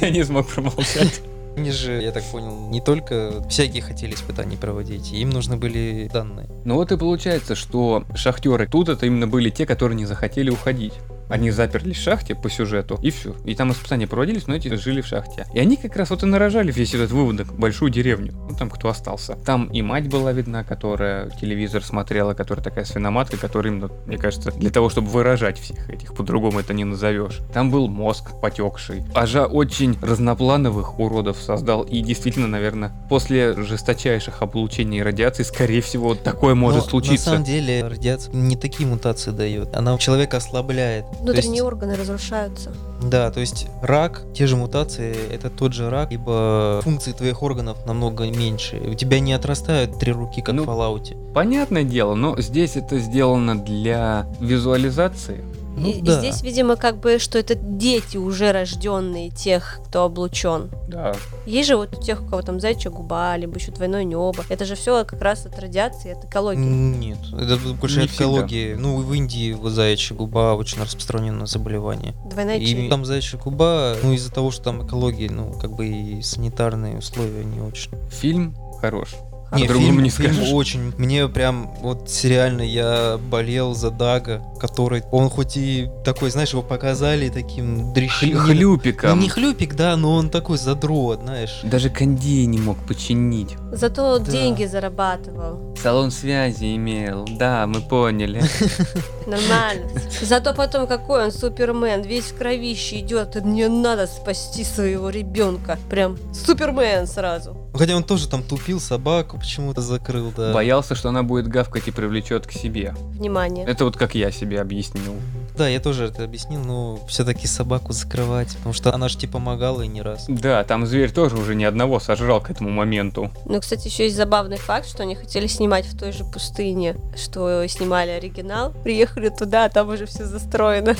Я 0.00 0.10
не 0.10 0.24
смог 0.24 0.46
промолчать. 0.48 1.20
Они 1.58 1.72
же, 1.72 2.00
я 2.00 2.12
так 2.12 2.22
понял, 2.22 2.68
не 2.70 2.80
только 2.80 3.42
всякие 3.48 3.82
хотели 3.82 4.14
испытания 4.14 4.56
проводить, 4.56 5.10
им 5.10 5.30
нужны 5.30 5.56
были 5.56 6.08
данные. 6.12 6.48
Ну 6.64 6.76
вот 6.76 6.92
и 6.92 6.96
получается, 6.96 7.56
что 7.56 8.04
шахтеры 8.14 8.68
тут 8.68 8.88
это 8.88 9.06
именно 9.06 9.26
были 9.26 9.50
те, 9.50 9.66
которые 9.66 9.96
не 9.96 10.06
захотели 10.06 10.50
уходить. 10.50 10.92
Они 11.28 11.50
заперлись 11.50 11.98
в 11.98 12.02
шахте 12.02 12.34
по 12.34 12.48
сюжету, 12.50 12.98
и 13.02 13.10
все. 13.10 13.34
И 13.44 13.54
там 13.54 13.72
испытания 13.72 14.06
проводились, 14.06 14.46
но 14.46 14.54
эти 14.54 14.74
жили 14.74 15.00
в 15.00 15.06
шахте. 15.06 15.46
И 15.52 15.58
они 15.58 15.76
как 15.76 15.96
раз 15.96 16.10
вот 16.10 16.22
и 16.22 16.26
нарожали 16.26 16.72
весь 16.72 16.94
этот 16.94 17.10
выводок, 17.10 17.52
большую 17.52 17.90
деревню. 17.90 18.32
Ну 18.32 18.56
там 18.56 18.70
кто 18.70 18.88
остался. 18.88 19.36
Там 19.44 19.66
и 19.66 19.82
мать 19.82 20.08
была 20.08 20.32
видна, 20.32 20.64
которая 20.64 21.30
телевизор 21.30 21.82
смотрела, 21.82 22.34
которая 22.34 22.64
такая 22.64 22.84
свиноматка, 22.84 23.36
которая 23.36 23.72
именно, 23.72 23.90
мне 24.06 24.16
кажется, 24.16 24.50
для 24.52 24.70
того, 24.70 24.88
чтобы 24.88 25.08
выражать 25.08 25.58
всех 25.58 25.90
этих, 25.90 26.14
по-другому 26.14 26.60
это 26.60 26.72
не 26.74 26.84
назовешь. 26.84 27.40
Там 27.52 27.70
был 27.70 27.88
мозг 27.88 28.40
потекший. 28.40 29.04
Ажа 29.14 29.46
очень 29.46 29.98
разноплановых 30.00 30.98
уродов 30.98 31.38
создал. 31.38 31.82
И 31.82 32.00
действительно, 32.00 32.46
наверное, 32.46 32.92
после 33.08 33.54
жесточайших 33.54 34.42
облучений 34.42 34.98
и 34.98 35.02
радиации, 35.02 35.42
скорее 35.42 35.80
всего, 35.80 36.08
вот 36.08 36.22
такое 36.22 36.54
может 36.54 36.84
Но 36.84 36.90
случиться. 36.90 37.30
На 37.30 37.36
самом 37.36 37.44
деле 37.44 37.86
радиация 37.86 38.34
не 38.34 38.56
такие 38.56 38.88
мутации 38.88 39.30
дает. 39.30 39.74
Она 39.76 39.96
человека 39.98 40.38
ослабляет. 40.38 41.04
Внутренние 41.20 41.50
есть- 41.56 41.62
органы 41.62 41.96
разрушаются. 41.96 42.72
Да, 43.02 43.30
то 43.30 43.40
есть 43.40 43.66
рак, 43.82 44.22
те 44.34 44.46
же 44.46 44.56
мутации, 44.56 45.14
это 45.32 45.50
тот 45.50 45.72
же 45.72 45.90
рак, 45.90 46.12
ибо 46.12 46.80
функции 46.82 47.12
твоих 47.12 47.42
органов 47.42 47.84
намного 47.86 48.24
меньше. 48.24 48.76
У 48.76 48.94
тебя 48.94 49.20
не 49.20 49.32
отрастают 49.32 49.98
три 49.98 50.12
руки, 50.12 50.42
как 50.42 50.54
Ну, 50.54 50.64
в 50.64 50.68
Fallout. 50.68 51.16
Понятное 51.32 51.84
дело, 51.84 52.14
но 52.14 52.40
здесь 52.40 52.76
это 52.76 52.98
сделано 52.98 53.58
для 53.58 54.26
визуализации. 54.40 55.44
Ну 55.78 55.88
и, 55.88 55.92
и 55.92 56.02
да. 56.02 56.18
здесь, 56.18 56.42
видимо, 56.42 56.76
как 56.76 56.98
бы, 56.98 57.18
что 57.18 57.38
это 57.38 57.54
дети 57.54 58.16
уже 58.16 58.52
рожденные 58.52 59.30
тех, 59.30 59.80
кто 59.86 60.04
облучен. 60.04 60.70
Да. 60.88 61.14
Есть 61.46 61.68
же 61.68 61.76
вот 61.76 61.96
у 61.96 62.02
тех, 62.02 62.22
у 62.22 62.26
кого 62.26 62.42
там 62.42 62.60
зайчья 62.60 62.90
губа, 62.90 63.36
либо 63.36 63.58
еще 63.58 63.72
двойное 63.72 64.04
небо. 64.04 64.44
Это 64.48 64.64
же 64.64 64.74
все 64.74 65.04
как 65.04 65.20
раз 65.22 65.46
от 65.46 65.58
радиации, 65.58 66.12
от 66.12 66.24
экологии. 66.24 66.58
Нет, 66.60 67.18
это 67.32 67.56
больше 67.74 67.98
Не 67.98 68.04
от 68.04 68.10
всегда. 68.10 68.24
экологии. 68.24 68.74
Ну, 68.74 68.96
в 68.98 69.14
Индии 69.14 69.52
вот 69.52 69.70
заячья 69.70 70.14
губа 70.16 70.54
очень 70.54 70.80
распространенное 70.82 71.46
заболевание. 71.46 72.14
Двойная 72.30 72.58
И 72.58 72.66
челюсть. 72.66 72.90
там 72.90 73.04
заячья 73.04 73.38
губа, 73.38 73.94
ну, 74.02 74.12
из-за 74.12 74.32
того, 74.32 74.50
что 74.50 74.64
там 74.64 74.86
экология, 74.86 75.30
ну, 75.30 75.52
как 75.52 75.72
бы 75.74 75.86
и 75.86 76.22
санитарные 76.22 76.98
условия 76.98 77.44
не 77.44 77.60
очень. 77.60 77.90
Фильм 78.10 78.54
хорош. 78.80 79.14
Не, 79.52 79.62
По-другому 79.62 79.92
фильм, 79.92 80.02
не 80.02 80.10
фильм 80.10 80.34
скажешь. 80.34 80.52
очень. 80.52 80.92
Мне 80.98 81.26
прям 81.28 81.70
вот 81.80 82.10
реально 82.22 82.62
я 82.62 83.18
болел 83.30 83.74
за 83.74 83.90
Дага, 83.90 84.42
который 84.60 85.02
он 85.10 85.30
хоть 85.30 85.56
и 85.56 85.88
такой, 86.04 86.30
знаешь, 86.30 86.50
его 86.50 86.62
показали 86.62 87.30
таким 87.30 87.92
дрещином. 87.94 88.42
Хлюпиком. 88.42 89.16
Ну, 89.16 89.22
не 89.22 89.28
хлюпик, 89.30 89.74
да, 89.74 89.96
но 89.96 90.14
он 90.14 90.28
такой 90.28 90.58
задрот, 90.58 91.20
знаешь. 91.22 91.60
Даже 91.62 91.88
кондей 91.88 92.44
не 92.46 92.58
мог 92.58 92.76
починить. 92.86 93.56
Зато 93.72 94.18
Да. 94.18 94.30
деньги 94.30 94.64
зарабатывал. 94.64 95.76
Салон 95.80 96.10
связи 96.10 96.74
имел. 96.76 97.26
Да, 97.38 97.66
мы 97.66 97.80
поняли. 97.80 98.42
Нормально. 99.26 99.88
Зато 100.22 100.54
потом 100.54 100.86
какой 100.86 101.24
он 101.24 101.32
супермен, 101.32 102.02
весь 102.02 102.24
в 102.32 102.36
кровище 102.38 103.00
идет, 103.00 103.36
и 103.36 103.40
мне 103.40 103.68
надо 103.68 104.06
спасти 104.06 104.64
своего 104.64 105.10
ребенка. 105.10 105.78
Прям 105.90 106.16
супермен 106.32 107.06
сразу. 107.06 107.56
Хотя 107.74 107.94
он 107.94 108.02
тоже 108.02 108.28
там 108.28 108.42
тупил, 108.42 108.80
собаку 108.80 109.38
почему-то 109.38 109.80
закрыл, 109.82 110.32
да. 110.36 110.52
Боялся, 110.52 110.94
что 110.94 111.10
она 111.10 111.22
будет 111.22 111.46
гавкать 111.46 111.86
и 111.86 111.90
привлечет 111.90 112.46
к 112.46 112.52
себе. 112.52 112.94
Внимание. 113.12 113.66
Это 113.66 113.84
вот 113.84 113.96
как 113.96 114.14
я 114.14 114.30
себе 114.32 114.60
объяснил. 114.60 115.14
Да, 115.56 115.68
я 115.68 115.80
тоже 115.80 116.04
это 116.06 116.22
объяснил, 116.24 116.60
но 116.60 117.00
все-таки 117.08 117.48
собаку 117.48 117.92
закрывать, 117.92 118.56
потому 118.58 118.72
что 118.72 118.94
она 118.94 119.08
же 119.08 119.18
тебе 119.18 119.32
помогала 119.32 119.82
и 119.82 119.88
не 119.88 120.02
раз. 120.02 120.26
Да, 120.28 120.62
там 120.64 120.86
зверь 120.86 121.10
тоже 121.10 121.36
уже 121.36 121.56
ни 121.56 121.64
одного 121.64 121.98
сожрал 121.98 122.40
к 122.40 122.48
этому 122.50 122.70
моменту. 122.70 123.30
Ну, 123.44 123.57
кстати, 123.60 123.88
еще 123.88 124.04
есть 124.04 124.16
забавный 124.16 124.56
факт, 124.56 124.88
что 124.88 125.02
они 125.02 125.14
хотели 125.14 125.46
снимать 125.46 125.86
в 125.86 125.98
той 125.98 126.12
же 126.12 126.24
пустыне, 126.24 126.96
что 127.16 127.66
снимали 127.68 128.10
оригинал. 128.10 128.72
Приехали 128.82 129.28
туда, 129.28 129.66
а 129.66 129.68
там 129.68 129.88
уже 129.88 130.06
все 130.06 130.24
застроено. 130.24 130.94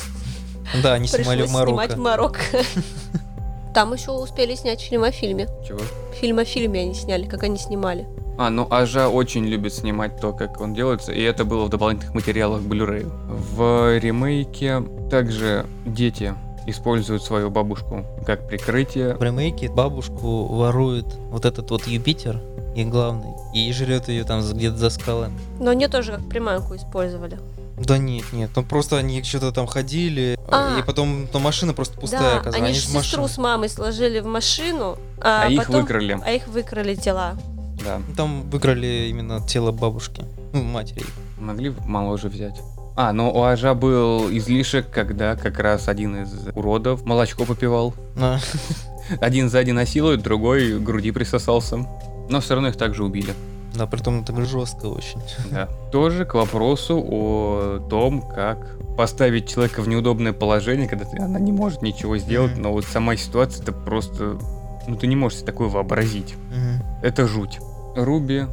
Да, 0.83 0.95
они 0.95 1.07
снимали 1.07 1.43
Пришлось 1.43 1.61
в 1.61 1.65
снимать 1.67 1.93
в 1.95 1.99
Марокко. 1.99 2.41
Марокко. 2.53 2.69
Там 3.75 3.93
еще 3.95 4.11
успели 4.11 4.55
снять 4.55 4.81
фильм 4.81 5.05
о 5.05 5.11
фильме. 5.11 5.47
Чего? 5.67 5.81
Фильм 6.21 6.39
о 6.39 6.45
фильме 6.45 6.81
они 6.81 6.95
сняли, 6.95 7.27
как 7.27 7.43
они 7.43 7.59
снимали. 7.59 8.07
А, 8.39 8.51
ну 8.51 8.67
Ажа 8.71 9.09
очень 9.09 9.45
любит 9.47 9.75
снимать 9.75 10.21
то, 10.21 10.33
как 10.33 10.61
он 10.61 10.73
делается, 10.73 11.13
и 11.13 11.21
это 11.23 11.45
было 11.45 11.65
в 11.65 11.71
дополнительных 11.71 12.15
материалах 12.15 12.63
Blu-ray. 12.63 13.11
В 13.29 13.99
ремейке 13.99 14.83
также 15.11 15.67
дети 15.85 16.35
используют 16.71 17.23
свою 17.23 17.51
бабушку 17.51 18.05
как 18.27 18.47
прикрытие. 18.49 19.15
В 19.17 19.23
ремейке 19.23 19.69
бабушку 19.69 20.47
ворует 20.47 21.07
вот 21.31 21.45
этот 21.45 21.71
вот 21.71 21.87
Юпитер, 21.87 22.41
и 22.77 22.85
главный, 22.85 23.33
И 23.55 23.73
жрет 23.73 24.09
ее 24.09 24.25
там 24.25 24.41
где-то 24.41 24.77
за 24.77 24.91
скалами. 24.91 25.39
Но 25.59 25.71
они 25.71 25.89
тоже 25.89 26.13
как 26.13 26.29
приманку 26.29 26.77
использовали. 26.77 27.39
Да 27.79 27.97
нет, 27.97 28.25
нет, 28.33 28.51
ну 28.57 28.65
просто 28.65 28.97
они 28.99 29.23
что-то 29.23 29.53
там 29.53 29.67
ходили, 29.67 30.37
А. 30.51 30.79
и 30.81 30.83
потом 30.83 31.29
там 31.29 31.43
машина 31.43 31.73
просто 31.75 31.99
пустая 32.01 32.21
да, 32.35 32.41
оказалась. 32.41 32.61
они 32.61 32.75
же 32.75 32.81
же 32.81 32.89
сестру 32.89 33.29
с 33.29 33.39
мамой 33.39 33.69
сложили 33.69 34.19
в 34.19 34.27
машину, 34.27 34.99
а, 35.21 35.45
А 35.45 35.49
их 35.49 35.65
потом- 35.67 35.83
выкрали. 35.83 36.19
А 36.25 36.31
их 36.33 36.49
выкрали 36.49 36.97
тела. 36.97 37.35
Да. 37.85 38.01
Ну, 38.07 38.15
Там 38.17 38.51
выиграли 38.51 39.07
именно 39.09 39.41
тело 39.47 39.71
бабушки, 39.71 40.25
ну, 40.53 40.63
матери. 40.65 41.05
Могли 41.39 41.73
моложе 41.87 42.29
взять. 42.29 42.61
А, 43.01 43.13
но 43.13 43.31
у 43.33 43.43
Ажа 43.45 43.75
был 43.75 44.29
излишек, 44.29 44.91
когда 44.91 45.37
как 45.37 45.61
раз 45.61 45.87
один 45.89 46.23
из 46.25 46.49
уродов 46.57 47.05
молочко 47.05 47.45
попивал. 47.45 47.95
А, 48.21 48.39
Один 49.21 49.49
сзади 49.49 49.71
насилует, 49.71 50.21
другой 50.21 50.79
груди 50.81 51.13
присосался. 51.13 51.87
Но 52.29 52.41
все 52.41 52.55
равно 52.55 52.69
их 52.71 52.77
также 52.77 53.05
убили. 53.05 53.33
да, 53.75 53.87
притом 53.87 54.25
так 54.25 54.45
жестко 54.45 54.87
очень. 54.87 55.21
Да. 55.53 55.69
Тоже 55.93 56.25
к 56.25 56.35
вопросу 56.35 56.99
о 57.09 57.87
том, 57.89 58.21
как 58.21 58.59
поставить 58.97 59.49
человека 59.49 59.81
в 59.81 59.89
неудобное 59.89 60.33
положение, 60.33 60.89
когда 60.89 61.05
ты- 61.05 61.19
она 61.23 61.39
не 61.39 61.53
может 61.53 61.83
ничего 61.83 62.19
сделать, 62.19 62.53
Мгм. 62.55 62.63
но 62.63 62.73
вот 62.73 62.85
сама 62.85 63.17
ситуация, 63.17 63.63
это 63.63 63.71
просто... 63.73 64.37
Ну, 64.89 64.97
ты 64.97 65.07
не 65.07 65.15
можешь 65.15 65.39
себе 65.39 65.47
такое 65.53 65.69
вообразить. 65.69 66.35
Мгм. 66.51 66.83
Это 67.03 67.29
жуть. 67.29 67.61
Руби, 67.95 68.47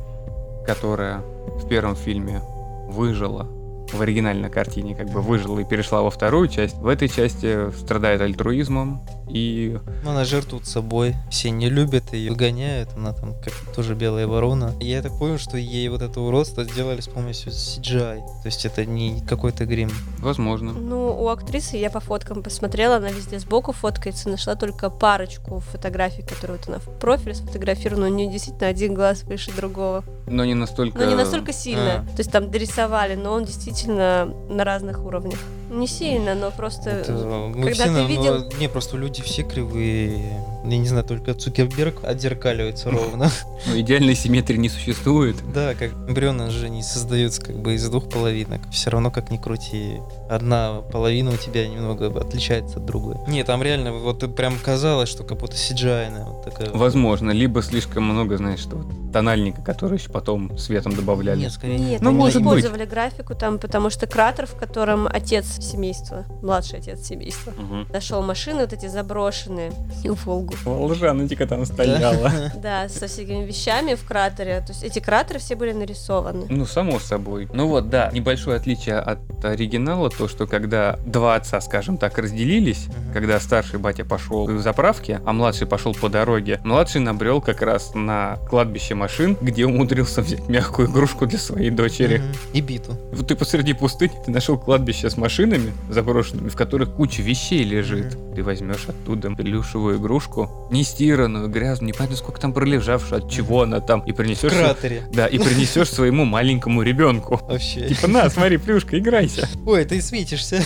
которая 0.68 1.22
в 1.62 1.68
первом 1.68 1.96
фильме 1.96 2.42
выжила, 2.88 3.48
в 3.96 4.02
оригинальной 4.02 4.50
картине 4.50 4.96
как 4.96 5.10
бы 5.10 5.22
выжила 5.22 5.60
и 5.60 5.64
перешла 5.64 6.02
во 6.02 6.12
вторую 6.12 6.48
часть, 6.48 6.76
в 6.78 6.88
этой 6.88 7.08
части 7.08 7.72
страдает 7.72 8.22
альтруизмом 8.22 9.02
и 9.30 9.78
Она 10.06 10.26
жертвует 10.26 10.68
собой, 10.68 11.16
все 11.30 11.50
не 11.50 11.70
любят 11.70 12.14
ее, 12.14 12.32
выгоняют, 12.32 12.90
она 12.96 13.14
там 13.14 13.34
как 13.42 13.54
тоже 13.76 13.96
белая 13.96 14.28
ворона. 14.28 14.74
Я 14.80 15.02
так 15.02 15.18
понял, 15.18 15.38
что 15.38 15.58
ей 15.58 15.90
вот 15.90 16.02
это 16.02 16.22
уродство 16.22 16.64
сделали 16.64 17.02
с 17.02 17.08
помощью 17.08 17.52
CGI. 17.52 18.20
То 18.20 18.46
есть 18.46 18.66
это 18.66 18.86
не 18.86 19.22
какой-то 19.22 19.66
грим. 19.66 19.92
возможно. 20.20 20.74
Ну, 20.74 21.24
у 21.24 21.30
актрисы 21.30 21.78
я 21.78 21.90
по 21.90 22.00
фоткам 22.00 22.44
посмотрела, 22.44 22.98
она 22.98 23.10
везде 23.10 23.40
сбоку 23.40 23.72
фоткается, 23.72 24.30
нашла 24.30 24.56
только 24.56 24.90
парочку 24.90 25.60
фотографий, 25.60 26.22
которые 26.22 26.58
вот 26.58 26.68
она 26.68 26.80
в 26.80 27.00
профиль 27.00 27.36
сфотографирована, 27.36 28.08
у 28.08 28.10
нее 28.10 28.32
действительно 28.32 28.68
один 28.68 28.94
глаз 28.94 29.24
выше 29.24 29.52
другого. 29.56 30.04
Но 30.28 30.46
не 30.46 30.54
настолько... 30.54 30.98
Но 30.98 31.06
не 31.06 31.16
настолько 31.16 31.54
сильно. 31.54 31.96
А. 31.96 32.06
То 32.06 32.20
есть 32.20 32.32
там 32.32 32.50
дорисовали, 32.50 33.16
но 33.16 33.34
он 33.34 33.46
действительно 33.46 34.34
на 34.50 34.64
разных 34.64 35.04
уровнях. 35.04 35.40
Не 35.76 35.88
сильно, 35.88 36.36
но 36.36 36.52
просто... 36.52 36.90
Это, 36.90 37.52
когда 37.54 37.72
все, 37.74 37.84
ты 37.86 37.90
на- 37.92 38.02
ну, 38.04 38.08
видел- 38.08 38.52
не, 38.60 38.70
просто 38.70 38.98
люди 38.98 39.22
все 39.22 39.44
кривые. 39.44 40.40
Я 40.64 40.78
не 40.78 40.88
знаю, 40.88 41.04
только 41.06 41.34
Цукерберг 41.34 42.04
отзеркаливается 42.04 42.90
ровно. 42.90 43.30
Ну, 43.68 43.80
идеальной 43.80 44.16
симметрии 44.16 44.58
не 44.58 44.70
существует. 44.70 45.36
Да, 45.56 45.74
как 45.74 45.94
эмбрионы 45.94 46.50
же 46.50 46.70
не 46.70 46.84
создаются 46.84 47.42
как 47.42 47.56
бы 47.58 47.76
из 47.76 47.88
двух 47.90 48.10
половинок. 48.10 48.62
Все 48.72 48.90
равно 48.90 49.10
как 49.12 49.32
ни 49.32 49.38
крути, 49.38 50.00
одна 50.30 50.82
половина 50.92 51.32
у 51.32 51.38
тебя 51.38 51.68
немного 51.68 52.08
отличается 52.08 52.78
от 52.80 52.86
другой. 52.86 53.16
Не, 53.28 53.44
там 53.44 53.62
реально 53.64 53.94
вот 53.94 54.36
прям 54.36 54.58
казалось, 54.60 55.08
что 55.10 55.24
как 55.24 55.40
будто 55.40 55.56
CGI 55.56 56.24
вот 56.26 56.44
такая. 56.44 56.70
Возможно, 56.72 57.32
либо 57.32 57.62
слишком 57.62 58.04
много, 58.04 58.38
знаешь, 58.38 58.60
что 58.60 58.78
вот 58.78 59.12
тональника, 59.14 59.62
который 59.62 59.98
еще 59.98 60.10
потом 60.10 60.58
светом 60.58 60.94
добавляли. 60.96 61.40
Нет, 61.40 61.52
скорее 61.54 61.80
Нет, 61.80 62.02
Ну, 62.02 62.10
они 62.10 62.18
может 62.18 62.42
быть. 62.42 62.46
использовали 62.48 62.86
графику 62.86 63.34
там, 63.36 63.60
потому 63.60 63.90
что 63.90 64.08
кратер, 64.08 64.46
в 64.46 64.56
котором 64.56 65.08
отец 65.08 65.46
семейства, 65.66 66.26
младший 66.42 66.80
отец 66.80 67.06
семейства, 67.06 67.52
Мгм. 67.58 67.88
нашел 67.92 68.22
машины 68.22 68.62
вот 68.62 68.74
эти 68.74 68.88
заброшенные 68.88 69.72
и 70.04 70.10
Волгу. 70.10 70.54
Волжаночка 70.64 71.46
там 71.48 71.60
Да. 71.60 71.66
стояла. 71.66 72.32
Да, 72.62 72.88
со 72.90 73.08
всякими 73.08 73.44
вещами 73.46 73.96
в 73.96 74.06
кратере. 74.06 74.62
То 74.66 74.72
есть 74.74 74.84
эти 74.84 75.00
кратеры 75.00 75.40
все 75.40 75.56
были 75.56 75.74
нарисованы. 75.74 76.46
Ну, 76.50 76.66
само 76.66 77.00
собой. 77.00 77.48
Ну 77.54 77.68
вот, 77.68 77.90
да, 77.90 78.10
небольшое 78.14 78.58
отличие 78.58 78.96
от 79.00 79.20
оригинала, 79.44 80.10
то, 80.10 80.28
что 80.28 80.48
когда 80.48 80.98
два 81.06 81.36
отца, 81.36 81.62
скажем 81.62 81.98
так, 81.98 82.18
разделились, 82.18 82.88
когда 83.14 83.40
старший 83.40 83.80
батя 83.80 84.06
пошел 84.06 84.48
к 84.48 84.60
заправке, 84.60 85.22
а 85.26 85.34
младший 85.34 85.68
пошел 85.68 85.94
по 85.94 86.10
дороге, 86.10 86.60
младший 86.64 87.02
набрел 87.02 87.42
как 87.42 87.62
раз 87.62 87.92
на 87.94 88.38
кладбище 88.50 88.96
машин, 88.96 89.38
где 89.42 89.66
умудрился 89.66 90.22
взять 90.22 90.48
мягкую 90.50 90.88
игрушку 90.90 91.26
для 91.26 91.40
своей 91.40 91.70
дочери. 91.70 92.22
И 92.54 92.62
биту. 92.62 92.98
Вот 93.12 93.28
ты 93.28 93.36
посреди 93.36 93.74
пустыни, 93.74 94.14
ты 94.26 94.32
нашел 94.32 94.58
кладбище 94.58 95.10
с 95.10 95.18
машинами 95.56 95.74
заброшенными, 95.90 96.50
в 96.50 96.56
которых 96.56 96.94
куча 96.94 97.22
вещей 97.22 97.64
лежит. 97.64 98.18
Ты 98.36 98.44
возьмешь 98.44 98.86
оттуда 98.88 99.32
плюшевую 99.32 99.98
игрушку, 99.98 100.68
не 100.72 100.84
стиранную, 100.84 101.48
грязную, 101.48 101.90
непонятно 101.90 102.18
сколько 102.18 102.40
там 102.40 102.54
пролежавшую, 102.54 103.24
от 103.24 103.32
чего 103.32 103.62
она 103.62 103.80
там, 103.80 104.02
и 104.02 104.12
В 104.12 104.16
принесешь... 104.16 104.52
кратере. 104.52 105.08
Да, 105.14 105.28
и 105.28 105.38
принесешь 105.38 105.90
своему 105.90 106.26
маленькому 106.26 106.82
ребенку. 106.82 107.40
Вообще. 107.48 107.88
Типа, 107.88 108.08
на, 108.08 108.30
смотри, 108.30 108.58
плюшка, 108.58 109.00
играйся. 109.00 109.48
Ой, 109.66 109.86
ты 109.86 110.02
светишься. 110.02 110.62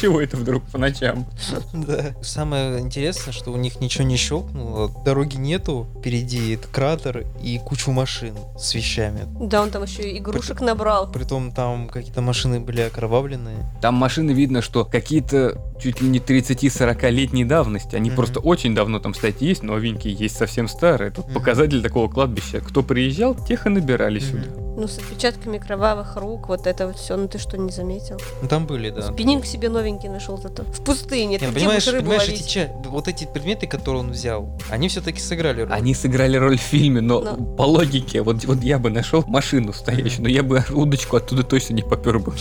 Чего 0.00 0.20
это 0.20 0.36
вдруг 0.36 0.62
по 0.64 0.78
ночам? 0.78 1.26
Да. 1.72 2.14
Самое 2.22 2.78
интересное, 2.80 3.32
что 3.32 3.52
у 3.52 3.56
них 3.56 3.80
ничего 3.80 4.04
не 4.04 4.16
щелкнуло, 4.16 4.90
дороги 5.04 5.36
нету, 5.36 5.86
впереди 5.98 6.54
это 6.54 6.68
кратер 6.68 7.24
и 7.42 7.58
кучу 7.58 7.90
машин 7.90 8.34
с 8.58 8.74
вещами. 8.74 9.20
Да, 9.40 9.62
он 9.62 9.70
там 9.70 9.82
еще 9.82 10.16
игрушек 10.16 10.60
набрал. 10.60 11.10
Притом 11.10 11.50
там 11.50 11.88
какие-то 11.88 12.20
машины 12.20 12.60
были 12.60 12.82
окровавленные. 12.82 13.66
Там 13.80 13.94
машины 13.94 14.32
видно, 14.32 14.60
что 14.60 14.84
какие-то 14.84 15.56
чуть 15.80 16.00
ли 16.00 16.08
не 16.08 16.18
30-40-летней 16.18 17.44
давности. 17.44 17.94
Они 17.94 18.10
Мгм. 18.10 18.16
просто 18.16 18.40
очень 18.40 18.74
давно 18.74 18.98
там, 18.98 19.12
кстати, 19.12 19.44
есть, 19.44 19.62
новенькие, 19.62 20.14
есть 20.14 20.36
совсем 20.36 20.66
старые. 20.68 21.10
Тут 21.10 21.26
Мгм. 21.26 21.34
показатель 21.34 21.80
такого 21.82 22.08
кладбища. 22.08 22.60
Кто 22.60 22.82
приезжал, 22.82 23.34
тех 23.36 23.66
и 23.66 23.70
набирали 23.70 24.18
Мгм. 24.18 24.26
сюда. 24.26 24.67
Ну, 24.78 24.86
с 24.86 24.96
отпечатками 24.98 25.58
кровавых 25.58 26.14
рук, 26.16 26.48
вот 26.48 26.68
это 26.68 26.86
вот 26.86 26.96
все. 26.96 27.16
Ну 27.16 27.26
ты 27.26 27.38
что, 27.38 27.58
не 27.58 27.72
заметил? 27.72 28.16
Ну 28.42 28.46
там 28.48 28.64
были, 28.64 28.90
да. 28.90 29.02
Спиннинг 29.12 29.44
себе 29.44 29.68
новенький 29.68 30.08
нашел 30.08 30.38
зато. 30.40 30.62
В 30.62 30.84
пустыне. 30.84 31.26
Не, 31.32 31.38
Ты 31.38 31.46
ну, 31.46 31.50
где 31.50 31.60
понимаешь, 31.60 31.84
понимаешь 31.84 32.22
ловить? 32.22 32.40
эти 32.42 32.48
ча- 32.48 32.68
вот 32.86 33.08
эти 33.08 33.24
предметы, 33.26 33.66
которые 33.66 34.02
он 34.04 34.12
взял, 34.12 34.48
они 34.70 34.88
все-таки 34.88 35.20
сыграли 35.20 35.62
роль. 35.62 35.72
Они 35.72 35.94
сыграли 35.94 36.36
роль 36.36 36.58
в 36.58 36.62
фильме, 36.62 37.00
но 37.00 37.20
Но- 37.20 37.34
по 37.56 37.62
логике, 37.62 38.22
вот, 38.22 38.44
вот 38.44 38.62
я 38.62 38.78
бы 38.78 38.90
нашел 38.90 39.24
машину 39.26 39.72
стоящую, 39.72 40.22
но 40.22 40.28
я 40.28 40.44
бы 40.44 40.64
удочку 40.70 41.16
оттуда 41.16 41.42
точно 41.42 41.74
не 41.74 41.82
попер 41.82 42.20
бы 42.20 42.30
к 42.30 42.36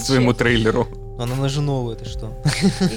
своему 0.00 0.32
трейлеру. 0.34 0.88
Она 1.18 1.34
на 1.34 1.48
жену 1.48 1.90
это 1.92 2.04
что? 2.04 2.30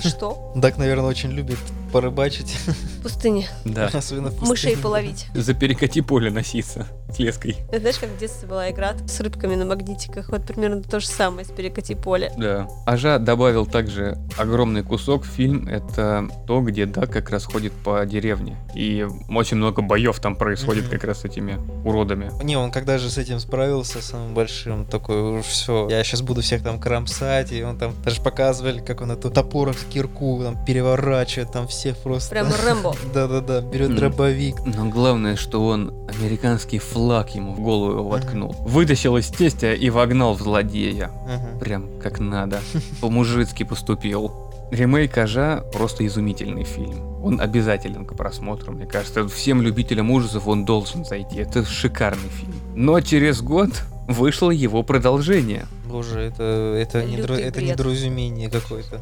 И 0.04 0.06
что? 0.06 0.52
Дак, 0.54 0.78
наверное, 0.78 1.06
очень 1.06 1.30
любит 1.30 1.58
порыбачить, 1.94 2.54
В 3.00 3.04
пустыне. 3.04 3.48
Да. 3.64 3.86
особенно 3.94 4.28
в 4.28 4.32
пустыне. 4.32 4.50
Мышей 4.50 4.78
половить. 4.78 5.28
За 5.34 5.54
перекати 5.54 6.02
поле 6.02 6.30
носиться 6.30 6.86
с 7.14 7.20
леской. 7.20 7.58
Знаешь, 7.76 7.98
как 7.98 8.10
в 8.10 8.18
детстве 8.18 8.48
была 8.48 8.70
игра 8.70 8.94
с 9.08 9.20
рыбками 9.20 9.56
на 9.56 9.66
магнитиках? 9.66 10.30
Вот 10.30 10.44
примерно 10.44 10.82
то 10.84 11.00
же 11.00 11.08
самое 11.08 11.46
с 11.46 11.50
перекати 11.52 11.96
поле. 11.96 12.32
Да. 12.38 12.68
Ажа 12.86 13.18
добавил 13.20 13.66
также 13.66 14.18
огромный 14.38 14.84
кусок 14.84 15.24
в 15.24 15.28
фильм. 15.28 15.68
Это 15.68 16.28
то, 16.48 16.62
где 16.62 16.86
Дак 16.86 17.12
как 17.12 17.30
раз 17.30 17.46
ходит 17.46 17.74
по 17.74 18.06
деревне. 18.06 18.58
И 18.76 19.06
очень 19.30 19.58
много 19.58 19.82
боев 19.82 20.20
там 20.20 20.36
происходит 20.36 20.84
Мгм. 20.86 20.92
как 20.92 21.04
раз 21.06 21.22
с 21.22 21.26
этими 21.26 21.60
уродами. 21.86 22.32
Не, 22.44 22.58
он 22.58 22.72
когда 22.72 22.98
же 22.98 23.10
с 23.10 23.18
этим 23.18 23.40
справился, 23.40 24.02
самым 24.02 24.34
большим, 24.34 24.86
такой, 24.86 25.42
все, 25.42 25.88
я 25.90 26.04
сейчас 26.04 26.22
буду 26.22 26.42
всех 26.42 26.64
там 26.64 26.80
кромсать, 26.80 27.52
и 27.52 27.64
он 27.64 27.78
там 27.78 27.94
даже 28.04 28.22
показывали, 28.22 28.80
как 28.80 29.02
он 29.02 29.12
эту 29.12 29.30
топором 29.30 29.74
с 29.74 29.84
кирку 29.84 30.42
там 30.44 30.64
переворачивает, 30.66 31.52
там 31.52 31.68
всех 31.68 31.98
просто... 31.98 32.30
Прям 32.32 32.48
Рэмбо. 32.66 32.96
Да-да-да, 33.14 33.62
берет 33.62 33.96
дробовик. 33.96 34.56
Но 34.66 34.86
главное, 34.90 35.36
что 35.36 35.66
он 35.66 35.92
американский 36.08 36.80
флаг 36.80 36.99
ему 37.36 37.54
в 37.54 37.60
голову 37.60 38.08
воткнул. 38.10 38.56
Вытащил 38.60 39.18
из 39.18 39.28
тестя 39.30 39.74
и 39.74 39.90
вогнал 39.90 40.34
в 40.36 40.42
злодея. 40.42 41.12
Ага. 41.28 41.60
Прям 41.60 42.00
как 42.02 42.20
надо. 42.20 42.60
По-мужицки 43.02 43.64
поступил. 43.64 44.32
Ремейк 44.72 45.18
Ажа 45.18 45.64
просто 45.74 46.06
изумительный 46.06 46.64
фильм. 46.64 47.24
Он 47.24 47.42
обязателен 47.42 48.06
к 48.06 48.16
просмотру, 48.16 48.72
мне 48.72 48.86
кажется. 48.86 49.28
Всем 49.28 49.62
любителям 49.62 50.12
ужасов 50.12 50.48
он 50.48 50.64
должен 50.66 51.06
зайти. 51.06 51.38
Это 51.38 51.66
шикарный 51.66 52.30
фильм. 52.30 52.54
Но 52.76 53.02
через 53.02 53.42
год 53.42 53.70
вышло 54.08 54.52
его 54.52 54.84
продолжение. 54.84 55.66
Боже, 55.88 56.20
это, 56.22 56.44
это, 56.78 57.00
Лютый 57.02 57.12
недро- 57.18 57.36
это 57.40 57.62
недоразумение 57.64 58.50
какое-то. 58.50 59.02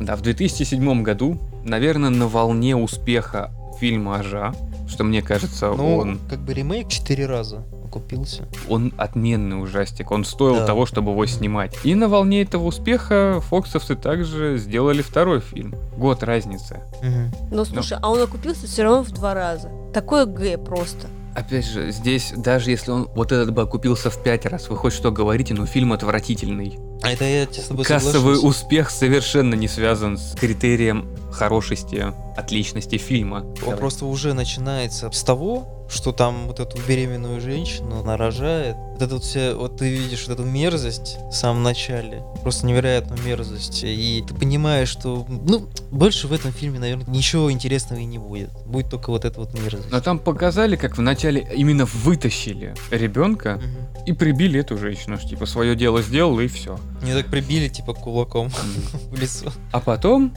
Да, 0.00 0.14
в 0.14 0.22
2007 0.22 1.02
году, 1.02 1.38
наверное, 1.64 2.10
на 2.10 2.28
волне 2.28 2.76
успеха 2.76 3.50
фильма 3.80 4.16
Ажа, 4.16 4.52
что 4.88 5.04
мне 5.04 5.22
кажется, 5.22 5.72
Ну, 5.72 5.96
он, 5.96 6.20
как 6.28 6.40
бы 6.40 6.52
ремейк 6.54 6.88
четыре 6.88 7.26
раза 7.26 7.64
окупился. 7.84 8.46
он 8.68 8.92
отменный 8.98 9.60
ужастик. 9.60 10.10
Он 10.10 10.24
стоил 10.24 10.56
Да. 10.56 10.66
того, 10.66 10.86
чтобы 10.86 11.10
его 11.12 11.26
снимать. 11.26 11.74
И 11.82 11.94
на 11.94 12.08
волне 12.08 12.42
этого 12.42 12.64
успеха 12.66 13.40
фоксовцы 13.48 13.96
также 13.96 14.58
сделали 14.58 15.02
второй 15.02 15.40
фильм. 15.40 15.74
Год 15.96 16.22
разницы. 16.22 16.80
Мгм. 17.02 17.32
Ну 17.50 17.64
слушай, 17.64 17.98
а 18.00 18.10
он 18.10 18.20
окупился 18.22 18.66
все 18.66 18.82
равно 18.84 19.02
в 19.02 19.10
два 19.12 19.34
раза. 19.34 19.70
Такое 19.94 20.26
Г 20.26 20.58
просто. 20.58 21.08
Опять 21.34 21.66
же, 21.66 21.92
здесь, 21.92 22.32
даже 22.36 22.70
если 22.70 22.90
он 22.90 23.08
вот 23.14 23.32
этот 23.32 23.52
бы 23.52 23.62
окупился 23.62 24.10
в 24.10 24.22
пять 24.22 24.46
раз, 24.46 24.68
вы 24.68 24.76
хоть 24.76 24.92
что 24.92 25.10
говорите, 25.12 25.54
но 25.54 25.66
фильм 25.66 25.92
отвратительный. 25.92 26.78
А 27.02 27.12
это 27.12 27.24
я 27.24 27.46
с 27.46 27.66
тобой 27.68 27.84
Кассовый 27.84 28.36
соглашусь. 28.36 28.62
успех 28.62 28.90
совершенно 28.90 29.54
не 29.54 29.68
связан 29.68 30.18
с 30.18 30.34
критерием 30.34 31.08
хорошести, 31.32 32.12
отличности 32.36 32.98
фильма. 32.98 33.46
Он 33.64 33.76
просто 33.76 34.06
уже 34.06 34.34
начинается 34.34 35.10
с 35.10 35.22
того, 35.22 35.79
что 35.90 36.12
там 36.12 36.46
вот 36.46 36.60
эту 36.60 36.78
беременную 36.86 37.40
женщину 37.40 38.02
нарожает. 38.04 38.76
Вот 38.92 39.02
это 39.02 39.14
вот 39.14 39.24
все, 39.24 39.54
вот 39.54 39.76
ты 39.78 39.90
видишь 39.90 40.26
вот 40.28 40.34
эту 40.38 40.44
мерзость 40.44 41.16
в 41.30 41.32
самом 41.32 41.62
начале, 41.62 42.22
просто 42.42 42.66
невероятную 42.66 43.20
мерзость, 43.24 43.82
и 43.82 44.24
ты 44.26 44.34
понимаешь, 44.34 44.88
что, 44.88 45.26
ну, 45.28 45.68
больше 45.90 46.28
в 46.28 46.32
этом 46.32 46.52
фильме, 46.52 46.78
наверное, 46.78 47.06
ничего 47.06 47.50
интересного 47.50 48.00
и 48.00 48.04
не 48.04 48.18
будет. 48.18 48.50
Будет 48.66 48.90
только 48.90 49.10
вот 49.10 49.24
эта 49.24 49.40
вот 49.40 49.52
мерзость. 49.58 49.90
Но 49.90 50.00
там 50.00 50.18
показали, 50.18 50.76
как 50.76 50.96
вначале 50.98 51.46
именно 51.54 51.86
вытащили 51.86 52.74
ребенка 52.90 53.56
Мгм. 53.60 54.04
и 54.06 54.12
прибили 54.12 54.60
эту 54.60 54.76
женщину, 54.78 55.18
что 55.18 55.28
типа 55.28 55.46
свое 55.46 55.74
дело 55.74 56.02
сделал 56.02 56.38
и 56.40 56.46
все. 56.46 56.78
Мне 57.02 57.14
так 57.14 57.26
прибили, 57.26 57.68
типа, 57.68 57.94
кулаком 57.94 58.50
в 59.10 59.18
лицо. 59.18 59.52
А 59.72 59.80
потом, 59.80 60.34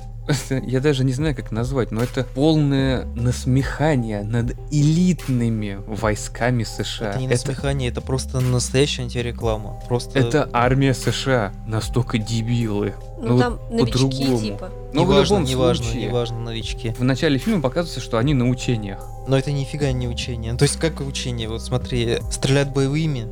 я 0.49 0.79
даже 0.79 1.03
не 1.03 1.13
знаю, 1.13 1.35
как 1.35 1.51
назвать, 1.51 1.91
но 1.91 2.01
это 2.01 2.23
полное 2.23 3.05
насмехание 3.15 4.23
над 4.23 4.55
элитными 4.71 5.79
войсками 5.85 6.63
США. 6.63 7.11
Это 7.11 7.19
не 7.19 7.25
Это, 7.25 7.33
насмехание, 7.33 7.89
это 7.89 8.01
просто 8.01 8.39
настоящая 8.39 9.03
антиреклама. 9.03 9.79
Просто... 9.87 10.19
это 10.19 10.49
армия 10.53 10.93
США. 10.93 11.53
Настолько 11.67 12.17
дебилы. 12.17 12.93
Ну, 13.21 13.35
вот 13.35 13.41
там 13.41 13.59
новички 13.69 13.99
по-другому. 13.99 14.39
типа. 14.39 14.71
Но 14.93 15.05
в 15.05 15.07
неважно, 15.09 15.33
любом 15.35 15.49
неважно, 15.49 15.83
случае, 15.85 16.07
неважно, 16.07 16.39
новички. 16.39 16.95
в 16.97 17.03
начале 17.03 17.37
фильма 17.37 17.61
показывается, 17.61 18.01
что 18.01 18.17
они 18.17 18.33
на 18.33 18.49
учениях. 18.49 19.09
Но 19.27 19.37
это 19.37 19.51
нифига 19.51 19.91
не 19.91 20.07
учение. 20.07 20.53
То 20.55 20.63
есть 20.63 20.77
как 20.77 20.99
учение? 21.01 21.47
Вот 21.49 21.61
смотри, 21.61 22.19
стреляют 22.31 22.69
боевыми, 22.69 23.27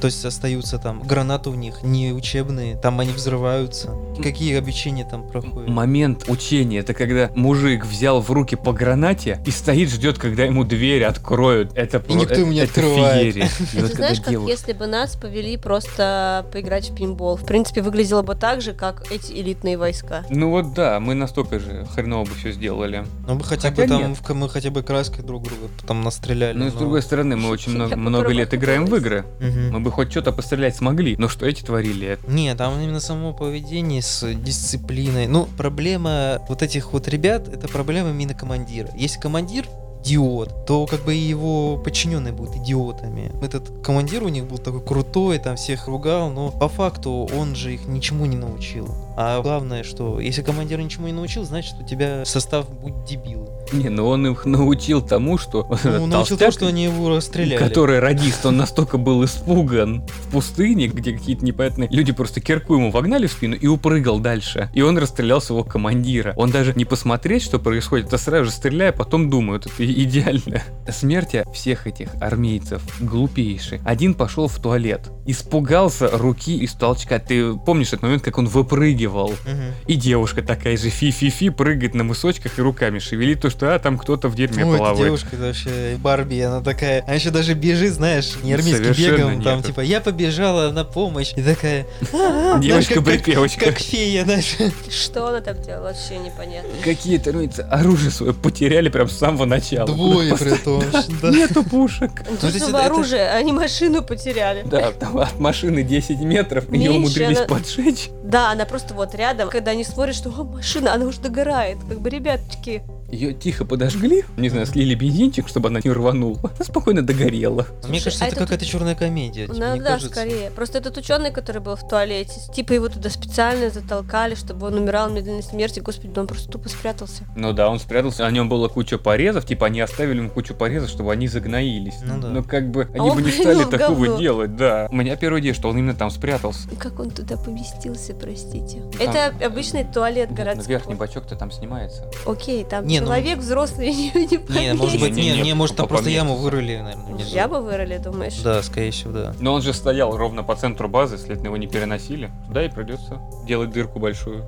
то 0.00 0.06
есть 0.06 0.24
остаются 0.24 0.78
там 0.78 1.02
гранаты 1.02 1.50
у 1.50 1.54
них 1.54 1.82
не 1.82 2.12
учебные, 2.12 2.76
там 2.76 3.00
они 3.00 3.12
взрываются. 3.12 3.90
Какие 4.22 4.56
обучения 4.58 5.04
там 5.08 5.26
проходят? 5.28 5.68
Момент 5.68 6.24
учения 6.28 6.78
это 6.78 6.94
когда 6.94 7.30
мужик 7.34 7.84
взял 7.84 8.20
в 8.20 8.30
руки 8.30 8.56
по 8.56 8.72
гранате 8.72 9.40
и 9.46 9.50
стоит, 9.50 9.90
ждет, 9.90 10.18
когда 10.18 10.44
ему 10.44 10.64
дверь 10.64 11.04
откроют. 11.04 11.72
Это 11.76 12.00
про- 12.00 12.14
никто 12.14 12.34
ему 12.34 12.52
не 12.52 12.60
это 12.60 12.68
открывает. 12.70 13.34
феерия. 13.34 13.48
Вот 13.82 13.92
знаешь, 13.92 14.20
как 14.20 14.30
девушка- 14.30 14.50
если 14.50 14.72
бы 14.72 14.86
нас 14.86 15.16
повели 15.16 15.56
просто 15.56 16.46
поиграть 16.52 16.90
в 16.90 16.94
пинбол? 16.94 17.36
В 17.36 17.44
принципе, 17.44 17.82
выглядело 17.82 18.22
бы 18.22 18.34
так 18.34 18.62
же, 18.62 18.72
как 18.72 19.10
эти 19.12 19.32
элитные 19.32 19.76
войска. 19.76 20.24
Ну 20.30 20.50
вот 20.50 20.72
да, 20.74 21.00
мы 21.00 21.14
настолько 21.14 21.58
же 21.58 21.86
хреново 21.94 22.24
бы 22.24 22.34
все 22.34 22.52
сделали. 22.52 23.04
Ну 23.26 23.34
мы 23.34 23.44
хотя 23.44 23.70
Хотя 23.70 23.82
бы 23.82 23.88
там, 23.88 24.08
нет. 24.10 24.18
в- 24.18 24.34
мы 24.34 24.48
хотя 24.48 24.70
бы 24.70 24.82
краской 25.16 25.24
друг 25.24 25.42
друга 25.42 25.68
там 25.86 26.02
настреляли. 26.02 26.56
Но 26.56 26.70
с 26.70 26.74
но- 26.74 26.78
другой 26.80 27.02
стороны, 27.02 27.36
мы 27.36 27.48
очень 27.48 27.72
много, 27.72 27.96
много 27.96 28.28
лет 28.32 28.54
играем 28.54 28.86
в 28.86 28.94
игры. 28.96 29.24
Мгм. 29.40 29.72
Мы 29.72 29.80
бы 29.80 29.90
хоть 29.90 30.10
что-то 30.10 30.32
пострелять 30.32 30.76
смогли. 30.76 31.16
Но 31.18 31.28
что 31.28 31.46
эти 31.46 31.62
творили? 31.62 32.18
Не, 32.28 32.54
там 32.54 32.78
именно 32.80 33.00
само 33.00 33.32
поведение 33.32 34.02
с 34.02 34.34
дисциплиной. 34.34 35.26
Ну, 35.26 35.48
проблема 35.56 36.40
вот 36.48 36.62
этих 36.62 36.92
вот 36.92 37.08
ребят, 37.08 37.48
это 37.48 37.68
проблема 37.68 38.10
именно 38.10 38.34
командира. 38.34 38.88
Если 38.96 39.20
командир 39.20 39.66
идиот, 40.06 40.66
то 40.66 40.86
как 40.86 41.04
бы 41.04 41.14
и 41.14 41.18
его 41.18 41.78
подчиненные 41.78 42.32
будут 42.32 42.56
идиотами. 42.56 43.32
Этот 43.42 43.84
командир 43.84 44.22
у 44.22 44.28
них 44.28 44.46
был 44.46 44.58
такой 44.58 44.80
крутой, 44.80 45.38
там 45.38 45.56
всех 45.56 45.88
ругал, 45.88 46.30
но 46.30 46.50
по 46.50 46.68
факту 46.68 47.28
он 47.36 47.56
же 47.56 47.74
их 47.74 47.86
ничему 47.86 48.26
не 48.26 48.36
научил. 48.36 48.88
А 49.16 49.42
главное, 49.42 49.82
что 49.82 50.20
если 50.20 50.42
командир 50.42 50.78
ничему 50.78 51.08
не 51.08 51.12
научил, 51.12 51.44
значит 51.44 51.74
у 51.80 51.84
тебя 51.84 52.24
состав 52.24 52.70
будет 52.70 53.04
дебилы. 53.04 53.48
Не, 53.72 53.88
ну 53.88 54.06
он 54.06 54.26
их 54.26 54.44
научил 54.46 55.02
тому, 55.02 55.38
что 55.38 55.66
Ну, 55.84 56.06
научил 56.06 56.36
толстяк, 56.36 56.38
то, 56.38 56.52
что 56.52 56.66
они 56.68 56.84
его 56.84 57.08
расстреляли. 57.08 57.58
который 57.62 57.98
радист, 57.98 58.44
он 58.46 58.56
настолько 58.56 58.98
был 58.98 59.24
испуган 59.24 60.02
в 60.06 60.30
пустыне, 60.30 60.88
где 60.88 61.12
какие-то 61.12 61.44
непонятные 61.44 61.88
люди 61.90 62.12
просто 62.12 62.40
кирку 62.40 62.74
ему 62.74 62.90
вогнали 62.90 63.26
в 63.26 63.32
спину 63.32 63.56
и 63.56 63.66
упрыгал 63.66 64.20
дальше. 64.20 64.70
И 64.74 64.82
он 64.82 64.98
расстрелял 64.98 65.40
своего 65.40 65.64
командира. 65.64 66.32
Он 66.36 66.50
даже 66.50 66.72
не 66.74 66.84
посмотреть, 66.84 67.42
что 67.42 67.58
происходит, 67.58 68.12
а 68.12 68.18
сразу 68.18 68.46
же 68.46 68.50
стреляя, 68.50 68.92
потом 68.92 69.30
думают, 69.30 69.66
это 69.66 69.84
идеально. 69.86 70.62
Смерти 70.90 71.44
всех 71.52 71.86
этих 71.86 72.08
армейцев 72.20 72.82
глупейшие. 73.00 73.80
Один 73.84 74.14
пошел 74.14 74.48
в 74.48 74.56
туалет, 74.58 75.10
испугался 75.26 76.08
руки 76.16 76.56
из 76.56 76.72
толчка. 76.72 77.18
Ты 77.18 77.54
помнишь 77.54 77.88
этот 77.88 78.02
момент, 78.02 78.22
как 78.22 78.38
он 78.38 78.46
выпрыгивал? 78.46 79.30
Мгм. 79.44 79.72
И 79.86 79.94
девушка 79.94 80.42
такая 80.42 80.76
же 80.76 80.88
фи-фи-фи 80.90 81.50
прыгает 81.50 81.94
на 81.94 82.04
мысочках 82.04 82.58
и 82.58 82.62
руками 82.62 82.98
шевелит, 82.98 83.40
то 83.40 83.50
что 83.50 83.74
а, 83.74 83.78
там 83.78 83.98
кто-то 83.98 84.28
в 84.28 84.34
дерьме 84.34 84.64
Ой, 84.64 84.70
эта 84.70 84.78
плавает. 84.78 85.04
девушка 85.04 85.36
вообще 85.36 85.96
Барби, 85.98 86.40
она 86.40 86.60
такая, 86.62 87.02
она 87.04 87.14
еще 87.14 87.30
даже 87.30 87.54
бежит, 87.54 87.92
знаешь, 87.94 88.34
не 88.42 88.52
армейским 88.54 88.84
Совершенно 88.94 89.16
бегом, 89.30 89.42
там 89.42 89.56
нет. 89.58 89.66
типа 89.66 89.80
я 89.80 90.00
побежала 90.00 90.70
на 90.70 90.84
помощь 90.84 91.32
и 91.36 91.42
такая, 91.42 91.86
как- 92.00 92.10
как- 92.10 92.60
Девочка-припевочка. 92.60 93.66
как 93.66 93.78
фея, 93.78 94.24
знаешь. 94.24 94.56
Что 94.90 95.28
она 95.28 95.40
там 95.40 95.60
делала, 95.62 95.84
вообще 95.88 96.18
непонятно. 96.18 96.70
Какие-то 96.84 97.32
ну, 97.32 97.44
это 97.44 97.64
оружие 97.64 98.10
свое 98.10 98.32
потеряли 98.32 98.88
прям 98.88 99.08
с 99.08 99.16
самого 99.18 99.44
начала. 99.44 99.86
Двое 99.86 100.36
при 100.36 100.50
том. 100.56 100.82
Нету 101.22 101.64
пушек. 101.64 102.10
Ну, 102.42 102.48
за 102.50 102.56
это- 102.68 102.86
оружие, 102.86 103.28
они 103.30 103.52
машину 103.52 104.02
потеряли. 104.02 104.62
Да, 104.66 104.92
там 104.92 105.15
от 105.22 105.38
машины 105.40 105.82
10 105.82 106.20
метров, 106.20 106.70
ее 106.72 106.78
Меньше 106.90 106.98
умудрились 106.98 107.38
она- 107.38 107.46
поджечь. 107.46 108.10
Да, 108.24 108.50
она 108.50 108.64
просто 108.64 108.94
вот 108.94 109.14
рядом, 109.14 109.48
когда 109.48 109.70
они 109.72 109.84
смотрят, 109.84 110.14
что 110.16 110.30
«О, 110.30 110.44
машина, 110.44 110.92
она 110.94 111.06
уже 111.06 111.20
догорает. 111.20 111.78
Как 111.88 112.00
бы, 112.00 112.10
ребяточки, 112.10 112.82
Ее 113.10 113.32
тихо 113.32 113.64
подожгли, 113.64 114.24
не 114.36 114.48
знаю, 114.48 114.66
слили 114.66 114.94
бензинчик, 114.94 115.48
чтобы 115.48 115.68
она 115.68 115.80
не 115.82 115.90
рванула. 115.90 116.38
Она 116.42 116.64
спокойно 116.64 117.02
догорела. 117.02 117.66
Мне 117.88 118.00
кажется, 118.00 118.24
а 118.24 118.28
это 118.28 118.36
какая-то 118.36 118.64
черная 118.64 118.94
комедия. 118.94 119.46
ну 119.48 119.54
да, 119.58 119.76
кажется? 119.78 120.08
скорее. 120.08 120.50
Просто 120.50 120.78
этот 120.78 120.96
ученый, 120.96 121.30
который 121.30 121.60
был 121.62 121.76
в 121.76 121.86
туалете, 121.88 122.32
типа 122.52 122.72
его 122.72 122.88
туда 122.88 123.10
специально 123.10 123.70
затолкали, 123.70 124.34
чтобы 124.34 124.66
он 124.66 124.74
умирал 124.74 125.10
медленной 125.10 125.42
смерти. 125.42 125.80
Господи, 125.80 126.18
он 126.18 126.26
просто 126.26 126.50
тупо 126.50 126.68
спрятался. 126.68 127.24
Ну 127.36 127.52
да, 127.52 127.68
он 127.68 127.78
спрятался, 127.78 128.24
на 128.24 128.30
нем 128.30 128.48
было 128.48 128.68
куча 128.68 128.98
порезов, 128.98 129.46
типа 129.46 129.66
они 129.66 129.80
оставили 129.80 130.18
ему 130.18 130.30
кучу 130.30 130.54
порезов, 130.54 130.90
чтобы 130.90 131.12
они 131.12 131.28
загноились. 131.28 131.96
Ну 132.02 132.20
да. 132.20 132.28
Но 132.28 132.42
как 132.42 132.70
бы 132.70 132.88
они 132.92 133.00
он 133.10 133.16
бы 133.16 133.22
не 133.22 133.30
стали 133.30 133.64
такого 133.64 134.04
говно. 134.04 134.18
делать, 134.18 134.56
да. 134.56 134.88
У 134.90 134.96
меня 134.96 135.16
первая 135.16 135.40
идея, 135.40 135.54
что 135.54 135.68
он 135.68 135.78
именно 135.78 135.94
там 135.94 136.10
спрятался. 136.10 136.68
Как 136.78 136.98
он 136.98 137.10
туда 137.10 137.36
поместился, 137.36 138.14
простите? 138.14 138.82
Там- 138.98 139.00
Это 139.00 139.46
обычный 139.46 139.84
туалет 139.84 140.30
ну 140.30 140.36
городской. 140.36 140.66
верхний 140.68 140.94
бачок-то 140.94 141.36
там 141.36 141.50
снимается. 141.50 142.10
Окей, 142.26 142.64
там 142.64 142.86
Не, 142.86 143.00
ну- 143.06 143.14
человек 143.14 143.38
взрослый 143.38 143.86
не, 143.94 144.10
не 144.12 144.60
Не, 144.60 144.74
может 144.74 145.00
быть, 145.00 145.14
не, 145.14 145.40
не, 145.40 145.54
может 145.54 145.76
там 145.76 145.88
просто 145.88 146.10
яму 146.10 146.36
вырыли, 146.36 146.76
наверное. 146.76 147.14
внизу. 147.14 147.34
Яму 147.34 147.60
вырыли, 147.62 147.98
думаешь? 147.98 148.38
Да, 148.42 148.62
скорее 148.62 148.90
всего, 148.90 149.12
да. 149.12 149.34
Но 149.40 149.54
он 149.54 149.62
же 149.62 149.72
стоял 149.72 150.16
ровно 150.16 150.42
по 150.42 150.54
центру 150.56 150.88
базы, 150.88 151.16
если 151.16 151.34
его 151.34 151.56
не 151.56 151.66
переносили. 151.66 152.30
Туда 152.48 152.64
и 152.64 152.68
придется 152.68 153.20
делать 153.46 153.70
дырку 153.70 153.98
большую. 153.98 154.44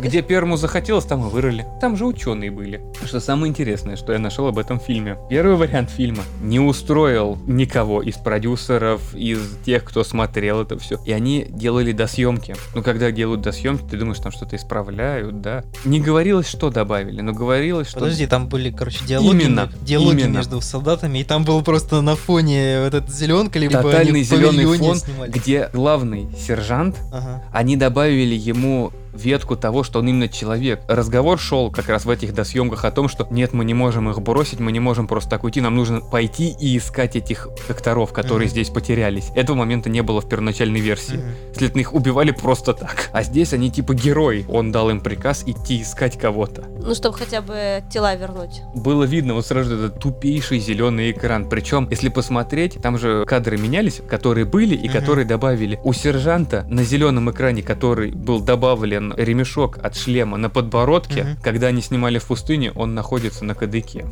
Где 0.00 0.22
первому 0.22 0.56
захотелось, 0.56 1.04
там 1.06 1.26
и 1.26 1.30
вырыли. 1.30 1.66
Там 1.80 1.96
же 1.96 2.06
ученые 2.06 2.52
были. 2.52 2.80
Что 3.04 3.18
самое 3.18 3.50
интересное, 3.50 3.96
что 3.96 4.12
я 4.12 4.20
нашел 4.20 4.46
об 4.46 4.56
этом 4.58 4.78
фильме. 4.78 5.18
Первый 5.28 5.56
вариант 5.56 5.90
фильма 5.90 6.22
не 6.40 6.60
устроил 6.60 7.36
никого 7.48 8.00
из 8.00 8.14
продюсеров, 8.14 9.12
из 9.14 9.40
тех, 9.66 9.82
кто 9.82 10.04
смотрел 10.04 10.62
это 10.62 10.78
все. 10.78 11.00
И 11.04 11.10
они 11.10 11.46
делали 11.50 11.90
досъемки. 11.90 12.54
Ну, 12.76 12.82
когда 12.84 13.10
делают 13.10 13.40
досъемки, 13.40 13.82
ты 13.90 13.96
думаешь, 13.96 14.18
там 14.20 14.30
что-то 14.30 14.54
исправляют, 14.54 15.40
да. 15.40 15.64
Не 15.84 16.00
говорилось, 16.00 16.46
что 16.46 16.70
добавили, 16.70 17.20
но 17.20 17.32
говорилось, 17.32 17.88
что... 17.88 17.98
Подожди, 17.98 18.26
там 18.28 18.48
были, 18.48 18.70
короче, 18.70 19.04
диалоги, 19.04 19.28
Именно, 19.34 19.68
диалоги 19.82 20.20
именно. 20.20 20.36
между 20.36 20.60
солдатами, 20.60 21.18
и 21.18 21.24
там 21.24 21.44
был 21.44 21.60
просто 21.62 22.02
на 22.02 22.14
фоне 22.14 22.82
вот 22.84 22.94
эта 22.94 23.10
зеленка, 23.10 23.58
либо 23.58 23.82
Тотальный 23.82 24.22
зеленый 24.22 24.64
фон, 24.78 24.96
снимали. 24.96 25.30
где 25.32 25.70
главный 25.72 26.28
сержант 26.38 26.96
Ага. 27.12 27.42
они 27.52 27.76
добавили 27.76 28.34
ему 28.36 28.92
ветку 29.12 29.56
того, 29.56 29.82
что 29.82 29.98
он 30.00 30.08
именно 30.08 30.28
человек. 30.28 30.80
Разговор 30.88 31.38
шел 31.38 31.70
как 31.70 31.88
раз 31.88 32.04
в 32.04 32.10
этих 32.10 32.34
досъемках 32.34 32.84
о 32.84 32.90
том, 32.90 33.08
что 33.08 33.26
нет, 33.30 33.52
мы 33.52 33.64
не 33.64 33.74
можем 33.74 34.08
их 34.10 34.20
бросить, 34.20 34.60
мы 34.60 34.72
не 34.72 34.80
можем 34.80 35.06
просто 35.06 35.30
так 35.30 35.44
уйти, 35.44 35.60
нам 35.60 35.74
нужно 35.76 36.00
пойти 36.00 36.54
и 36.58 36.76
искать 36.76 37.16
этих 37.16 37.48
докторов, 37.68 38.12
которые 38.12 38.46
Мгм. 38.46 38.50
здесь 38.52 38.68
потерялись. 38.70 39.30
Этого 39.34 39.56
момента 39.56 39.90
не 39.90 40.02
было 40.02 40.20
в 40.20 40.28
первоначальной 40.28 40.80
версии. 40.80 41.16
Мгм. 41.16 41.24
Следовательно, 41.52 41.80
их 41.80 41.94
убивали 41.94 42.30
просто 42.30 42.74
так. 42.74 43.10
А 43.12 43.22
здесь 43.22 43.52
они 43.52 43.70
типа 43.70 43.94
герои. 43.94 44.44
Он 44.48 44.72
дал 44.72 44.90
им 44.90 45.00
приказ 45.00 45.42
идти 45.46 45.82
искать 45.82 46.18
кого-то. 46.18 46.64
Ну, 46.80 46.94
чтобы 46.94 47.16
хотя 47.16 47.40
бы 47.40 47.82
тела 47.90 48.14
вернуть. 48.14 48.62
Было 48.74 49.04
видно 49.04 49.34
вот 49.34 49.46
сразу 49.46 49.74
этот 49.74 50.00
тупейший 50.00 50.58
зеленый 50.58 51.10
экран. 51.10 51.48
Причем, 51.48 51.88
если 51.90 52.08
посмотреть, 52.08 52.78
там 52.82 52.98
же 52.98 53.24
кадры 53.26 53.56
менялись, 53.58 54.00
которые 54.08 54.44
были 54.44 54.74
и 54.74 54.88
Мгм. 54.88 54.92
которые 54.98 55.24
добавили. 55.26 55.78
У 55.84 55.92
сержанта 55.92 56.64
на 56.68 56.82
зеленом 56.84 57.30
экране, 57.30 57.62
который 57.62 58.10
был 58.12 58.40
добавлен 58.40 59.07
ремешок 59.16 59.78
от 59.82 59.96
шлема 59.96 60.36
на 60.36 60.50
подбородке, 60.50 61.24
Мгм. 61.24 61.36
когда 61.42 61.68
они 61.68 61.80
снимали 61.82 62.18
в 62.18 62.24
пустыне, 62.26 62.72
он 62.72 62.94
находится 62.94 63.44
на 63.44 63.54
кадыке. 63.54 64.06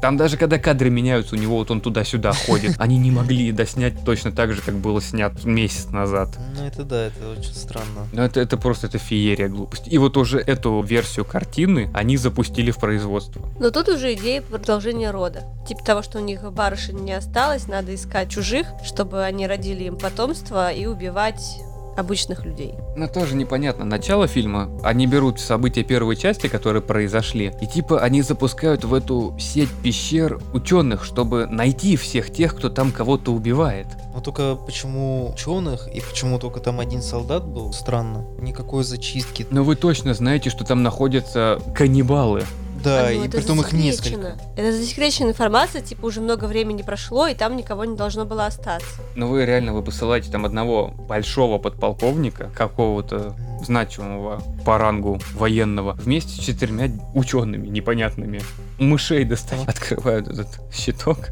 Там 0.00 0.16
даже 0.16 0.36
когда 0.36 0.58
кадры 0.58 0.90
меняются, 0.90 1.34
у 1.34 1.38
него 1.38 1.56
вот 1.56 1.72
он 1.72 1.80
туда-сюда 1.80 2.32
ходит. 2.32 2.76
Они 2.78 2.98
не 2.98 3.10
могли 3.10 3.50
доснять 3.50 4.04
точно 4.04 4.30
так 4.30 4.52
же, 4.52 4.62
как 4.62 4.76
было 4.76 5.02
снят 5.02 5.44
месяц 5.44 5.86
назад. 5.90 6.38
Ну 6.56 6.64
это 6.64 6.84
да, 6.84 7.06
это 7.06 7.30
очень 7.36 7.52
странно. 7.52 8.06
Но 8.12 8.24
это, 8.24 8.38
это 8.38 8.56
просто 8.56 8.86
это 8.86 8.98
феерия 8.98 9.48
глупости. 9.48 9.88
И 9.88 9.98
вот 9.98 10.16
уже 10.16 10.38
эту 10.38 10.80
версию 10.82 11.24
картины 11.24 11.90
они 11.94 12.16
запустили 12.16 12.70
в 12.70 12.76
производство. 12.76 13.42
Но 13.58 13.70
тут 13.70 13.88
уже 13.88 14.14
идея 14.14 14.40
продолжения 14.40 15.10
рода. 15.10 15.42
Типа 15.66 15.82
того, 15.84 16.02
что 16.02 16.18
у 16.18 16.22
них 16.22 16.42
барышень 16.52 16.98
не 17.00 17.12
осталось, 17.12 17.66
надо 17.66 17.92
искать 17.92 18.30
чужих, 18.30 18.68
чтобы 18.84 19.24
они 19.24 19.48
родили 19.48 19.82
им 19.84 19.96
потомство 19.98 20.72
и 20.72 20.86
убивать 20.86 21.58
обычных 21.98 22.44
людей. 22.44 22.74
Но 22.96 23.06
тоже 23.08 23.34
непонятно. 23.34 23.84
Начало 23.84 24.26
фильма, 24.26 24.70
они 24.82 25.06
берут 25.06 25.40
события 25.40 25.82
первой 25.82 26.16
части, 26.16 26.46
которые 26.48 26.82
произошли, 26.82 27.52
и 27.60 27.66
типа 27.66 28.00
они 28.00 28.22
запускают 28.22 28.84
в 28.84 28.94
эту 28.94 29.34
сеть 29.38 29.70
пещер 29.82 30.40
ученых, 30.52 31.04
чтобы 31.04 31.46
найти 31.46 31.96
всех 31.96 32.32
тех, 32.32 32.56
кто 32.56 32.68
там 32.68 32.92
кого-то 32.92 33.32
убивает. 33.32 33.86
Но 34.14 34.20
только 34.20 34.56
почему 34.56 35.30
ученых 35.32 35.88
и 35.88 36.00
почему 36.00 36.38
только 36.38 36.60
там 36.60 36.80
один 36.80 37.02
солдат 37.02 37.46
был, 37.46 37.72
странно. 37.72 38.24
Никакой 38.38 38.84
зачистки. 38.84 39.46
Но 39.50 39.62
вы 39.62 39.76
точно 39.76 40.14
знаете, 40.14 40.50
что 40.50 40.64
там 40.64 40.82
находятся 40.82 41.60
каннибалы. 41.74 42.42
Да, 42.82 43.08
А, 43.08 43.12
ну, 43.12 43.24
и 43.24 43.28
притом 43.28 43.60
их 43.60 43.72
несколько. 43.72 44.36
Это 44.56 44.72
засекреченная 44.72 45.30
информация, 45.30 45.82
типа 45.82 46.06
уже 46.06 46.20
много 46.20 46.44
времени 46.44 46.82
прошло, 46.82 47.26
и 47.26 47.34
там 47.34 47.56
никого 47.56 47.84
не 47.84 47.96
должно 47.96 48.24
было 48.24 48.46
остаться. 48.46 48.86
Но 49.14 49.28
вы 49.28 49.44
реально 49.44 49.72
вы 49.72 49.82
посылаете 49.82 50.30
там 50.30 50.44
одного 50.44 50.88
большого 50.88 51.58
подполковника, 51.58 52.50
какого-то 52.54 53.34
значимого 53.64 54.42
по 54.64 54.78
рангу 54.78 55.20
военного, 55.34 55.92
вместе 55.92 56.30
с 56.30 56.44
четырьмя 56.44 56.90
учеными 57.14 57.68
непонятными. 57.68 58.40
Мышей 58.78 59.24
достают, 59.24 59.68
открывают 59.68 60.28
этот 60.28 60.48
щиток. 60.72 61.30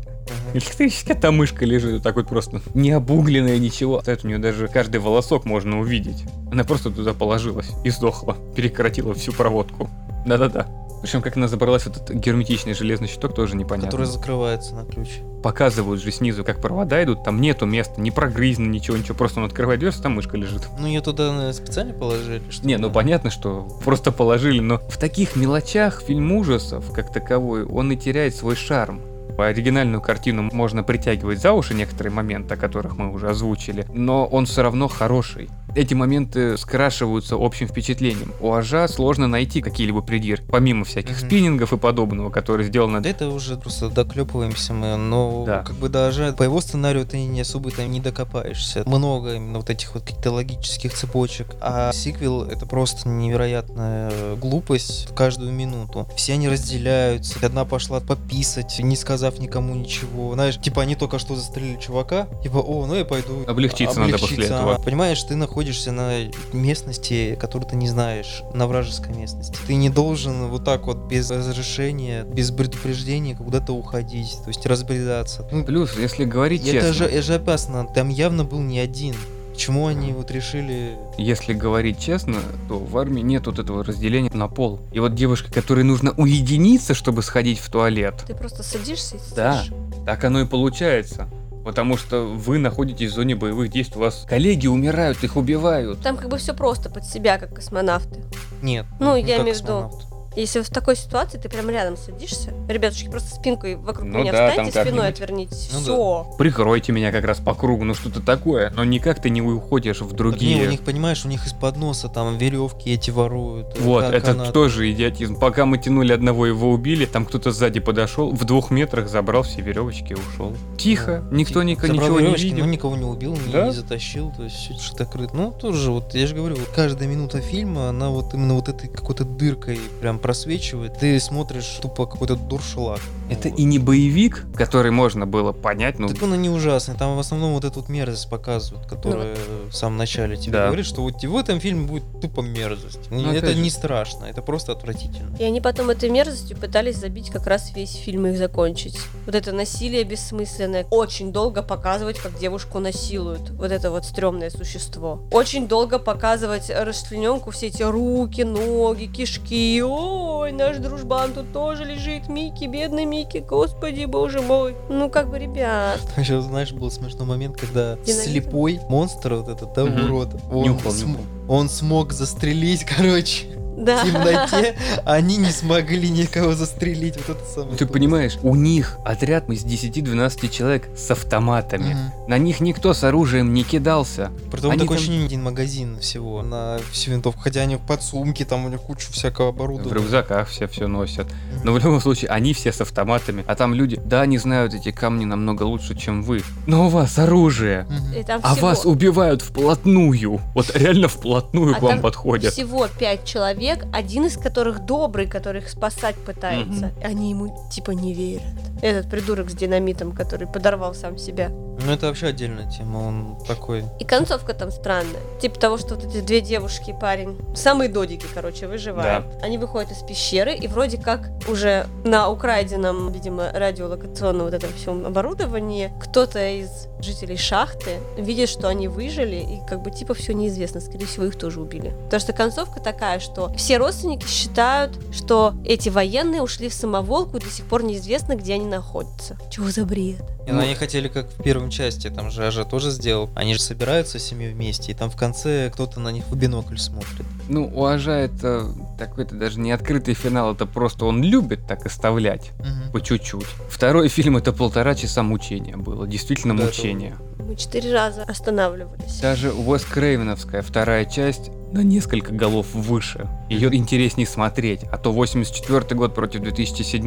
Электрическая 0.55 1.17
там 1.17 1.37
мышка 1.37 1.65
лежит, 1.65 1.93
вот 1.95 2.03
так 2.03 2.17
вот 2.17 2.27
просто 2.29 2.61
не 2.75 2.91
обугленная, 2.91 3.59
ничего. 3.59 4.01
Стоит 4.01 4.25
у 4.25 4.29
нее 4.29 4.39
даже 4.39 4.67
каждый 4.69 5.01
волосок 5.01 5.45
можно 5.45 5.79
увидеть. 5.81 6.25
Она 6.51 6.65
просто 6.65 6.91
туда 6.91 7.15
положилась 7.15 7.71
и 7.85 7.91
сдохла. 7.91 8.37
Перекоротила 8.57 9.15
всю 9.15 9.33
проводку. 9.33 9.89
Да-да-да. 10.27 10.67
Причем, 11.03 11.23
как 11.23 11.37
она 11.37 11.49
забралась 11.49 11.83
в 11.83 11.87
этот 11.89 12.11
герметичный 12.11 12.75
железный 12.75 13.09
щиток, 13.09 13.35
тоже 13.35 13.57
непонятно. 13.57 13.91
Который 13.91 14.07
закрывается 14.07 14.75
на 14.75 14.85
ключ. 14.85 15.21
Показывают 15.43 16.03
же 16.03 16.11
снизу, 16.11 16.45
как 16.45 16.61
провода 16.61 17.03
идут, 17.05 17.25
там 17.25 17.41
нету 17.41 17.67
места, 17.67 18.01
не 18.01 18.11
прогрызено, 18.11 18.69
ничего, 18.69 18.97
ничего. 18.97 19.15
Просто 19.15 19.41
он 19.41 19.47
открывает 19.47 19.81
дверь, 19.81 19.93
там 19.93 20.13
мышка 20.13 20.37
лежит. 20.37 20.63
Ну 20.79 20.87
ее 20.87 21.01
туда 21.01 21.29
наверное, 21.29 21.53
специально 21.53 21.93
положили, 21.93 22.43
что 22.51 22.67
Не, 22.67 22.79
ну 22.79 22.91
понятно, 22.91 23.31
что 23.31 23.69
просто 23.85 24.13
положили, 24.13 24.61
но 24.61 24.79
в 24.79 24.99
таких 24.99 25.37
мелочах 25.37 26.03
фильм 26.03 26.33
ужасов, 26.33 26.93
как 26.93 27.13
таковой, 27.13 27.65
он 27.65 27.93
и 27.93 27.97
теряет 27.97 28.35
свой 28.35 28.57
шарм. 28.57 29.01
Оригинальную 29.45 30.01
картину 30.01 30.49
можно 30.53 30.83
притягивать 30.83 31.41
за 31.41 31.53
уши 31.53 31.75
некоторые 31.75 32.13
моменты, 32.13 32.55
о 32.55 32.57
которых 32.57 32.97
мы 32.97 33.13
уже 33.13 33.31
озвучили, 33.31 33.87
но 33.93 34.27
он 34.27 34.47
все 34.47 34.63
равно 34.63 34.89
хороший. 34.89 35.49
Эти 35.75 35.93
моменты 35.93 36.57
скрашиваются 36.57 37.37
общим 37.39 37.69
впечатлением. 37.69 38.33
У 38.41 38.53
Ажа 38.53 38.89
сложно 38.89 39.27
найти 39.29 39.61
какие-либо 39.61 40.01
придирки, 40.01 40.47
помимо 40.51 40.85
всяких 40.85 41.19
Мгм. 41.21 41.27
спиннингов 41.29 41.73
и 41.75 41.77
подобного, 41.77 42.31
которые 42.31 42.67
сделаны... 42.67 43.01
Да 43.01 43.11
это 43.11 43.29
уже 43.29 43.57
просто 43.57 43.91
доклепываемся 43.91 44.73
мы, 44.73 44.97
но 44.97 45.45
Да. 45.47 45.63
как 45.63 45.77
бы 45.77 45.89
даже 45.91 46.33
по 46.33 46.43
его 46.45 46.61
сценарию 46.63 47.05
ты 47.05 47.19
не 47.25 47.43
особо 47.43 47.71
там 47.71 47.91
не 47.91 48.01
докопаешься. 48.01 48.85
Много 48.87 49.35
именно 49.35 49.59
вот 49.59 49.69
этих 49.69 49.93
вот 49.95 50.03
каких-то 50.05 50.31
логических 50.33 50.95
цепочек. 50.95 51.49
А 51.61 51.93
сиквел 51.93 52.45
это 52.45 52.65
просто 52.65 53.07
невероятная 53.09 54.35
глупость 54.37 55.11
в 55.11 55.15
каждую 55.15 55.53
минуту. 55.53 56.09
Все 56.17 56.35
они 56.35 56.49
разделяются. 56.49 57.39
Одна 57.45 57.65
пошла 57.65 58.01
пописать, 58.01 58.79
не 58.81 58.97
сказав 59.27 59.41
никому 59.41 59.75
ничего. 59.75 60.35
Знаешь, 60.35 60.59
типа 60.59 60.83
они 60.83 60.95
только 60.95 61.19
что 61.19 61.37
застрелили 61.37 61.79
чувака. 61.79 62.29
Типа, 62.43 62.59
о, 62.59 62.87
ну 62.87 62.95
я 62.95 63.05
пойду. 63.05 63.45
Облегчиться 63.47 64.01
надо 64.01 64.19
после 64.19 64.47
этого. 64.47 64.79
Понимаешь, 64.79 65.23
ты 65.23 65.37
находишься 65.37 65.93
на 65.93 66.31
местности, 66.53 67.37
которую 67.41 67.69
ты 67.69 67.77
не 67.77 67.89
знаешь, 67.89 68.43
на 68.55 68.67
вражеской 68.67 69.15
местности. 69.15 69.59
Ты 69.67 69.75
не 69.75 69.91
должен 69.91 70.49
вот 70.49 70.65
так 70.65 70.87
вот 70.87 71.09
без 71.09 71.31
разрешения, 71.31 72.25
без 72.25 72.51
предупреждения 72.51 73.35
куда-то 73.35 73.73
уходить, 73.73 74.39
то 74.45 74.49
есть 74.49 74.65
разбредаться. 74.67 75.47
Ну, 75.51 75.65
Плюс, 75.65 75.97
если 75.97 76.25
говорить 76.25 76.63
это 76.63 76.73
честно, 76.73 76.93
же, 76.93 77.05
это 77.05 77.23
же 77.23 77.35
опасно. 77.35 77.87
Там 77.95 78.09
явно 78.09 78.45
был 78.45 78.61
не 78.61 78.79
один. 78.79 79.15
Почему 79.57 79.87
они 79.87 80.13
вот 80.13 80.31
решили... 80.31 80.99
если 81.17 81.55
говорить 81.55 81.99
честно, 81.99 82.41
то 82.69 82.79
в 82.79 82.99
армии 82.99 83.23
нет 83.23 83.47
вот 83.47 83.59
этого 83.59 83.83
разделения 83.83 84.31
на 84.35 84.49
пол. 84.49 84.81
И 84.93 85.01
вот 85.01 85.15
девушка, 85.15 85.51
которой 85.51 85.83
нужно 85.83 86.11
уединиться, 86.11 86.93
чтобы 86.93 87.23
сходить 87.23 87.59
в 87.59 87.71
туалет, 87.71 88.23
Ты 88.27 88.35
просто 88.35 88.63
садишься 88.63 89.17
и 89.17 89.21
Да. 89.35 89.63
сидишь. 89.63 89.73
Так 90.05 90.23
оно 90.25 90.43
и 90.43 90.45
получается. 90.45 91.27
Потому 91.65 91.97
что 91.97 92.27
вы 92.27 92.59
находитесь 92.59 93.13
в 93.13 93.15
зоне 93.15 93.35
боевых 93.35 93.71
действий, 93.71 93.97
у 93.97 94.01
вас 94.01 94.27
коллеги 94.29 94.67
умирают, 94.67 95.25
их 95.25 95.37
убивают. 95.37 96.03
Там 96.03 96.19
как 96.19 96.29
бы 96.29 96.37
все 96.37 96.53
просто 96.53 96.91
под 96.91 97.07
себя, 97.07 97.39
как 97.39 97.55
космонавты. 97.55 98.21
Нет. 98.61 98.85
Ну, 99.01 99.17
я 99.17 99.39
как 99.39 99.45
имею 99.47 99.57
в 99.57 99.63
виду. 99.63 99.91
Если 100.37 100.61
в 100.61 100.69
такой 100.69 100.97
ситуации 100.97 101.39
ты 101.39 101.49
прям 101.49 101.71
рядом 101.71 101.97
садишься, 101.97 102.53
ребятушки, 102.69 103.09
просто 103.09 103.35
спинкой 103.35 103.77
вокруг 103.77 104.07
Ну 104.09 104.19
меня 104.21 104.33
да, 104.33 104.51
встаньте, 104.51 104.71
спиной 104.73 104.85
как-нибудь. 104.85 105.09
отвернитесь. 105.15 105.71
Ну 105.73 105.79
да. 105.79 105.83
Все. 105.85 106.37
Прикройте 106.39 106.93
меня 106.93 107.11
как 107.11 107.25
раз 107.25 107.39
по 107.39 107.55
кругу, 107.55 107.85
ну 107.85 107.95
что-то 107.95 108.21
такое. 108.21 108.71
Но 108.77 108.85
никак 108.85 109.21
ты 109.23 109.31
не 109.31 109.41
уходишь 109.43 110.01
в 110.03 110.09
Так 110.09 110.17
другие. 110.17 110.59
не, 110.61 110.67
у 110.67 110.71
них, 110.71 110.81
понимаешь, 110.83 111.25
у 111.25 111.29
них 111.29 111.47
из-под 111.47 111.77
носа 111.77 112.09
там 112.09 112.37
веревки 112.37 112.91
эти 112.93 113.11
воруют. 113.11 113.79
Вот, 113.81 114.05
это 114.05 114.21
канаты. 114.33 114.53
тоже 114.53 114.91
идиотизм. 114.93 115.37
Пока 115.39 115.65
мы 115.65 115.79
тянули 115.79 116.13
одного, 116.13 116.47
его 116.47 116.71
убили, 116.71 117.07
там 117.07 117.25
кто-то 117.25 117.51
сзади 117.51 117.81
подошел, 117.81 118.31
в 118.31 118.45
двух 118.45 118.71
метрах 118.71 119.09
забрал 119.09 119.43
все 119.43 119.63
веревочки 119.63 120.13
и 120.13 120.17
ушел. 120.17 120.53
Тихо, 120.77 121.25
Да. 121.31 121.37
никто 121.37 121.63
Ти- 121.63 121.67
нико- 121.69 121.87
забрал 121.87 122.11
ничего 122.11 122.21
не 122.21 122.35
видел. 122.37 122.59
но 122.59 122.67
никого 122.71 122.97
не 122.97 123.05
убил, 123.05 123.39
Да? 123.53 123.67
не 123.67 123.73
затащил, 123.73 124.33
то 124.37 124.45
есть 124.45 124.57
все 124.57 124.75
закрыто. 124.99 125.35
Ну, 125.35 125.51
тоже 125.53 125.91
вот, 125.91 126.15
я 126.15 126.27
же 126.27 126.35
говорю, 126.35 126.57
вот 126.57 126.69
каждая 126.75 127.09
минута 127.09 127.41
фильма, 127.41 127.89
она 127.89 128.11
вот 128.11 128.35
именно 128.35 128.55
вот 128.55 128.69
этой 128.69 128.89
какой-то 128.89 129.25
дыркой 129.25 129.79
прям 130.01 130.19
просвечивает. 130.27 130.99
Ты 130.99 131.21
смотришь 131.21 131.79
тупо 131.81 132.05
какой-то 132.07 132.35
дуршлаг. 132.35 133.01
Это 133.31 133.49
Вот. 133.49 133.59
и 133.61 133.65
не 133.65 133.79
боевик, 133.79 134.45
который 134.57 134.91
можно 134.91 135.25
было 135.25 135.53
понять, 135.53 135.99
ну, 136.01 136.09
Так 136.09 136.21
он 136.23 136.35
и 136.35 136.37
не 136.39 136.49
ужасный, 136.49 136.97
там 136.97 137.17
в 137.17 137.19
основном 137.21 137.55
вот 137.55 137.65
эту 137.65 137.81
вот 137.81 137.89
мерзость 137.89 138.29
показывают, 138.29 138.87
которая 138.87 139.37
в 139.71 139.73
самом 139.75 139.99
начале 139.99 140.37
тебе 140.37 140.53
Да. 140.53 140.67
говорит, 140.67 140.85
что 140.87 141.03
вот 141.03 141.23
в 141.23 141.37
этом 141.37 141.61
фильме 141.61 141.87
будет 141.87 142.03
тупо 142.21 142.41
мерзость. 142.41 143.09
Ну, 143.11 143.21
это 143.31 143.39
опять 143.39 143.57
же. 143.57 143.63
не 143.63 143.71
страшно, 143.71 144.25
это 144.27 144.43
просто 144.43 144.73
отвратительно. 144.73 145.37
И 145.39 145.45
они 145.45 145.61
потом 145.61 145.91
этой 145.91 146.09
мерзостью 146.11 146.57
пытались 146.57 146.97
забить 146.97 147.31
как 147.31 147.47
раз 147.47 147.73
весь 147.75 147.95
фильм 147.95 148.27
и 148.27 148.31
их 148.31 148.39
закончить. 148.39 148.99
Вот 149.27 149.35
это 149.37 149.53
насилие 149.53 150.03
бессмысленное. 150.03 150.87
Очень 150.91 151.33
долго 151.33 151.63
показывать, 151.63 152.19
как 152.19 152.37
девушку 152.39 152.81
насилуют. 152.81 153.51
Вот 153.51 153.71
это 153.71 153.91
вот 153.93 154.05
стрёмное 154.05 154.51
существо. 154.51 155.21
Очень 155.31 155.69
долго 155.69 155.99
показывать 156.01 156.69
расчлененку, 156.71 157.51
все 157.53 157.69
эти 157.69 157.83
руки, 157.85 158.43
ноги, 158.43 159.07
кишки. 159.07 159.83
Ой, 160.19 160.53
наш 160.53 160.77
дружбан 160.79 161.33
тут 161.33 161.53
тоже 161.53 161.85
лежит. 161.85 162.29
Микки, 162.29 162.65
бедный 162.67 163.05
Микки, 163.05 163.39
господи, 163.39 164.05
боже 164.05 164.41
мой. 164.41 164.75
Ну, 164.89 165.11
как 165.11 165.29
бы, 165.31 165.39
ребят. 165.39 166.01
Еще, 166.17 166.41
знаешь, 166.41 166.73
был 166.73 166.91
смешной 166.91 167.27
момент, 167.27 167.57
когда 167.57 167.97
Динамит? 167.97 168.25
слепой 168.31 168.81
монстр, 168.89 169.35
вот 169.35 169.49
этот, 169.49 169.73
да, 169.75 169.85
Мгм. 169.85 170.05
урод, 170.05 170.29
он, 170.51 170.63
Нюхал, 170.65 170.93
см- 170.93 171.11
нюхал. 171.21 171.25
он 171.49 171.69
смог 171.69 172.13
застрелить, 172.13 172.85
короче, 172.97 173.47
Да. 173.77 174.03
в 174.05 174.07
темноте, 174.07 174.75
они 175.05 175.37
не 175.37 175.51
смогли 175.51 176.09
никого 176.09 176.55
застрелить. 176.55 177.17
Вот 177.17 177.37
это 177.37 177.45
самое. 177.49 177.77
Ты 177.77 177.87
понимаешь, 177.87 178.39
у 178.43 178.55
них 178.55 178.97
отряд 179.05 179.49
из 179.51 179.65
10-12 179.65 180.49
человек 180.49 180.89
с 180.97 181.11
автоматами. 181.11 181.95
Мгм. 181.95 182.29
На 182.29 182.39
них 182.39 182.61
никто 182.61 182.95
с 182.95 183.05
оружием 183.05 183.53
не 183.55 183.65
кидался. 183.65 184.31
Притом 184.51 184.71
Они 184.73 184.81
такое 184.81 184.97
там- 184.97 185.03
ощущение, 185.05 185.27
один 185.27 185.43
магазин 185.43 185.99
всего 186.01 186.43
на 186.43 186.79
всю 186.91 187.11
винтовку. 187.13 187.41
Хотя 187.43 187.61
они 187.61 187.77
в 187.77 187.81
подсумке, 187.81 188.45
там 188.45 188.65
у 188.65 188.69
них 188.69 188.81
кучу 188.81 189.13
всякого 189.13 189.47
В 189.47 189.49
оборудования. 189.51 189.95
рюкзаках 189.95 190.49
все 190.49 190.67
все 190.67 190.87
носят. 190.87 191.27
Мгм. 191.27 191.61
Но 191.65 191.73
в 191.73 191.79
любом 191.79 192.01
случае, 192.01 192.31
они 192.31 192.53
все 192.55 192.73
с 192.73 192.81
автоматами. 192.81 193.45
А 193.47 193.55
там 193.55 193.75
люди, 193.75 194.01
да, 194.05 194.23
они 194.23 194.39
знают 194.39 194.75
эти 194.75 194.91
камни 194.91 195.25
намного 195.25 195.65
лучше, 195.65 195.95
чем 195.97 196.23
вы. 196.23 196.43
Но 196.67 196.87
у 196.87 196.89
вас 196.89 197.19
оружие. 197.19 197.87
Там 198.27 198.41
А 198.43 198.55
всего- 198.55 198.67
вас 198.69 198.85
убивают 198.87 199.43
вплотную. 199.43 200.41
Вот 200.55 200.75
реально 200.75 201.09
вплотную 201.09 201.75
А 201.75 201.79
к 201.79 201.83
вам 201.83 201.93
там 201.93 202.01
подходят. 202.01 202.53
Всего 202.53 202.87
пять 202.99 203.25
человек, 203.25 203.66
один 203.93 204.27
из 204.27 204.37
которых 204.37 204.85
добрый, 204.85 205.27
который 205.27 205.61
их 205.61 205.69
спасать 205.69 206.17
пытается. 206.17 206.93
И 207.01 207.05
Они 207.05 207.31
ему 207.31 207.69
типа 207.71 207.93
не 207.93 208.15
верят. 208.15 208.43
Этот 208.83 209.11
придурок 209.11 209.51
с 209.51 209.55
динамитом, 209.55 210.13
который 210.13 210.47
подорвал 210.47 210.95
сам 210.95 211.19
себя. 211.19 211.51
Ну 211.85 211.93
это 211.93 212.07
вообще 212.07 212.27
отдельная 212.29 212.69
тема, 212.71 212.99
он 212.99 213.37
такой. 213.47 213.85
И 214.01 214.05
концовка 214.05 214.55
там 214.55 214.71
странная. 214.71 215.21
Типа 215.41 215.59
того, 215.59 215.79
что 215.79 215.95
вот 215.95 216.05
эти 216.05 216.21
две 216.21 216.41
девушки 216.41 216.91
и 216.91 216.93
парень, 216.99 217.37
самые 217.55 217.89
додики, 217.91 218.27
короче, 218.33 218.67
выживают. 218.67 219.27
Они 219.43 219.59
выходят 219.59 219.91
из 219.93 219.99
пещеры, 219.99 220.55
и 220.55 220.67
вроде 220.69 220.99
как 220.99 221.31
уже 221.49 221.87
на 222.05 222.31
украденном, 222.31 223.13
видимо, 223.13 223.51
радиолокационном 223.53 224.47
вот 224.47 224.55
этом 224.55 224.73
всем 224.73 225.07
оборудовании 225.07 225.93
кто-то 226.01 226.39
из 226.49 226.89
жителей 227.01 227.37
шахты 227.37 227.99
видит, 228.17 228.49
что 228.49 228.69
они 228.69 228.89
выжили, 228.89 229.37
и 229.37 229.61
как 229.69 229.83
бы 229.83 229.91
типа 229.91 230.15
все 230.15 230.33
неизвестно, 230.33 230.81
скорее 230.81 231.07
всего, 231.07 231.27
их 231.27 231.37
тоже 231.37 231.61
убили. 231.61 231.91
Потому 232.05 232.21
что 232.21 232.33
концовка 232.33 232.81
такая, 232.81 233.21
что 233.21 233.53
все 233.55 233.77
родственники 233.77 234.27
считают, 234.27 234.99
что 235.13 235.55
эти 235.65 235.89
военные 235.91 236.43
ушли 236.43 236.69
в 236.69 236.75
самоволку, 236.75 237.37
и 237.37 237.41
до 237.41 237.51
сих 237.51 237.67
пор 237.67 237.83
неизвестно, 237.85 238.35
где 238.35 238.55
они 238.55 238.67
находятся. 238.67 239.37
Чего 239.51 239.71
за 239.71 239.85
бред? 239.85 240.23
И 240.47 240.53
Ну. 240.53 240.61
они 240.61 240.75
хотели, 240.75 241.09
как 241.09 241.29
в 241.29 241.43
первом 241.43 241.66
части, 241.71 242.11
там 242.11 242.31
же 242.31 242.47
Ажа 242.47 242.65
тоже 242.65 242.91
сделал. 242.91 243.31
Они 243.35 243.55
же 243.55 243.61
собираются 243.61 244.19
семьей 244.19 244.53
вместе, 244.53 244.93
и 244.93 244.95
там 244.95 245.11
в 245.11 245.17
конце 245.17 245.71
кто-то 245.73 246.01
на 246.01 246.11
них 246.11 246.25
в 246.29 246.37
бинокль 246.37 246.77
смотрит. 246.77 247.27
Ну, 247.49 247.71
у 247.75 247.85
Ажа 247.85 248.13
это 248.13 248.67
такой-то 248.97 249.35
даже 249.35 249.61
не 249.61 249.73
открытый 249.73 250.15
финал, 250.15 250.53
это 250.55 250.67
просто 250.67 251.05
он 251.05 251.23
любит 251.23 251.67
так 251.67 251.87
оставлять. 251.87 252.51
Мгм. 252.59 252.93
По 252.93 253.01
чуть-чуть. 253.01 253.47
Второй 253.69 254.09
фильм 254.09 254.37
это 254.37 254.53
полтора 254.53 254.95
часа 254.95 255.23
мучения 255.23 255.77
было. 255.77 256.07
Действительно 256.07 256.57
Да, 256.57 256.65
это 256.65 256.73
мучение. 256.77 257.17
Мы 257.39 257.55
четыре 257.57 257.93
раза 257.93 258.23
останавливались. 258.25 259.21
Даже 259.21 259.53
Уэс 259.53 259.85
Крейвеновская 259.85 260.63
вторая 260.63 261.05
часть 261.05 261.51
на 261.73 261.81
несколько 261.81 262.33
голов 262.33 262.67
выше. 262.75 263.29
Ее 263.49 263.73
интереснее 263.75 264.27
смотреть, 264.27 264.83
а 264.91 264.99
то 264.99 265.13
84 265.13 265.95
год 265.95 266.15
против 266.15 266.41
2007 266.41 267.05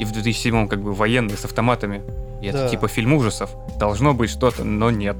и 0.00 0.04
в 0.04 0.12
2007 0.12 0.68
как 0.68 0.82
бы 0.82 0.92
военные 0.94 1.36
с 1.36 1.44
автоматами. 1.44 2.02
И 2.40 2.46
это 2.46 2.58
Да. 2.64 2.68
типа 2.68 2.88
фильм 2.88 3.12
ужасов. 3.14 3.50
Должно 3.78 4.14
быть 4.14 4.30
что-то, 4.30 4.64
но 4.64 4.90
нет. 4.90 5.16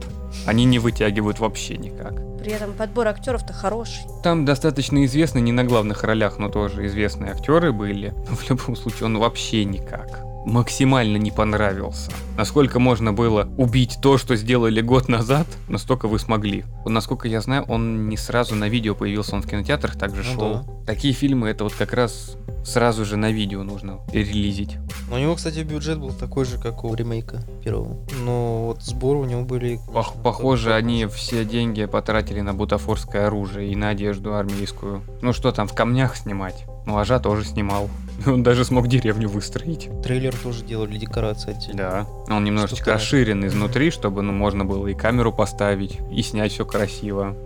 Они 0.46 0.64
не 0.64 0.78
вытягивают 0.78 1.38
вообще 1.38 1.76
никак. 1.76 2.14
При 2.42 2.50
этом 2.50 2.72
подбор 2.72 3.06
актеров-то 3.06 3.52
хороший. 3.52 4.02
Там 4.24 4.44
достаточно 4.44 5.04
известны, 5.04 5.38
не 5.38 5.52
на 5.52 5.62
главных 5.62 6.02
ролях, 6.02 6.38
но 6.38 6.48
тоже 6.48 6.86
известные 6.86 7.30
актеры 7.30 7.72
были. 7.72 8.12
Но 8.28 8.34
в 8.36 8.50
любом 8.50 8.74
случае 8.74 9.06
он 9.06 9.18
вообще 9.18 9.64
никак. 9.64 10.31
Максимально 10.44 11.16
не 11.16 11.30
понравился. 11.30 12.10
Насколько 12.36 12.78
можно 12.78 13.12
было 13.12 13.48
убить 13.56 13.98
то, 14.02 14.18
что 14.18 14.36
сделали 14.36 14.80
год 14.80 15.08
назад, 15.08 15.46
настолько 15.68 16.08
вы 16.08 16.18
смогли. 16.18 16.64
Насколько 16.84 17.28
я 17.28 17.40
знаю, 17.40 17.64
он 17.68 18.08
не 18.08 18.16
сразу 18.16 18.54
на 18.54 18.68
видео 18.68 18.94
появился, 18.94 19.36
он 19.36 19.42
в 19.42 19.46
кинотеатрах 19.46 19.96
также 19.96 20.22
Ну 20.22 20.40
шел. 20.40 20.84
Такие 20.86 21.14
фильмы 21.14 21.48
это 21.48 21.64
вот 21.64 21.74
как 21.74 21.92
раз 21.92 22.36
сразу 22.64 23.04
же 23.04 23.16
на 23.16 23.30
видео 23.30 23.62
нужно 23.62 23.98
релизить. 24.12 24.78
Но 25.08 25.16
у 25.16 25.18
него, 25.18 25.34
кстати, 25.34 25.60
бюджет 25.60 25.98
был 25.98 26.12
такой 26.12 26.44
же, 26.44 26.58
как 26.58 26.84
у 26.84 26.94
ремейка 26.94 27.42
первого. 27.62 27.98
Но 28.24 28.66
вот 28.66 28.82
сборы 28.82 29.20
у 29.20 29.24
него 29.24 29.42
были... 29.42 29.78
Пох- 29.88 30.20
похоже, 30.22 30.74
они 30.74 31.06
все 31.06 31.44
деньги 31.44 31.84
потратили 31.84 32.40
на 32.40 32.54
бутафорское 32.54 33.26
оружие 33.26 33.70
и 33.70 33.76
на 33.76 33.90
одежду 33.90 34.34
армейскую. 34.34 35.02
Ну 35.20 35.32
что 35.32 35.52
там, 35.52 35.68
в 35.68 35.74
камнях 35.74 36.16
снимать? 36.16 36.64
Ажа 36.86 37.18
тоже 37.20 37.44
снимал. 37.44 37.88
Он 38.26 38.42
даже 38.42 38.64
смог 38.64 38.88
деревню 38.88 39.28
выстроить. 39.28 39.88
Трейлер 40.02 40.34
тоже 40.36 40.64
делали 40.64 40.96
декорации 40.96 41.50
отдельно. 41.50 42.06
Да. 42.28 42.34
Он 42.34 42.44
немножечко 42.44 42.76
Что-то- 42.76 42.94
расширен 42.94 43.46
изнутри, 43.46 43.90
чтобы 43.90 44.22
ну, 44.22 44.32
можно 44.32 44.64
было 44.64 44.86
и 44.86 44.94
камеру 44.94 45.32
поставить, 45.32 45.98
и 46.12 46.22
снять 46.22 46.52
все 46.52 46.64
красиво. 46.64 47.36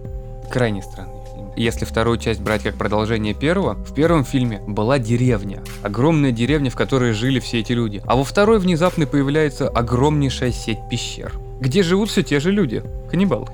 Крайне 0.50 0.82
странный 0.82 1.12
фильм. 1.34 1.50
Если 1.56 1.84
вторую 1.84 2.18
часть 2.18 2.40
брать 2.40 2.62
как 2.62 2.74
продолжение 2.76 3.34
первого, 3.34 3.74
в 3.74 3.94
первом 3.94 4.24
фильме 4.24 4.60
была 4.66 4.98
деревня. 4.98 5.62
Огромная 5.82 6.32
деревня, 6.32 6.70
в 6.70 6.76
которой 6.76 7.12
жили 7.12 7.40
все 7.40 7.60
эти 7.60 7.72
люди. 7.72 8.02
А 8.06 8.16
во 8.16 8.24
второй 8.24 8.58
внезапно 8.58 9.06
появляется 9.06 9.68
огромнейшая 9.68 10.52
сеть 10.52 10.78
пещер. 10.90 11.32
Где 11.60 11.82
живут 11.82 12.10
все 12.10 12.22
те 12.22 12.40
же 12.40 12.52
люди. 12.52 12.82
Каннибалы. 13.10 13.46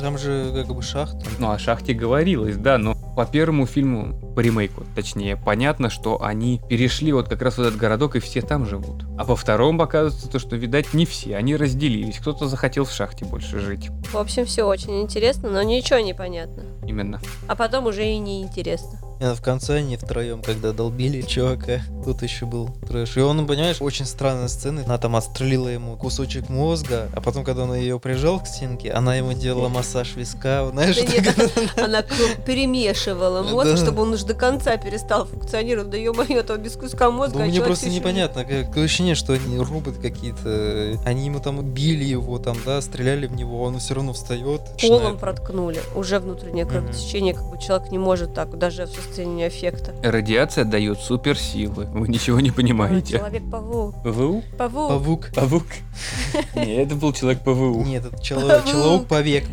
Там 0.00 0.18
же 0.18 0.50
как 0.52 0.74
бы 0.74 0.82
шахта. 0.82 1.24
Ну, 1.38 1.50
о 1.50 1.58
шахте 1.58 1.94
говорилось, 1.94 2.56
да, 2.56 2.78
но 2.78 2.96
по 3.14 3.24
первому 3.24 3.64
фильму, 3.66 4.18
по 4.34 4.40
ремейку, 4.40 4.84
точнее, 4.94 5.36
понятно, 5.36 5.90
что 5.90 6.22
они 6.22 6.60
перешли 6.68 7.12
вот 7.12 7.28
как 7.28 7.42
раз 7.42 7.58
в 7.58 7.60
этот 7.60 7.76
городок 7.76 8.16
и 8.16 8.20
все 8.20 8.42
там 8.42 8.66
живут. 8.66 9.04
А 9.18 9.24
по 9.24 9.36
второму 9.36 9.78
показывается 9.78 10.28
то, 10.28 10.38
что, 10.38 10.56
видать, 10.56 10.92
не 10.94 11.06
все, 11.06 11.36
они 11.36 11.56
разделились. 11.56 12.18
Кто-то 12.18 12.48
захотел 12.48 12.84
в 12.84 12.92
шахте 12.92 13.24
больше 13.24 13.60
жить. 13.60 13.90
В 14.12 14.16
общем, 14.16 14.44
все 14.44 14.64
очень 14.64 15.00
интересно, 15.02 15.50
но 15.50 15.62
ничего 15.62 16.00
не 16.00 16.14
понятно. 16.14 16.64
Именно. 16.86 17.20
А 17.48 17.54
потом 17.56 17.86
уже 17.86 18.04
и 18.06 18.18
не 18.18 18.42
интересно. 18.42 18.98
И 19.20 19.24
в 19.34 19.40
конце 19.40 19.76
они 19.76 19.96
втроем, 19.96 20.42
когда 20.42 20.72
долбили 20.72 21.22
чувака, 21.22 21.80
тут 22.04 22.22
еще 22.22 22.46
был 22.46 22.68
трэш. 22.86 23.16
И 23.16 23.20
он, 23.20 23.46
понимаешь, 23.46 23.80
очень 23.80 24.06
странная 24.06 24.48
сцена. 24.48 24.82
Она 24.84 24.98
там 24.98 25.14
отстрелила 25.16 25.68
ему 25.68 25.96
кусочек 25.96 26.48
мозга, 26.48 27.08
а 27.14 27.20
потом, 27.20 27.44
когда 27.44 27.62
он 27.62 27.74
ее 27.74 28.00
прижал 28.00 28.40
к 28.40 28.46
стенке, 28.46 28.90
она 28.90 29.14
ему 29.14 29.32
делала 29.32 29.68
массаж 29.68 30.16
виска, 30.16 30.68
знаешь, 30.70 30.96
Да 30.96 31.02
нет, 31.12 31.78
она 31.78 32.02
перемешивала 32.44 33.42
мозг, 33.42 33.78
чтобы 33.78 34.02
он 34.02 34.14
уж 34.24 34.28
до 34.28 34.34
конца 34.34 34.76
перестал 34.76 35.26
функционировать. 35.26 35.90
Да 35.90 35.96
ё-моё, 35.96 36.40
этого 36.40 36.56
без 36.56 36.72
куска 36.76 37.10
мозга. 37.10 37.38
Ну, 37.38 37.44
а 37.44 37.48
мне 37.48 37.60
просто 37.60 37.88
непонятно, 37.88 38.44
как 38.44 38.66
такое 38.66 38.84
ощущение, 38.84 39.14
что 39.14 39.32
они 39.32 39.58
роботы 39.58 40.00
какие-то, 40.00 40.98
они 41.04 41.26
ему 41.26 41.40
там 41.40 41.62
били 41.62 42.04
его, 42.04 42.38
там, 42.38 42.56
да, 42.64 42.80
стреляли 42.80 43.26
в 43.26 43.34
него, 43.34 43.62
он 43.62 43.78
все 43.78 43.94
равно 43.94 44.12
встает. 44.12 44.62
Колом 44.80 45.18
проткнули. 45.18 45.80
Уже 45.94 46.18
внутреннее 46.18 46.66
кровотечение, 46.66 47.34
как 47.34 47.44
бы 47.50 47.58
человек 47.60 47.90
не 47.90 47.98
может 47.98 48.34
так, 48.34 48.56
даже 48.58 48.86
в 48.86 48.90
состоянии 48.90 49.46
аффекта. 49.46 49.94
Радиация 50.02 50.64
дает 50.64 50.98
суперсилы. 50.98 51.86
Вы 51.86 52.08
ничего 52.08 52.40
не 52.40 52.50
понимаете. 52.50 53.18
Человек-паук. 53.18 54.02
ПВУ? 54.02 54.42
Павук. 54.58 54.88
Павук. 54.88 55.30
Павук? 55.34 55.66
Не, 56.54 56.76
это 56.76 56.94
был 56.94 57.12
человек 57.12 57.40
ПВУ. 57.42 57.84
Нет, 57.84 58.04
это 58.06 58.22
чело- 58.22 58.60
человек 58.66 59.06
повек. 59.06 59.44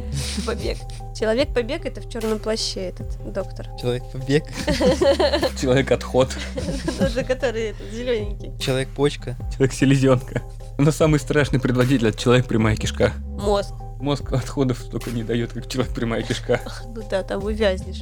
Побег. 0.46 0.78
Человек-побег 1.18 1.86
это 1.86 2.02
в 2.02 2.10
черном 2.10 2.40
плаще 2.40 2.82
этот 2.82 3.34
доктор. 3.34 3.68
Человек 3.80 4.04
побег. 4.12 4.44
Человек 5.62 5.92
отход. 5.92 6.30
Тоже 7.00 7.24
который 7.24 7.70
этот 7.72 7.92
зелененький. 7.92 8.58
Человек 8.60 8.90
почка. 8.90 9.36
Человек 9.54 9.74
селезенка. 9.74 10.42
Но 10.78 10.92
самый 10.92 11.20
страшный 11.20 11.60
предводитель 11.60 12.08
это 12.08 12.18
человек 12.18 12.48
прямая 12.48 12.76
кишка. 12.76 13.14
Мозг. 13.28 13.74
Мозг 14.00 14.32
отходов 14.34 14.80
столько 14.80 15.12
не 15.12 15.24
дает, 15.24 15.54
как 15.54 15.68
человек 15.68 15.94
прямая 15.94 16.24
кишка. 16.24 16.60
Ну 16.96 17.04
да, 17.08 17.22
там 17.22 17.44
увязнешь. 17.44 18.02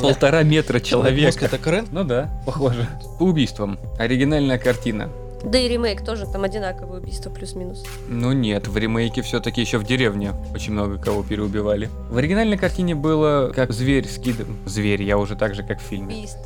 Полтора 0.00 0.44
метра 0.44 0.74
Мозг 0.74 0.86
человека. 0.86 1.44
это 1.46 1.58
Крент? 1.58 1.90
Ну 1.90 2.04
да, 2.04 2.42
похоже. 2.46 2.86
По 3.18 3.24
убийствам. 3.24 3.78
Оригинальная 3.98 4.58
картина. 4.58 5.10
Да 5.44 5.58
и 5.58 5.68
ремейк 5.68 6.04
тоже, 6.04 6.26
там 6.26 6.44
одинаковые 6.44 7.00
убийства 7.00 7.30
плюс-минус. 7.30 7.84
Ну 8.08 8.32
нет, 8.32 8.68
в 8.68 8.76
ремейке 8.76 9.22
все-таки 9.22 9.60
еще 9.60 9.78
в 9.78 9.84
деревне 9.84 10.32
очень 10.54 10.72
много 10.72 10.98
кого 10.98 11.22
переубивали. 11.22 11.90
В 12.10 12.16
оригинальной 12.16 12.56
картине 12.56 12.94
было, 12.94 13.52
как 13.54 13.72
зверь 13.72 14.06
скидывает. 14.06 14.56
Зверь, 14.66 15.02
я 15.02 15.18
уже 15.18 15.34
так 15.36 15.54
же, 15.54 15.62
как 15.62 15.80
в 15.80 15.82
фильме. 15.82 16.22
Бист. 16.22 16.38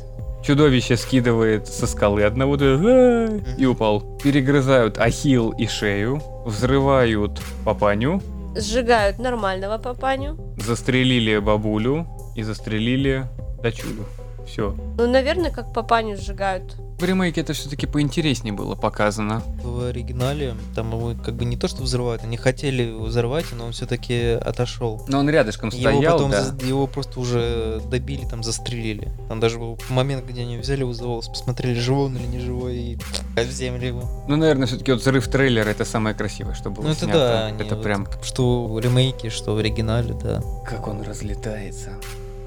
Чудовище 0.43 0.97
скидывает 0.97 1.67
со 1.67 1.87
скалы 1.87 2.23
одного 2.23 2.57
да, 2.57 3.27
и 3.57 3.65
упал. 3.65 4.01
Перегрызают 4.23 4.97
ахилл 4.97 5.51
и 5.51 5.67
шею, 5.67 6.21
взрывают 6.45 7.41
папаню, 7.65 8.21
Сжигают 8.55 9.19
нормального 9.19 9.77
папаню. 9.77 10.37
застрелили 10.57 11.37
бабулю 11.37 12.07
и 12.35 12.41
застрелили 12.43 13.25
дочулю. 13.61 14.05
Все. 14.47 14.75
Ну, 14.97 15.07
наверное, 15.07 15.51
как 15.51 15.73
папаню 15.73 16.17
сжигают. 16.17 16.75
В 16.99 17.03
ремейке 17.03 17.41
это 17.41 17.53
все-таки 17.53 17.85
поинтереснее 17.85 18.53
было 18.55 18.73
показано. 18.73 19.43
В 19.63 19.85
оригинале 19.89 20.55
там 20.73 20.91
его 20.93 21.13
как 21.23 21.35
бы 21.35 21.45
не 21.45 21.55
то, 21.55 21.67
что 21.67 21.83
взрывают, 21.83 22.23
они 22.23 22.37
хотели 22.37 22.81
его 22.83 23.05
взорвать, 23.05 23.45
но 23.55 23.65
он 23.65 23.71
все-таки 23.71 24.29
отошел. 24.31 25.05
Но 25.07 25.19
он 25.19 25.29
рядышком 25.29 25.69
Его 25.69 25.91
стоял, 25.91 26.13
потом 26.13 26.31
да. 26.31 26.41
за- 26.45 26.65
его 26.65 26.87
просто 26.87 27.19
уже 27.19 27.81
добили, 27.91 28.25
там 28.25 28.41
застрелили. 28.41 29.11
Там 29.29 29.39
даже 29.39 29.59
был 29.59 29.77
момент, 29.89 30.25
где 30.25 30.41
они 30.41 30.57
взяли 30.57 30.79
его 30.79 30.93
за 30.93 31.03
волос, 31.05 31.27
посмотрели, 31.27 31.77
живой 31.77 32.05
он 32.07 32.17
или 32.17 32.25
не 32.25 32.39
живой, 32.39 32.75
и 32.77 32.97
в 33.35 33.51
землю 33.51 33.85
его. 33.87 34.09
Ну, 34.27 34.35
наверное, 34.35 34.65
все-таки 34.65 34.91
вот 34.91 35.01
взрыв 35.01 35.27
трейлера 35.27 35.69
это 35.69 35.85
самое 35.85 36.15
красивое, 36.15 36.55
что 36.55 36.71
было 36.71 36.85
Ну 36.85 36.89
это 36.93 37.01
снято. 37.01 37.19
да, 37.19 37.63
это 37.63 37.75
вот 37.75 37.83
прям 37.83 38.07
Что 38.23 38.65
в 38.65 38.79
ремейке, 38.79 39.29
что 39.29 39.53
в 39.53 39.59
оригинале, 39.59 40.15
да. 40.15 40.41
как 40.65 40.87
он 40.87 41.03
разлетается. 41.03 41.91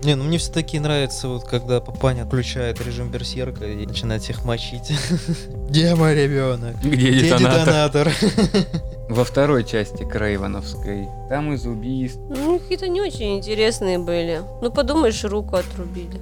Не, 0.03 0.15
ну 0.15 0.25
мне 0.25 0.39
все-таки 0.39 0.79
нравится, 0.79 1.29
вот 1.29 1.45
когда 1.45 1.81
Папаня 1.81 2.25
включает 2.25 2.81
режим 2.81 3.11
берсерка 3.11 3.67
и 3.67 3.87
начинает 3.87 4.23
всех 4.23 4.45
мочить. 4.45 4.93
Где 5.69 5.95
мой 5.95 6.15
ребенок? 6.15 6.81
Где 6.83 7.13
детонатор? 7.21 8.11
Во 9.11 9.25
второй 9.25 9.65
части 9.65 10.05
Крейвановской. 10.05 11.07
Там 11.29 11.53
из 11.53 11.67
убийств. 11.67 12.21
Ну, 12.31 12.59
какие-то 12.59 12.89
не 12.89 13.03
очень 13.03 13.37
интересные 13.39 13.99
были. 13.99 14.41
Ну, 14.63 14.71
подумаешь, 14.71 15.23
руку 15.25 15.57
отрубили. 15.57 16.19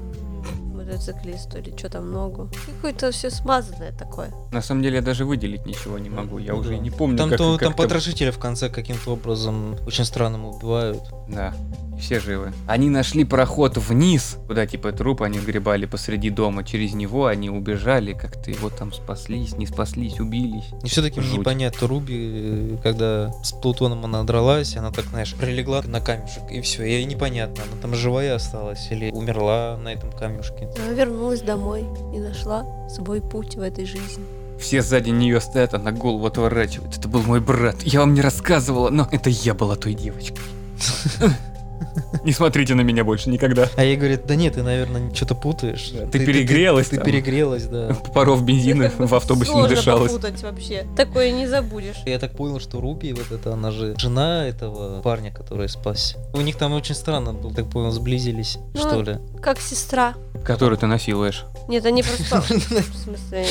Мотоциклист 0.75 1.55
или 1.55 1.77
что 1.77 1.89
там 1.89 2.11
ногу. 2.11 2.51
Какое-то 2.77 3.13
все 3.13 3.31
смазанное 3.31 3.93
такое. 3.93 4.33
На 4.51 4.63
самом 4.63 4.83
деле 4.83 4.97
я 4.97 5.03
даже 5.03 5.25
выделить 5.25 5.67
ничего 5.67 5.99
не 5.99 6.09
могу. 6.09 6.39
Я 6.39 6.55
уже 6.55 6.71
да. 6.71 6.75
и 6.77 6.79
не 6.79 6.91
помню, 6.91 7.19
Там, 7.19 7.29
как, 7.29 7.39
то, 7.39 7.53
как 7.59 7.69
там 7.69 7.75
потрошителя 7.75 8.33
в 8.33 8.39
конце 8.39 8.71
каким-то 8.71 9.13
образом 9.13 9.77
очень 9.87 10.05
странным 10.05 10.47
убивают. 10.47 11.03
Да, 11.29 11.55
все 11.99 12.21
живы. 12.21 12.53
Они 12.67 12.91
нашли 12.91 13.25
проход 13.25 13.77
вниз, 13.77 14.39
куда 14.47 14.67
типа 14.67 14.93
труп 14.93 15.23
они 15.23 15.39
сгребали 15.39 15.87
посреди 15.87 16.31
дома. 16.31 16.65
Через 16.65 16.95
него 16.95 17.27
они 17.27 17.51
убежали, 17.51 18.13
как-то 18.13 18.51
его 18.51 18.71
там 18.71 18.93
спаслись, 18.93 19.57
не 19.57 19.67
спаслись, 19.67 20.21
убились. 20.21 20.65
И 20.83 20.89
все-таки 20.89 21.21
мне 21.21 21.39
непонятно 21.39 21.87
Руби, 21.87 22.79
когда 22.83 23.33
с 23.43 23.53
Плутоном 23.53 24.05
она 24.05 24.23
дралась, 24.25 24.77
она 24.77 24.91
так, 24.91 25.07
знаешь, 25.07 25.35
прилегла 25.35 25.83
на 25.83 26.01
камешек, 26.01 26.51
и 26.51 26.61
все. 26.61 26.85
И 26.85 27.05
непонятно, 27.05 27.65
она 27.65 27.81
там 27.81 27.95
живая 27.95 28.37
осталась 28.37 28.89
или 28.91 29.11
умерла 29.11 29.77
на 29.77 29.93
этом 29.93 30.13
камешке. 30.13 30.69
Она 30.79 30.93
вернулась 30.93 31.43
домой 31.43 31.85
и 32.15 32.19
нашла 32.19 32.65
свой 32.89 33.21
путь 33.21 33.57
в 33.57 33.61
этой 33.61 33.85
жизни. 33.85 34.25
Все 34.59 34.83
сзади 34.83 35.11
нее 35.11 35.41
стоят, 35.41 35.75
она 35.75 35.93
голову 35.93 36.27
отворачивает. 36.27 36.99
Это 36.99 37.09
был 37.09 37.23
мой 37.23 37.41
брат. 37.41 37.83
Я 37.83 38.01
вам 38.01 38.15
не 38.15 38.21
рассказывала, 38.21 38.91
но 38.91 39.09
это 39.11 39.31
я 39.31 39.55
была 39.55 39.77
той 39.77 39.95
девочкой. 39.95 40.43
Не 42.25 42.33
смотрите 42.33 42.75
на 42.75 42.83
меня 42.83 43.05
больше 43.05 43.31
никогда. 43.31 43.69
А 43.77 43.85
ей 43.85 43.97
говорит, 43.97 44.27
да 44.27 44.35
нет, 44.35 44.55
ты, 44.55 44.63
наверное, 44.63 45.13
что-то 45.15 45.35
путаешь. 45.35 45.93
Ты 46.11 46.25
перегрелась 46.25 46.89
Ты, 46.89 46.97
там. 46.97 47.05
перегрелась, 47.05 47.65
да. 47.65 47.95
Паров 48.15 48.43
бензина 48.45 48.91
в 48.99 49.15
автобусе 49.15 49.51
не 49.51 49.55
сложно 49.59 49.77
дышалось. 49.77 50.13
попутать 50.13 50.43
вообще. 50.43 50.87
Такое 50.97 51.31
не 51.31 51.47
забудешь. 51.47 51.97
Я 52.07 52.19
так 52.19 52.33
понял, 52.33 52.61
что 52.61 52.81
Рупи, 52.81 53.13
вот 53.13 53.31
это 53.33 53.53
она 53.53 53.71
же 53.71 53.95
жена 53.99 54.47
этого 54.47 55.01
парня, 55.03 55.33
который 55.33 55.69
спасся. 55.69 56.17
У 56.33 56.41
них 56.41 56.57
там 56.57 56.73
очень 56.73 56.95
странно 56.95 57.33
был, 57.33 57.53
так 57.53 57.69
понял, 57.71 57.91
сблизились, 57.91 58.59
Ну, 58.75 58.81
что 58.81 59.03
ли. 59.03 59.19
Как 59.41 59.61
сестра. 59.61 60.15
Которую 60.45 60.79
ты 60.79 60.87
насилуешь. 60.87 61.45
Нет, 61.69 61.85
они 61.85 62.03
просто... 62.03 62.41
В 62.41 62.97
смысле... 62.97 63.47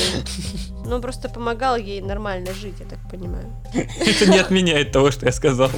Ну, 0.84 1.00
просто 1.02 1.28
помогал 1.28 1.76
ей 1.76 2.00
нормально 2.00 2.54
жить, 2.54 2.76
я 2.80 2.86
так 2.86 2.98
понимаю. 3.10 3.44
Это 3.74 4.26
не 4.30 4.38
отменяет 4.38 4.90
того, 4.90 5.10
что 5.10 5.26
я 5.26 5.32
сказал. 5.32 5.70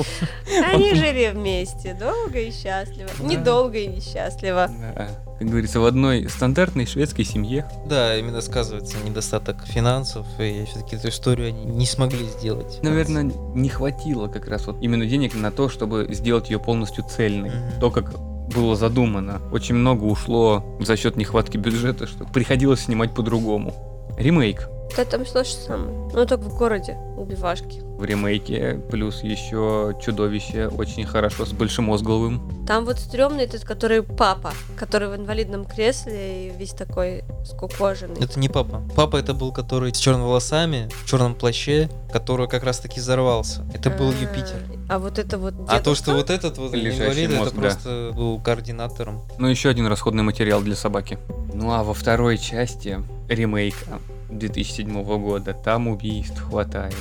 Они 0.72 0.94
жили 0.94 1.30
вместе, 1.34 1.94
долго 1.98 2.38
и 2.60 2.62
счастливо. 2.62 3.08
Недолго 3.22 3.78
и 3.78 3.86
несчастливо. 3.86 4.68
Да. 4.94 5.08
Как 5.38 5.48
говорится, 5.48 5.80
в 5.80 5.84
одной 5.84 6.28
стандартной 6.28 6.86
шведской 6.86 7.24
семье. 7.24 7.66
Да, 7.86 8.16
именно 8.16 8.40
сказывается 8.40 8.96
недостаток 9.04 9.66
финансов, 9.66 10.26
и 10.38 10.64
все-таки 10.66 10.96
эту 10.96 11.08
историю 11.08 11.48
они 11.48 11.64
не 11.64 11.86
смогли 11.86 12.26
сделать. 12.26 12.80
Наверное, 12.82 13.22
не 13.54 13.68
хватило 13.68 14.28
как 14.28 14.48
раз 14.48 14.66
вот 14.66 14.76
именно 14.82 15.06
денег 15.06 15.34
на 15.34 15.50
то, 15.50 15.68
чтобы 15.68 16.08
сделать 16.10 16.50
ее 16.50 16.58
полностью 16.58 17.04
цельной. 17.04 17.50
Мгм. 17.50 17.80
То, 17.80 17.90
как 17.90 18.14
было 18.54 18.76
задумано. 18.76 19.40
Очень 19.52 19.76
много 19.76 20.04
ушло 20.04 20.64
за 20.80 20.96
счет 20.96 21.16
нехватки 21.16 21.56
бюджета, 21.56 22.06
что 22.06 22.24
приходилось 22.24 22.80
снимать 22.80 23.14
по-другому. 23.14 23.72
Ремейк. 24.18 24.68
Да 24.96 25.04
там 25.04 25.24
то 25.24 25.44
же 25.44 25.52
самое. 25.52 25.90
Ну, 26.12 26.26
только 26.26 26.42
в 26.48 26.58
городе 26.58 26.96
убивашки. 27.16 27.80
В 27.96 28.04
ремейке 28.04 28.80
плюс 28.90 29.22
еще 29.22 29.94
чудовище 30.02 30.68
очень 30.68 31.04
хорошо 31.04 31.44
с 31.44 31.52
большемозгловым. 31.52 32.64
Там 32.66 32.84
вот 32.86 32.98
стрёмный 32.98 33.44
этот, 33.44 33.62
который 33.64 34.02
папа, 34.02 34.52
который 34.76 35.08
в 35.08 35.16
инвалидном 35.16 35.64
кресле 35.66 36.48
и 36.48 36.52
весь 36.58 36.70
такой 36.72 37.24
скукоженный. 37.44 38.20
Это 38.20 38.38
не 38.38 38.48
папа. 38.48 38.82
Папа 38.96 39.16
это 39.18 39.34
был, 39.34 39.52
который 39.52 39.94
с 39.94 39.98
черными 39.98 40.24
волосами, 40.24 40.88
в 41.02 41.06
черном 41.06 41.34
плаще, 41.34 41.88
который 42.10 42.48
как 42.48 42.64
раз 42.64 42.78
таки 42.78 43.00
взорвался. 43.00 43.64
Это 43.74 43.90
был 43.90 44.08
А, 44.10 44.12
Юпитер. 44.14 44.62
А 44.88 44.98
вот 44.98 45.18
это 45.18 45.36
вот 45.38 45.54
А 45.68 45.78
то, 45.78 45.78
дедушка? 45.78 45.94
что 46.04 46.14
вот 46.14 46.30
этот 46.30 46.58
вот 46.58 46.72
Лежащий 46.74 47.02
инвалид, 47.26 47.30
мозг, 47.30 47.52
это 47.52 47.54
да. 47.56 47.60
просто 47.62 48.12
был 48.14 48.40
координатором. 48.40 49.20
Ну, 49.38 49.46
еще 49.46 49.68
один 49.68 49.86
расходный 49.86 50.22
материал 50.22 50.62
для 50.62 50.74
собаки. 50.74 51.18
Ну, 51.52 51.70
а 51.70 51.82
во 51.84 51.92
второй 51.94 52.38
части 52.38 52.98
ремейка 53.28 53.98
2007 54.30 55.02
года 55.02 55.54
там 55.54 55.88
убийств 55.88 56.40
хватает. 56.40 56.94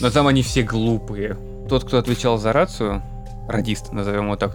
Но 0.00 0.10
там 0.10 0.26
они 0.26 0.42
все 0.42 0.62
глупые. 0.62 1.36
Тот, 1.68 1.84
кто 1.84 1.98
отвечал 1.98 2.38
за 2.38 2.52
рацию, 2.52 3.02
радист, 3.48 3.92
назовем 3.92 4.24
его 4.26 4.36
так, 4.36 4.54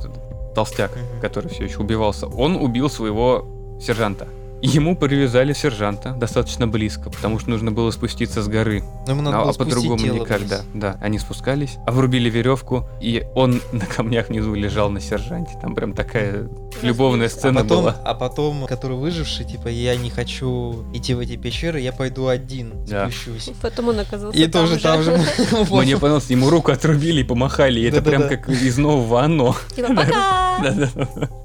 толстяк, 0.54 0.92
который 1.22 1.50
все 1.50 1.64
еще 1.66 1.80
убивался, 1.80 2.28
он 2.28 2.56
убил 2.56 2.90
своего 2.90 3.78
сержанта. 3.82 4.28
Ему 4.62 4.96
привязали 4.96 5.54
сержанта 5.54 6.12
достаточно 6.12 6.68
близко, 6.68 7.10
потому 7.10 7.40
что 7.40 7.50
нужно 7.50 7.72
было 7.72 7.92
спуститься 7.92 8.42
с 8.42 8.48
горы. 8.48 8.84
Но 9.06 9.14
ему 9.14 9.22
надо 9.22 9.38
а 9.38 9.42
было 9.44 9.52
а 9.52 9.54
по-другому 9.54 10.06
никак, 10.06 10.40
вниз. 10.40 10.50
да. 10.50 10.62
Да, 10.74 10.98
они 11.02 11.18
спускались, 11.20 11.78
обрубили 11.88 12.30
веревку, 12.30 12.88
и 13.02 13.26
он 13.36 13.62
на 13.72 13.86
камнях 13.86 14.30
внизу 14.30 14.54
лежал 14.54 14.90
на 14.90 15.00
сержанте. 15.00 15.54
Там 15.62 15.76
прям 15.76 15.94
такая 15.94 16.50
любовная 16.82 17.26
Разбился. 17.28 17.40
сцена 17.40 17.60
а 17.62 17.64
потом, 17.64 17.82
была. 17.84 17.96
а 18.04 18.14
потом, 18.14 18.66
который 18.68 18.98
выживший, 18.98 19.46
типа, 19.46 19.68
я 19.70 19.96
не 19.96 20.10
хочу 20.10 20.84
идти 20.94 21.14
в 21.14 21.20
эти 21.20 21.36
пещеры, 21.38 21.80
я 21.80 21.92
пойду 21.94 22.28
один, 22.28 22.74
Да. 22.86 23.04
спущусь. 23.10 23.52
Потом 23.62 23.90
он 23.90 24.00
оказался 24.00 24.38
И 24.38 24.48
тоже 24.48 24.80
там 24.80 25.02
же. 25.04 25.12
Мне 25.70 25.96
понравилось, 25.98 26.30
ему 26.30 26.50
руку 26.50 26.72
отрубили 26.72 27.22
и 27.22 27.24
помахали. 27.24 27.80
И 27.80 27.84
это 27.84 28.02
прям 28.02 28.28
как 28.28 28.50
из 28.50 28.78
нового 28.78 29.22
оно. 29.22 29.56
Типа, 29.76 29.94
пока! 29.96 30.49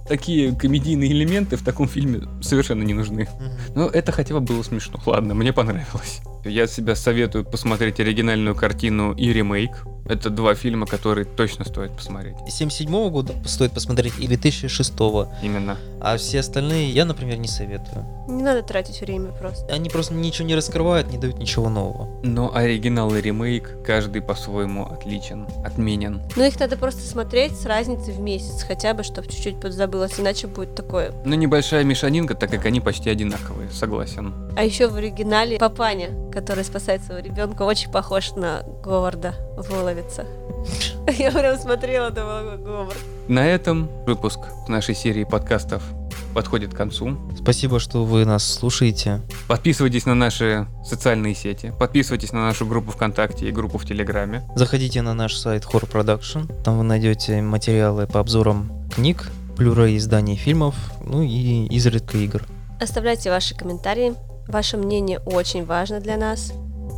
Такие 0.09 0.55
комедийные 0.55 1.11
элементы 1.13 1.57
в 1.57 1.65
таком 1.65 1.89
фильме 1.89 2.23
совершенно 2.43 2.83
не 2.83 2.95
нужны. 2.95 3.29
Но 3.75 3.87
это 3.89 4.13
хотя 4.13 4.35
бы 4.35 4.41
было 4.41 4.63
смешно. 4.63 5.01
Ладно, 5.07 5.35
мне 5.35 5.53
понравилось. 5.53 6.21
Я 6.45 6.67
себя 6.67 6.95
советую 6.95 7.45
посмотреть 7.45 8.01
оригинальную 8.01 8.55
картину 8.55 9.15
и 9.15 9.33
ремейк. 9.33 9.87
Это 10.07 10.29
два 10.29 10.55
фильма, 10.55 10.87
которые 10.87 11.25
точно 11.25 11.65
стоит 11.65 11.93
посмотреть. 11.93 12.37
77 12.47 13.09
года 13.09 13.35
стоит 13.47 13.73
посмотреть 13.73 14.19
и 14.19 14.27
2006 14.27 14.93
Именно. 15.43 15.79
а 16.03 16.19
все 16.19 16.41
остальные 16.41 16.91
я, 16.91 17.07
например, 17.07 17.39
не 17.39 17.49
советую. 17.49 18.05
Не 18.29 18.43
надо 18.43 18.63
тратить 18.63 19.01
время 19.01 19.33
просто. 19.33 19.73
Они 19.73 19.89
просто 19.89 20.13
ничего 20.13 20.47
не 20.47 20.55
раскрывают, 20.55 21.11
не 21.11 21.17
дают 21.17 21.39
ничего 21.39 21.71
нового. 21.71 22.09
Но 22.23 22.55
оригинал 22.55 23.15
и 23.15 23.23
ремейк, 23.23 23.83
каждый 23.85 24.21
по-своему 24.21 24.87
отличен, 24.87 25.47
отменен. 25.65 26.21
Но 26.37 26.45
их 26.45 26.61
надо 26.61 26.77
просто 26.77 27.01
смотреть 27.01 27.59
с 27.59 27.65
разницей 27.65 28.13
в 28.13 28.21
месяц, 28.21 28.63
хотя 28.63 28.93
бы, 28.93 29.03
чтобы 29.05 29.29
чуть-чуть 29.29 29.61
подзабылось, 29.61 30.19
иначе 30.19 30.47
будет 30.47 30.75
такое. 30.75 31.13
Но 31.25 31.35
небольшая 31.35 31.85
мешанинка, 31.85 32.35
так 32.35 32.51
как 32.51 32.67
они 32.67 32.81
почти 32.81 33.11
одинаковые, 33.11 33.71
согласен. 33.71 34.35
А 34.57 34.65
еще 34.65 34.89
в 34.89 34.97
оригинале 34.97 35.59
папаня, 35.59 36.11
который 36.33 36.65
спасает 36.65 37.03
своего 37.03 37.25
ребенка, 37.25 37.63
очень 37.63 37.91
похож 37.91 38.33
на 38.33 38.63
Говарда 38.83 39.35
Воловица. 39.57 40.27
Я 41.19 41.31
прям 41.31 41.59
смотрела, 41.59 42.11
думала, 42.11 42.57
Говард. 42.57 42.99
На 43.29 43.47
этом 43.47 43.89
выпуск 44.07 44.41
нашей 44.69 44.95
серии 44.95 45.25
подкастов 45.25 45.83
подходит 46.35 46.75
к 46.75 46.77
концу. 46.77 47.17
Спасибо, 47.41 47.79
что 47.79 48.05
вы 48.05 48.25
нас 48.25 48.45
слушаете. 48.45 49.23
Подписывайтесь 49.47 50.05
на 50.05 50.15
наши 50.15 50.67
социальные 50.85 51.35
сети, 51.35 51.73
подписывайтесь 51.79 52.33
на 52.33 52.45
нашу 52.45 52.67
группу 52.67 52.91
ВКонтакте 52.91 53.49
и 53.49 53.53
группу 53.53 53.79
в 53.79 53.87
Телеграме. 53.87 54.43
Заходите 54.55 55.01
на 55.03 55.15
наш 55.15 55.35
сайт 55.35 55.65
Horror 55.65 55.91
Production. 55.91 56.63
Там 56.63 56.79
вы 56.79 56.85
найдете 56.85 57.41
материалы 57.41 58.07
по 58.07 58.21
обзорам 58.21 58.71
книг, 58.95 59.31
плюра 59.57 59.97
изданий 59.97 60.37
фильмов, 60.37 60.75
ну 61.01 61.23
и 61.23 61.67
изредка 61.67 62.19
игр. 62.19 62.43
Оставляйте 62.81 63.31
ваши 63.31 63.55
комментарии. 63.55 64.15
Ваше 64.49 64.77
мнение 64.77 65.21
очень 65.21 65.65
важно 65.65 66.01
для 66.01 66.17
нас. 66.17 66.53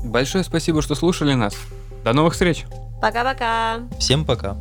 Большое 0.04 0.42
спасибо, 0.42 0.82
что 0.82 0.94
слушали 0.94 1.34
нас. 1.34 1.54
До 2.04 2.12
новых 2.12 2.32
встреч! 2.32 2.64
Пока-пока! 3.00 3.80
Всем 3.98 4.24
пока! 4.24 4.56